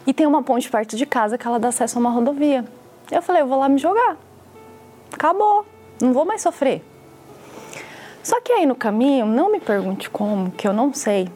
E 0.07 0.13
tem 0.13 0.27
uma 0.27 0.43
ponte 0.43 0.71
perto 0.71 0.97
de 0.97 1.07
casa 1.07 1.39
que 1.39 1.47
ela 1.47 1.59
dá 1.59 1.69
acesso 1.69 1.99
a 1.99 2.01
uma 2.01 2.11
rodovia. 2.11 2.65
Eu 3.11 3.23
falei, 3.23 3.43
eu 3.43 3.47
vou 3.47 3.59
lá 3.59 3.69
me 3.69 3.79
jogar. 3.79 4.17
Acabou, 5.13 5.67
não 6.01 6.13
vou 6.13 6.25
mais 6.25 6.43
sofrer. 6.43 6.83
Só 8.23 8.41
que 8.41 8.53
aí 8.53 8.67
no 8.67 8.75
caminho, 8.75 9.27
não 9.27 9.51
me 9.51 9.61
pergunte 9.61 10.09
como, 10.09 10.51
que 10.51 10.67
eu 10.67 10.73
não 10.73 10.93
sei. 10.95 11.29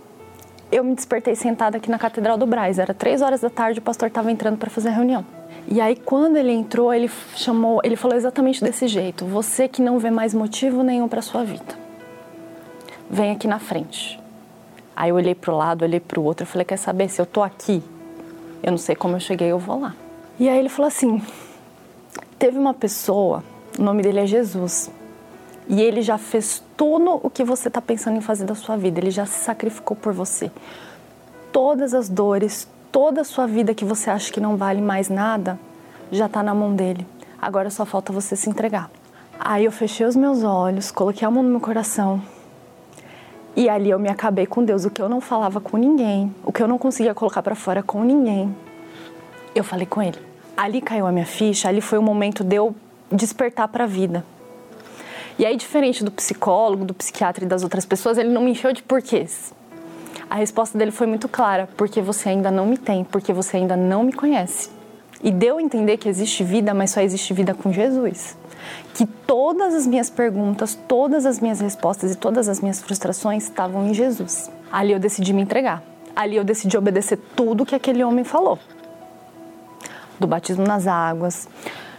Eu 0.71 0.83
me 0.83 0.95
despertei 0.95 1.35
sentada 1.35 1.77
aqui 1.77 1.91
na 1.91 1.99
Catedral 1.99 2.37
do 2.37 2.47
Braz. 2.47 2.79
Era 2.79 2.95
três 2.95 3.23
horas 3.23 3.41
da 3.41 3.51
tarde, 3.51 3.79
o 3.79 3.83
pastor 3.83 4.09
estava 4.09 4.31
entrando 4.31 4.57
para 4.57 4.71
fazer 4.71 4.89
a 4.89 4.93
reunião. 4.93 5.25
E 5.69 5.81
aí 5.81 5.97
quando 5.97 6.37
ele 6.37 6.53
entrou, 6.53 6.95
ele 6.95 7.11
chamou, 7.35 7.81
ele 7.83 7.97
falou 7.97 8.17
exatamente 8.17 8.63
desse 8.63 8.87
jeito: 8.87 9.25
"Você 9.25 9.67
que 9.67 9.83
não 9.83 9.99
vê 9.99 10.11
mais 10.11 10.33
motivo 10.33 10.83
nenhum 10.83 11.09
para 11.09 11.21
sua 11.21 11.45
vida, 11.45 11.75
vem 13.11 13.33
aqui 13.33 13.49
na 13.49 13.59
frente". 13.59 14.21
Aí 14.95 15.11
eu 15.11 15.17
olhei 15.17 15.35
para 15.35 15.53
o 15.53 15.57
lado, 15.57 15.83
olhei 15.83 15.99
para 15.99 16.21
o 16.21 16.25
outro, 16.25 16.45
eu 16.45 16.47
falei: 16.47 16.65
"Quer 16.65 16.77
saber 16.77 17.09
se 17.09 17.21
eu 17.21 17.27
tô 17.27 17.43
aqui? 17.43 17.83
Eu 18.63 18.71
não 18.71 18.79
sei 18.79 18.95
como 18.95 19.17
eu 19.17 19.21
cheguei, 19.21 19.49
eu 19.49 19.59
vou 19.59 19.81
lá". 19.81 19.95
E 20.39 20.49
aí 20.49 20.59
ele 20.59 20.69
falou 20.69 20.89
assim: 20.89 21.23
"Teve 22.39 22.59
uma 22.59 22.75
pessoa, 22.75 23.43
o 23.79 23.83
nome 23.83 24.03
dele 24.03 24.21
é 24.21 24.27
Jesus, 24.27 24.91
e 25.69 25.83
ele 25.83 26.01
já 26.01 26.17
fez 26.17 26.63
tudo 26.77 27.21
o 27.23 27.29
que 27.29 27.43
você 27.43 27.69
está 27.69 27.81
pensando 27.81 28.19
em 28.19 28.21
fazer 28.21 28.45
da 28.45 28.55
sua 28.55 28.77
vida. 28.77 29.01
Ele 29.01 29.11
já 29.11 29.27
se 29.27 29.45
sacrificou 29.45 29.97
por 29.97 30.13
você. 30.13 30.51
Todas 31.51 31.93
as 31.93 32.09
dores, 32.09 32.69
toda 32.93 33.23
a 33.23 33.25
sua 33.25 33.47
vida 33.47 33.75
que 33.75 33.85
você 33.85 34.11
acha 34.11 34.33
que 34.33 34.41
não 34.41 34.57
vale 34.57 34.81
mais 34.81 35.09
nada, 35.09 35.59
já 36.13 36.27
está 36.27 36.43
na 36.43 36.55
mão 36.55 36.75
dele. 36.75 37.07
Agora 37.41 37.69
só 37.69 37.85
falta 37.85 38.13
você 38.13 38.37
se 38.37 38.49
entregar. 38.49 38.91
Aí 39.39 39.65
eu 39.65 39.73
fechei 39.73 40.07
os 40.07 40.15
meus 40.15 40.43
olhos, 40.45 40.91
coloquei 40.91 41.27
a 41.27 41.31
mão 41.31 41.43
no 41.43 41.51
meu 41.51 41.61
coração. 41.61 42.23
E 43.57 43.71
ali 43.71 43.89
eu 43.89 43.99
me 43.99 44.11
acabei 44.11 44.47
com 44.47 44.63
Deus. 44.63 44.85
O 44.85 44.91
que 44.91 45.01
eu 45.01 45.09
não 45.09 45.21
falava 45.21 45.61
com 45.61 45.79
ninguém, 45.79 46.33
o 46.45 46.53
que 46.53 46.63
eu 46.63 46.69
não 46.69 46.77
conseguia 46.77 47.15
colocar 47.15 47.43
para 47.43 47.55
fora 47.55 47.83
com 47.83 48.05
ninguém, 48.05 48.55
eu 49.55 49.65
falei 49.65 49.87
com 49.87 50.03
ele. 50.03 50.19
Ali 50.55 50.83
caiu 50.83 51.07
a 51.07 51.13
minha 51.13 51.25
ficha, 51.25 51.69
ali 51.69 51.81
foi 51.81 51.99
o 51.99 52.03
momento 52.03 52.45
de 52.45 52.57
eu 52.57 52.77
despertar 53.11 53.69
para 53.69 53.85
a 53.85 53.87
vida. 53.87 54.23
E 55.39 55.45
aí, 55.45 55.57
diferente 55.57 56.05
do 56.05 56.11
psicólogo, 56.11 56.85
do 56.85 56.95
psiquiatra 56.95 57.45
e 57.45 57.49
das 57.49 57.63
outras 57.63 57.87
pessoas, 57.87 58.19
ele 58.19 58.29
não 58.29 58.43
me 58.43 58.51
encheu 58.51 58.73
de 58.73 58.83
porquês. 58.83 59.55
A 60.29 60.35
resposta 60.35 60.77
dele 60.77 60.91
foi 60.91 61.07
muito 61.07 61.29
clara: 61.29 61.69
porque 61.77 62.01
você 62.03 62.31
ainda 62.31 62.51
não 62.51 62.67
me 62.67 62.77
tem, 62.77 63.05
porque 63.05 63.33
você 63.33 63.59
ainda 63.59 63.77
não 63.77 64.03
me 64.03 64.13
conhece. 64.13 64.71
E 65.23 65.31
deu 65.31 65.59
a 65.59 65.63
entender 65.63 65.97
que 65.97 66.09
existe 66.09 66.45
vida, 66.45 66.75
mas 66.75 66.91
só 66.91 67.01
existe 67.01 67.33
vida 67.33 67.55
com 67.55 67.73
Jesus. 67.73 68.37
Que 68.95 69.07
todas 69.07 69.75
as 69.75 69.87
minhas 69.87 70.09
perguntas, 70.09 70.79
todas 70.89 71.27
as 71.27 71.41
minhas 71.41 71.61
respostas 71.61 72.13
e 72.13 72.17
todas 72.17 72.49
as 72.49 72.61
minhas 72.61 72.81
frustrações 72.81 73.45
estavam 73.45 73.87
em 73.87 73.95
Jesus. 73.95 74.51
Ali 74.73 74.93
eu 74.93 74.99
decidi 74.99 75.33
me 75.33 75.43
entregar. 75.43 75.83
Ali 76.15 76.37
eu 76.37 76.45
decidi 76.45 76.77
obedecer 76.77 77.19
tudo 77.35 77.67
que 77.67 77.75
aquele 77.75 78.03
homem 78.03 78.25
falou. 78.25 78.59
Do 80.19 80.27
batismo 80.27 80.67
nas 80.67 80.87
águas, 80.87 81.49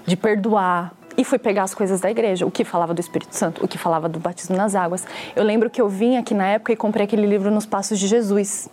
de 0.05 0.17
perdoar, 0.17 0.91
e 1.17 1.23
fui 1.23 1.39
pegar 1.39 1.63
as 1.63 1.73
coisas 1.73 1.99
da 1.99 2.11
igreja, 2.11 2.45
o 2.45 2.51
que 2.51 2.63
falava 2.63 2.93
do 2.93 3.01
Espírito 3.01 3.35
Santo, 3.35 3.65
o 3.65 3.67
que 3.67 3.77
falava 3.77 4.07
do 4.07 4.19
batismo 4.19 4.55
nas 4.55 4.75
águas. 4.75 5.05
Eu 5.35 5.43
lembro 5.43 5.67
que 5.67 5.81
eu 5.81 5.89
vim 5.89 6.15
aqui 6.15 6.33
na 6.33 6.47
época 6.47 6.71
e 6.71 6.75
comprei 6.75 7.05
aquele 7.05 7.25
livro 7.25 7.49
Nos 7.49 7.65
Passos 7.65 7.97
de 7.99 8.07
Jesus. 8.07 8.69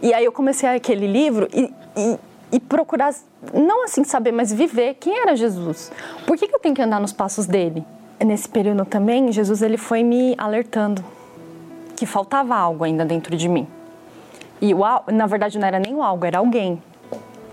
E 0.00 0.14
aí 0.14 0.24
eu 0.24 0.30
comecei 0.30 0.68
aquele 0.68 1.08
livro 1.08 1.48
e, 1.52 1.74
e, 1.96 2.18
e 2.52 2.60
procurar, 2.60 3.12
não 3.54 3.84
assim 3.84 4.04
saber, 4.04 4.32
mas 4.32 4.52
viver 4.52 4.94
quem 4.94 5.16
era 5.16 5.36
Jesus. 5.36 5.92
Por 6.26 6.36
que, 6.36 6.48
que 6.48 6.54
eu 6.54 6.60
tenho 6.60 6.74
que 6.74 6.82
andar 6.82 7.00
nos 7.00 7.12
passos 7.12 7.46
dele? 7.46 7.84
Nesse 8.20 8.48
período 8.48 8.84
também, 8.84 9.30
Jesus 9.30 9.62
ele 9.62 9.76
foi 9.76 10.02
me 10.02 10.34
alertando 10.36 11.04
que 11.96 12.04
faltava 12.04 12.56
algo 12.56 12.84
ainda 12.84 13.04
dentro 13.04 13.36
de 13.36 13.48
mim. 13.48 13.66
E 14.60 14.74
o, 14.74 14.80
na 15.12 15.26
verdade 15.26 15.58
não 15.58 15.66
era 15.66 15.78
nem 15.78 15.94
o 15.94 16.02
algo, 16.02 16.24
era 16.24 16.38
alguém 16.38 16.82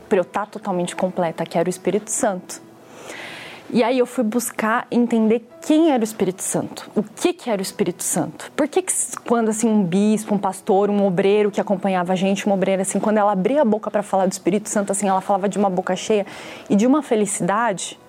para 0.09 0.17
eu 0.17 0.23
estar 0.23 0.45
totalmente 0.47 0.95
completa, 0.95 1.45
que 1.45 1.57
era 1.57 1.67
o 1.67 1.69
Espírito 1.69 2.09
Santo. 2.09 2.61
E 3.75 3.83
aí 3.83 3.99
eu 3.99 4.05
fui 4.05 4.23
buscar 4.23 4.87
entender 4.89 5.45
quem 5.61 5.91
era 5.91 5.99
o 5.99 6.03
Espírito 6.05 6.41
Santo, 6.41 6.89
o 6.95 7.03
que, 7.03 7.33
que 7.33 7.49
era 7.49 7.59
o 7.59 7.61
Espírito 7.61 8.03
Santo. 8.03 8.49
Por 8.55 8.69
que, 8.69 8.81
que 8.81 8.93
quando 9.27 9.49
assim 9.49 9.67
um 9.67 9.83
bispo, 9.83 10.33
um 10.33 10.37
pastor, 10.37 10.89
um 10.89 11.05
obreiro 11.05 11.51
que 11.51 11.59
acompanhava 11.59 12.13
a 12.13 12.15
gente, 12.15 12.45
uma 12.45 12.55
obreira 12.55 12.83
assim, 12.83 13.01
quando 13.01 13.17
ela 13.17 13.33
abria 13.33 13.63
a 13.63 13.65
boca 13.65 13.91
para 13.91 14.01
falar 14.01 14.27
do 14.27 14.31
Espírito 14.31 14.69
Santo, 14.69 14.93
assim, 14.93 15.09
ela 15.09 15.19
falava 15.19 15.49
de 15.49 15.57
uma 15.57 15.69
boca 15.69 15.93
cheia 15.93 16.25
e 16.69 16.75
de 16.77 16.87
uma 16.87 17.03
felicidade 17.03 17.99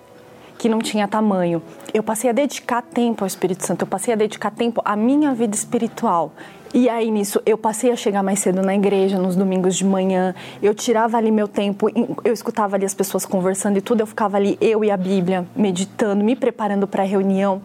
que 0.57 0.69
não 0.69 0.79
tinha 0.79 1.05
tamanho. 1.05 1.61
Eu 1.93 2.01
passei 2.01 2.29
a 2.29 2.33
dedicar 2.33 2.81
tempo 2.81 3.25
ao 3.25 3.27
Espírito 3.27 3.65
Santo, 3.65 3.81
eu 3.81 3.87
passei 3.87 4.13
a 4.13 4.17
dedicar 4.17 4.51
tempo 4.51 4.81
à 4.85 4.95
minha 4.95 5.33
vida 5.33 5.53
espiritual. 5.53 6.31
E 6.77 6.87
aí 6.89 7.09
nisso 7.09 7.41
eu 7.43 7.57
passei 7.57 7.91
a 7.91 7.95
chegar 7.95 8.21
mais 8.21 8.37
cedo 8.37 8.61
na 8.61 8.75
igreja 8.75 9.17
nos 9.17 9.35
domingos 9.35 9.75
de 9.75 9.83
manhã. 9.83 10.35
Eu 10.61 10.75
tirava 10.75 11.17
ali 11.17 11.31
meu 11.31 11.47
tempo, 11.47 11.89
eu 12.23 12.31
escutava 12.31 12.75
ali 12.75 12.85
as 12.85 12.93
pessoas 12.93 13.25
conversando 13.25 13.79
e 13.79 13.81
tudo, 13.81 14.01
eu 14.01 14.05
ficava 14.05 14.37
ali 14.37 14.59
eu 14.61 14.85
e 14.85 14.91
a 14.91 14.95
Bíblia 14.95 15.43
meditando, 15.55 16.23
me 16.23 16.35
preparando 16.35 16.87
para 16.87 17.01
a 17.01 17.05
reunião. 17.07 17.63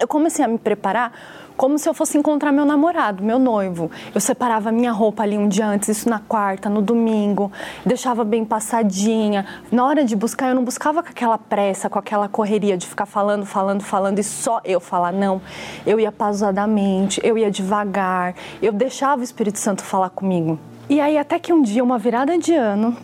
Eu 0.00 0.08
comecei 0.08 0.42
a 0.42 0.48
me 0.48 0.56
preparar 0.56 1.45
como 1.56 1.78
se 1.78 1.88
eu 1.88 1.94
fosse 1.94 2.18
encontrar 2.18 2.52
meu 2.52 2.64
namorado, 2.64 3.22
meu 3.22 3.38
noivo. 3.38 3.90
Eu 4.14 4.20
separava 4.20 4.70
minha 4.70 4.92
roupa 4.92 5.22
ali 5.22 5.38
um 5.38 5.48
dia 5.48 5.66
antes, 5.66 5.88
isso 5.88 6.08
na 6.08 6.18
quarta, 6.18 6.68
no 6.68 6.82
domingo, 6.82 7.50
deixava 7.84 8.24
bem 8.24 8.44
passadinha. 8.44 9.46
Na 9.70 9.84
hora 9.84 10.04
de 10.04 10.14
buscar, 10.14 10.48
eu 10.48 10.54
não 10.54 10.64
buscava 10.64 11.02
com 11.02 11.08
aquela 11.08 11.38
pressa, 11.38 11.88
com 11.88 11.98
aquela 11.98 12.28
correria 12.28 12.76
de 12.76 12.86
ficar 12.86 13.06
falando, 13.06 13.46
falando, 13.46 13.82
falando 13.82 14.18
e 14.18 14.24
só 14.24 14.60
eu 14.64 14.80
falar, 14.80 15.12
não. 15.12 15.40
Eu 15.86 15.98
ia 15.98 16.12
pausadamente, 16.12 17.20
eu 17.24 17.38
ia 17.38 17.50
devagar, 17.50 18.34
eu 18.60 18.72
deixava 18.72 19.20
o 19.20 19.24
Espírito 19.24 19.58
Santo 19.58 19.82
falar 19.82 20.10
comigo. 20.10 20.58
E 20.88 21.00
aí, 21.00 21.18
até 21.18 21.38
que 21.38 21.52
um 21.52 21.62
dia, 21.62 21.82
uma 21.82 21.98
virada 21.98 22.38
de 22.38 22.54
ano, 22.54 22.96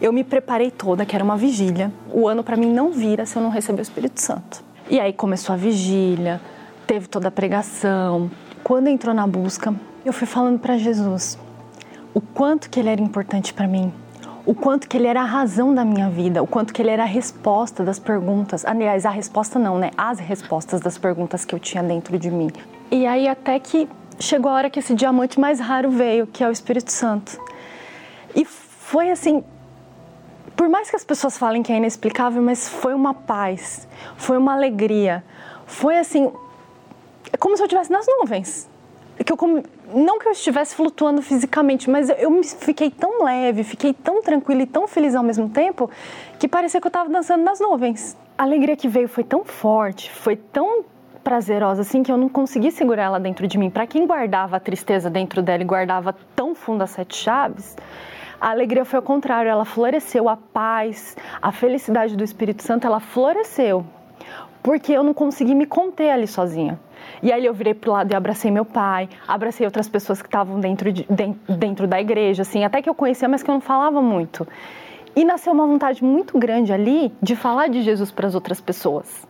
eu 0.00 0.12
me 0.12 0.24
preparei 0.24 0.70
toda, 0.70 1.06
que 1.06 1.14
era 1.14 1.24
uma 1.24 1.36
vigília. 1.36 1.92
O 2.10 2.26
ano 2.26 2.42
para 2.42 2.56
mim 2.56 2.72
não 2.72 2.90
vira 2.90 3.24
se 3.24 3.36
eu 3.36 3.42
não 3.42 3.50
receber 3.50 3.80
o 3.80 3.82
Espírito 3.82 4.20
Santo. 4.20 4.64
E 4.90 4.98
aí 4.98 5.12
começou 5.12 5.52
a 5.52 5.56
vigília, 5.56 6.40
teve 6.86 7.08
toda 7.08 7.28
a 7.28 7.30
pregação. 7.30 8.30
Quando 8.62 8.88
entrou 8.88 9.14
na 9.14 9.26
busca, 9.26 9.74
eu 10.04 10.12
fui 10.12 10.26
falando 10.26 10.58
para 10.58 10.76
Jesus 10.76 11.38
o 12.14 12.20
quanto 12.20 12.68
que 12.68 12.78
ele 12.78 12.90
era 12.90 13.00
importante 13.00 13.54
para 13.54 13.66
mim, 13.66 13.92
o 14.44 14.54
quanto 14.54 14.88
que 14.88 14.96
ele 14.96 15.06
era 15.06 15.22
a 15.22 15.24
razão 15.24 15.74
da 15.74 15.84
minha 15.84 16.10
vida, 16.10 16.42
o 16.42 16.46
quanto 16.46 16.72
que 16.72 16.82
ele 16.82 16.90
era 16.90 17.04
a 17.04 17.06
resposta 17.06 17.84
das 17.84 17.98
perguntas. 17.98 18.64
Aliás, 18.64 19.06
a 19.06 19.10
resposta 19.10 19.58
não, 19.58 19.78
né? 19.78 19.90
As 19.96 20.18
respostas 20.18 20.80
das 20.80 20.98
perguntas 20.98 21.44
que 21.44 21.54
eu 21.54 21.58
tinha 21.58 21.82
dentro 21.82 22.18
de 22.18 22.30
mim. 22.30 22.50
E 22.90 23.06
aí 23.06 23.28
até 23.28 23.58
que 23.58 23.88
chegou 24.18 24.50
a 24.50 24.54
hora 24.54 24.70
que 24.70 24.78
esse 24.78 24.94
diamante 24.94 25.40
mais 25.40 25.60
raro 25.60 25.90
veio, 25.90 26.26
que 26.26 26.44
é 26.44 26.48
o 26.48 26.52
Espírito 26.52 26.92
Santo. 26.92 27.40
E 28.34 28.44
foi 28.44 29.10
assim, 29.10 29.42
por 30.56 30.68
mais 30.68 30.90
que 30.90 30.96
as 30.96 31.04
pessoas 31.04 31.38
falem 31.38 31.62
que 31.62 31.72
é 31.72 31.76
inexplicável, 31.76 32.42
mas 32.42 32.68
foi 32.68 32.94
uma 32.94 33.14
paz, 33.14 33.88
foi 34.16 34.36
uma 34.36 34.52
alegria, 34.52 35.24
foi 35.66 35.98
assim 35.98 36.30
é 37.32 37.36
como 37.36 37.56
se 37.56 37.62
eu 37.62 37.66
estivesse 37.66 37.90
nas 37.90 38.06
nuvens. 38.06 38.70
Que 39.24 39.32
eu, 39.32 39.36
não 39.94 40.18
que 40.18 40.26
eu 40.26 40.32
estivesse 40.32 40.74
flutuando 40.74 41.22
fisicamente, 41.22 41.88
mas 41.88 42.08
eu, 42.08 42.16
eu 42.16 42.42
fiquei 42.42 42.90
tão 42.90 43.22
leve, 43.22 43.62
fiquei 43.62 43.92
tão 43.92 44.22
tranquila 44.22 44.62
e 44.62 44.66
tão 44.66 44.88
feliz 44.88 45.14
ao 45.14 45.22
mesmo 45.22 45.48
tempo 45.48 45.90
que 46.38 46.48
parecia 46.48 46.80
que 46.80 46.86
eu 46.86 46.90
estava 46.90 47.08
dançando 47.08 47.42
nas 47.44 47.60
nuvens. 47.60 48.16
A 48.36 48.42
alegria 48.42 48.76
que 48.76 48.88
veio 48.88 49.08
foi 49.08 49.22
tão 49.22 49.44
forte, 49.44 50.10
foi 50.10 50.34
tão 50.36 50.84
prazerosa 51.22 51.82
assim 51.82 52.02
que 52.02 52.10
eu 52.10 52.16
não 52.16 52.28
consegui 52.28 52.72
segurar 52.72 53.04
ela 53.04 53.20
dentro 53.20 53.46
de 53.46 53.56
mim. 53.56 53.70
Para 53.70 53.86
quem 53.86 54.06
guardava 54.06 54.56
a 54.56 54.60
tristeza 54.60 55.08
dentro 55.08 55.40
dela 55.40 55.62
e 55.62 55.66
guardava 55.66 56.16
tão 56.34 56.52
fundo 56.54 56.82
as 56.82 56.90
sete 56.90 57.16
chaves, 57.16 57.76
A 58.42 58.50
alegria 58.50 58.84
foi 58.84 58.96
ao 58.96 59.04
contrário, 59.04 59.48
ela 59.48 59.64
floresceu, 59.64 60.28
a 60.28 60.36
paz, 60.36 61.16
a 61.40 61.52
felicidade 61.52 62.16
do 62.16 62.24
Espírito 62.24 62.64
Santo, 62.64 62.84
ela 62.84 62.98
floresceu. 62.98 63.86
Porque 64.60 64.92
eu 64.92 65.04
não 65.04 65.14
consegui 65.14 65.54
me 65.54 65.64
conter 65.64 66.10
ali 66.10 66.26
sozinha. 66.26 66.76
E 67.22 67.32
aí 67.32 67.46
eu 67.46 67.54
virei 67.54 67.72
pro 67.72 67.92
lado 67.92 68.10
e 68.10 68.16
abracei 68.16 68.50
meu 68.50 68.64
pai, 68.64 69.08
abracei 69.28 69.64
outras 69.64 69.88
pessoas 69.88 70.20
que 70.20 70.26
estavam 70.26 70.58
dentro, 70.58 70.92
de, 70.92 71.06
dentro 71.48 71.86
da 71.86 72.00
igreja, 72.00 72.42
assim, 72.42 72.64
até 72.64 72.82
que 72.82 72.90
eu 72.90 72.94
conhecia, 72.94 73.28
mas 73.28 73.44
que 73.44 73.50
eu 73.50 73.54
não 73.54 73.60
falava 73.60 74.02
muito. 74.02 74.46
E 75.14 75.24
nasceu 75.24 75.52
uma 75.52 75.66
vontade 75.66 76.02
muito 76.02 76.36
grande 76.36 76.72
ali 76.72 77.12
de 77.22 77.36
falar 77.36 77.68
de 77.68 77.82
Jesus 77.82 78.10
para 78.10 78.26
as 78.26 78.34
outras 78.34 78.60
pessoas. 78.60 79.24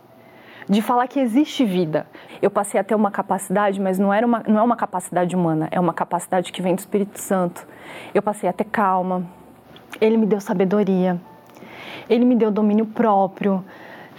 De 0.67 0.81
falar 0.81 1.07
que 1.07 1.19
existe 1.19 1.65
vida. 1.65 2.07
Eu 2.41 2.49
passei 2.49 2.79
a 2.79 2.83
ter 2.83 2.95
uma 2.95 3.11
capacidade, 3.11 3.79
mas 3.79 3.99
não, 3.99 4.11
era 4.11 4.25
uma, 4.25 4.41
não 4.47 4.59
é 4.59 4.63
uma 4.63 4.77
capacidade 4.77 5.35
humana, 5.35 5.67
é 5.69 5.79
uma 5.79 5.93
capacidade 5.93 6.51
que 6.51 6.61
vem 6.61 6.73
do 6.73 6.79
Espírito 6.79 7.19
Santo. 7.19 7.67
Eu 8.13 8.23
passei 8.23 8.49
a 8.49 8.53
ter 8.53 8.63
calma, 8.63 9.27
ele 10.01 10.17
me 10.17 10.25
deu 10.25 10.39
sabedoria, 10.39 11.19
ele 12.09 12.25
me 12.25 12.35
deu 12.35 12.49
domínio 12.49 12.85
próprio. 12.85 13.63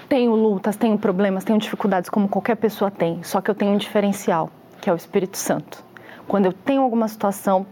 Tenho 0.08 0.34
lutas, 0.34 0.76
tenho 0.76 0.98
problemas, 0.98 1.44
tenho 1.44 1.58
dificuldades 1.58 2.10
como 2.10 2.28
qualquer 2.28 2.56
pessoa 2.56 2.90
tem, 2.90 3.22
só 3.22 3.40
que 3.40 3.50
eu 3.50 3.54
tenho 3.54 3.72
um 3.72 3.76
diferencial, 3.76 4.50
que 4.80 4.90
é 4.90 4.92
o 4.92 4.96
Espírito 4.96 5.38
Santo. 5.38 5.82
Quando 6.28 6.46
eu 6.46 6.52
tenho 6.52 6.82
alguma 6.82 7.08
situação 7.08 7.66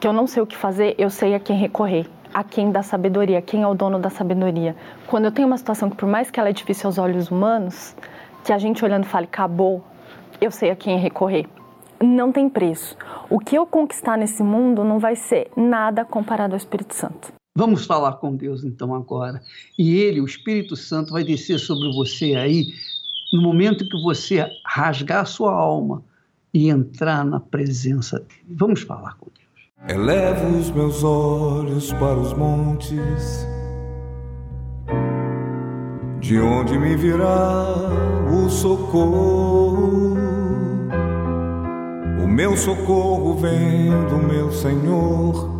que 0.00 0.06
eu 0.06 0.12
não 0.12 0.26
sei 0.26 0.42
o 0.42 0.46
que 0.46 0.56
fazer, 0.56 0.94
eu 0.98 1.10
sei 1.10 1.34
a 1.34 1.40
quem 1.40 1.56
recorrer 1.56 2.06
a 2.32 2.44
quem 2.44 2.70
dá 2.70 2.82
sabedoria, 2.82 3.42
quem 3.42 3.62
é 3.62 3.66
o 3.66 3.74
dono 3.74 3.98
da 3.98 4.10
sabedoria. 4.10 4.76
Quando 5.06 5.24
eu 5.24 5.32
tenho 5.32 5.48
uma 5.48 5.58
situação 5.58 5.90
que, 5.90 5.96
por 5.96 6.08
mais 6.08 6.30
que 6.30 6.38
ela 6.38 6.48
é 6.48 6.52
difícil 6.52 6.86
aos 6.86 6.98
olhos 6.98 7.30
humanos, 7.30 7.94
que 8.44 8.52
a 8.52 8.58
gente 8.58 8.84
olhando 8.84 9.04
fale, 9.04 9.26
acabou, 9.26 9.82
eu 10.40 10.50
sei 10.50 10.70
a 10.70 10.76
quem 10.76 10.98
recorrer. 10.98 11.46
Não 12.02 12.32
tem 12.32 12.48
preço. 12.48 12.96
O 13.28 13.38
que 13.38 13.56
eu 13.56 13.66
conquistar 13.66 14.16
nesse 14.16 14.42
mundo 14.42 14.84
não 14.84 14.98
vai 14.98 15.16
ser 15.16 15.50
nada 15.56 16.04
comparado 16.04 16.54
ao 16.54 16.56
Espírito 16.56 16.94
Santo. 16.94 17.39
Vamos 17.54 17.84
falar 17.84 18.12
com 18.14 18.34
Deus 18.34 18.62
então 18.64 18.94
agora. 18.94 19.42
E 19.78 19.94
Ele, 19.94 20.20
o 20.20 20.24
Espírito 20.24 20.76
Santo, 20.76 21.12
vai 21.12 21.24
descer 21.24 21.58
sobre 21.58 21.92
você 21.92 22.34
aí, 22.36 22.66
no 23.32 23.42
momento 23.42 23.88
que 23.88 24.02
você 24.02 24.46
rasgar 24.64 25.26
sua 25.26 25.52
alma 25.52 26.04
e 26.52 26.68
entrar 26.68 27.24
na 27.24 27.40
presença 27.40 28.18
dele. 28.20 28.56
Vamos 28.56 28.82
falar 28.82 29.16
com 29.18 29.26
Deus. 29.26 29.40
Elevo 29.88 30.58
os 30.58 30.70
meus 30.70 31.02
olhos 31.02 31.92
para 31.94 32.18
os 32.18 32.34
montes, 32.34 33.46
de 36.20 36.38
onde 36.38 36.78
me 36.78 36.96
virá 36.96 37.66
o 38.30 38.50
socorro. 38.50 40.16
O 42.22 42.28
meu 42.28 42.56
socorro 42.56 43.34
vem 43.36 43.90
do 44.08 44.18
meu 44.18 44.52
Senhor, 44.52 45.59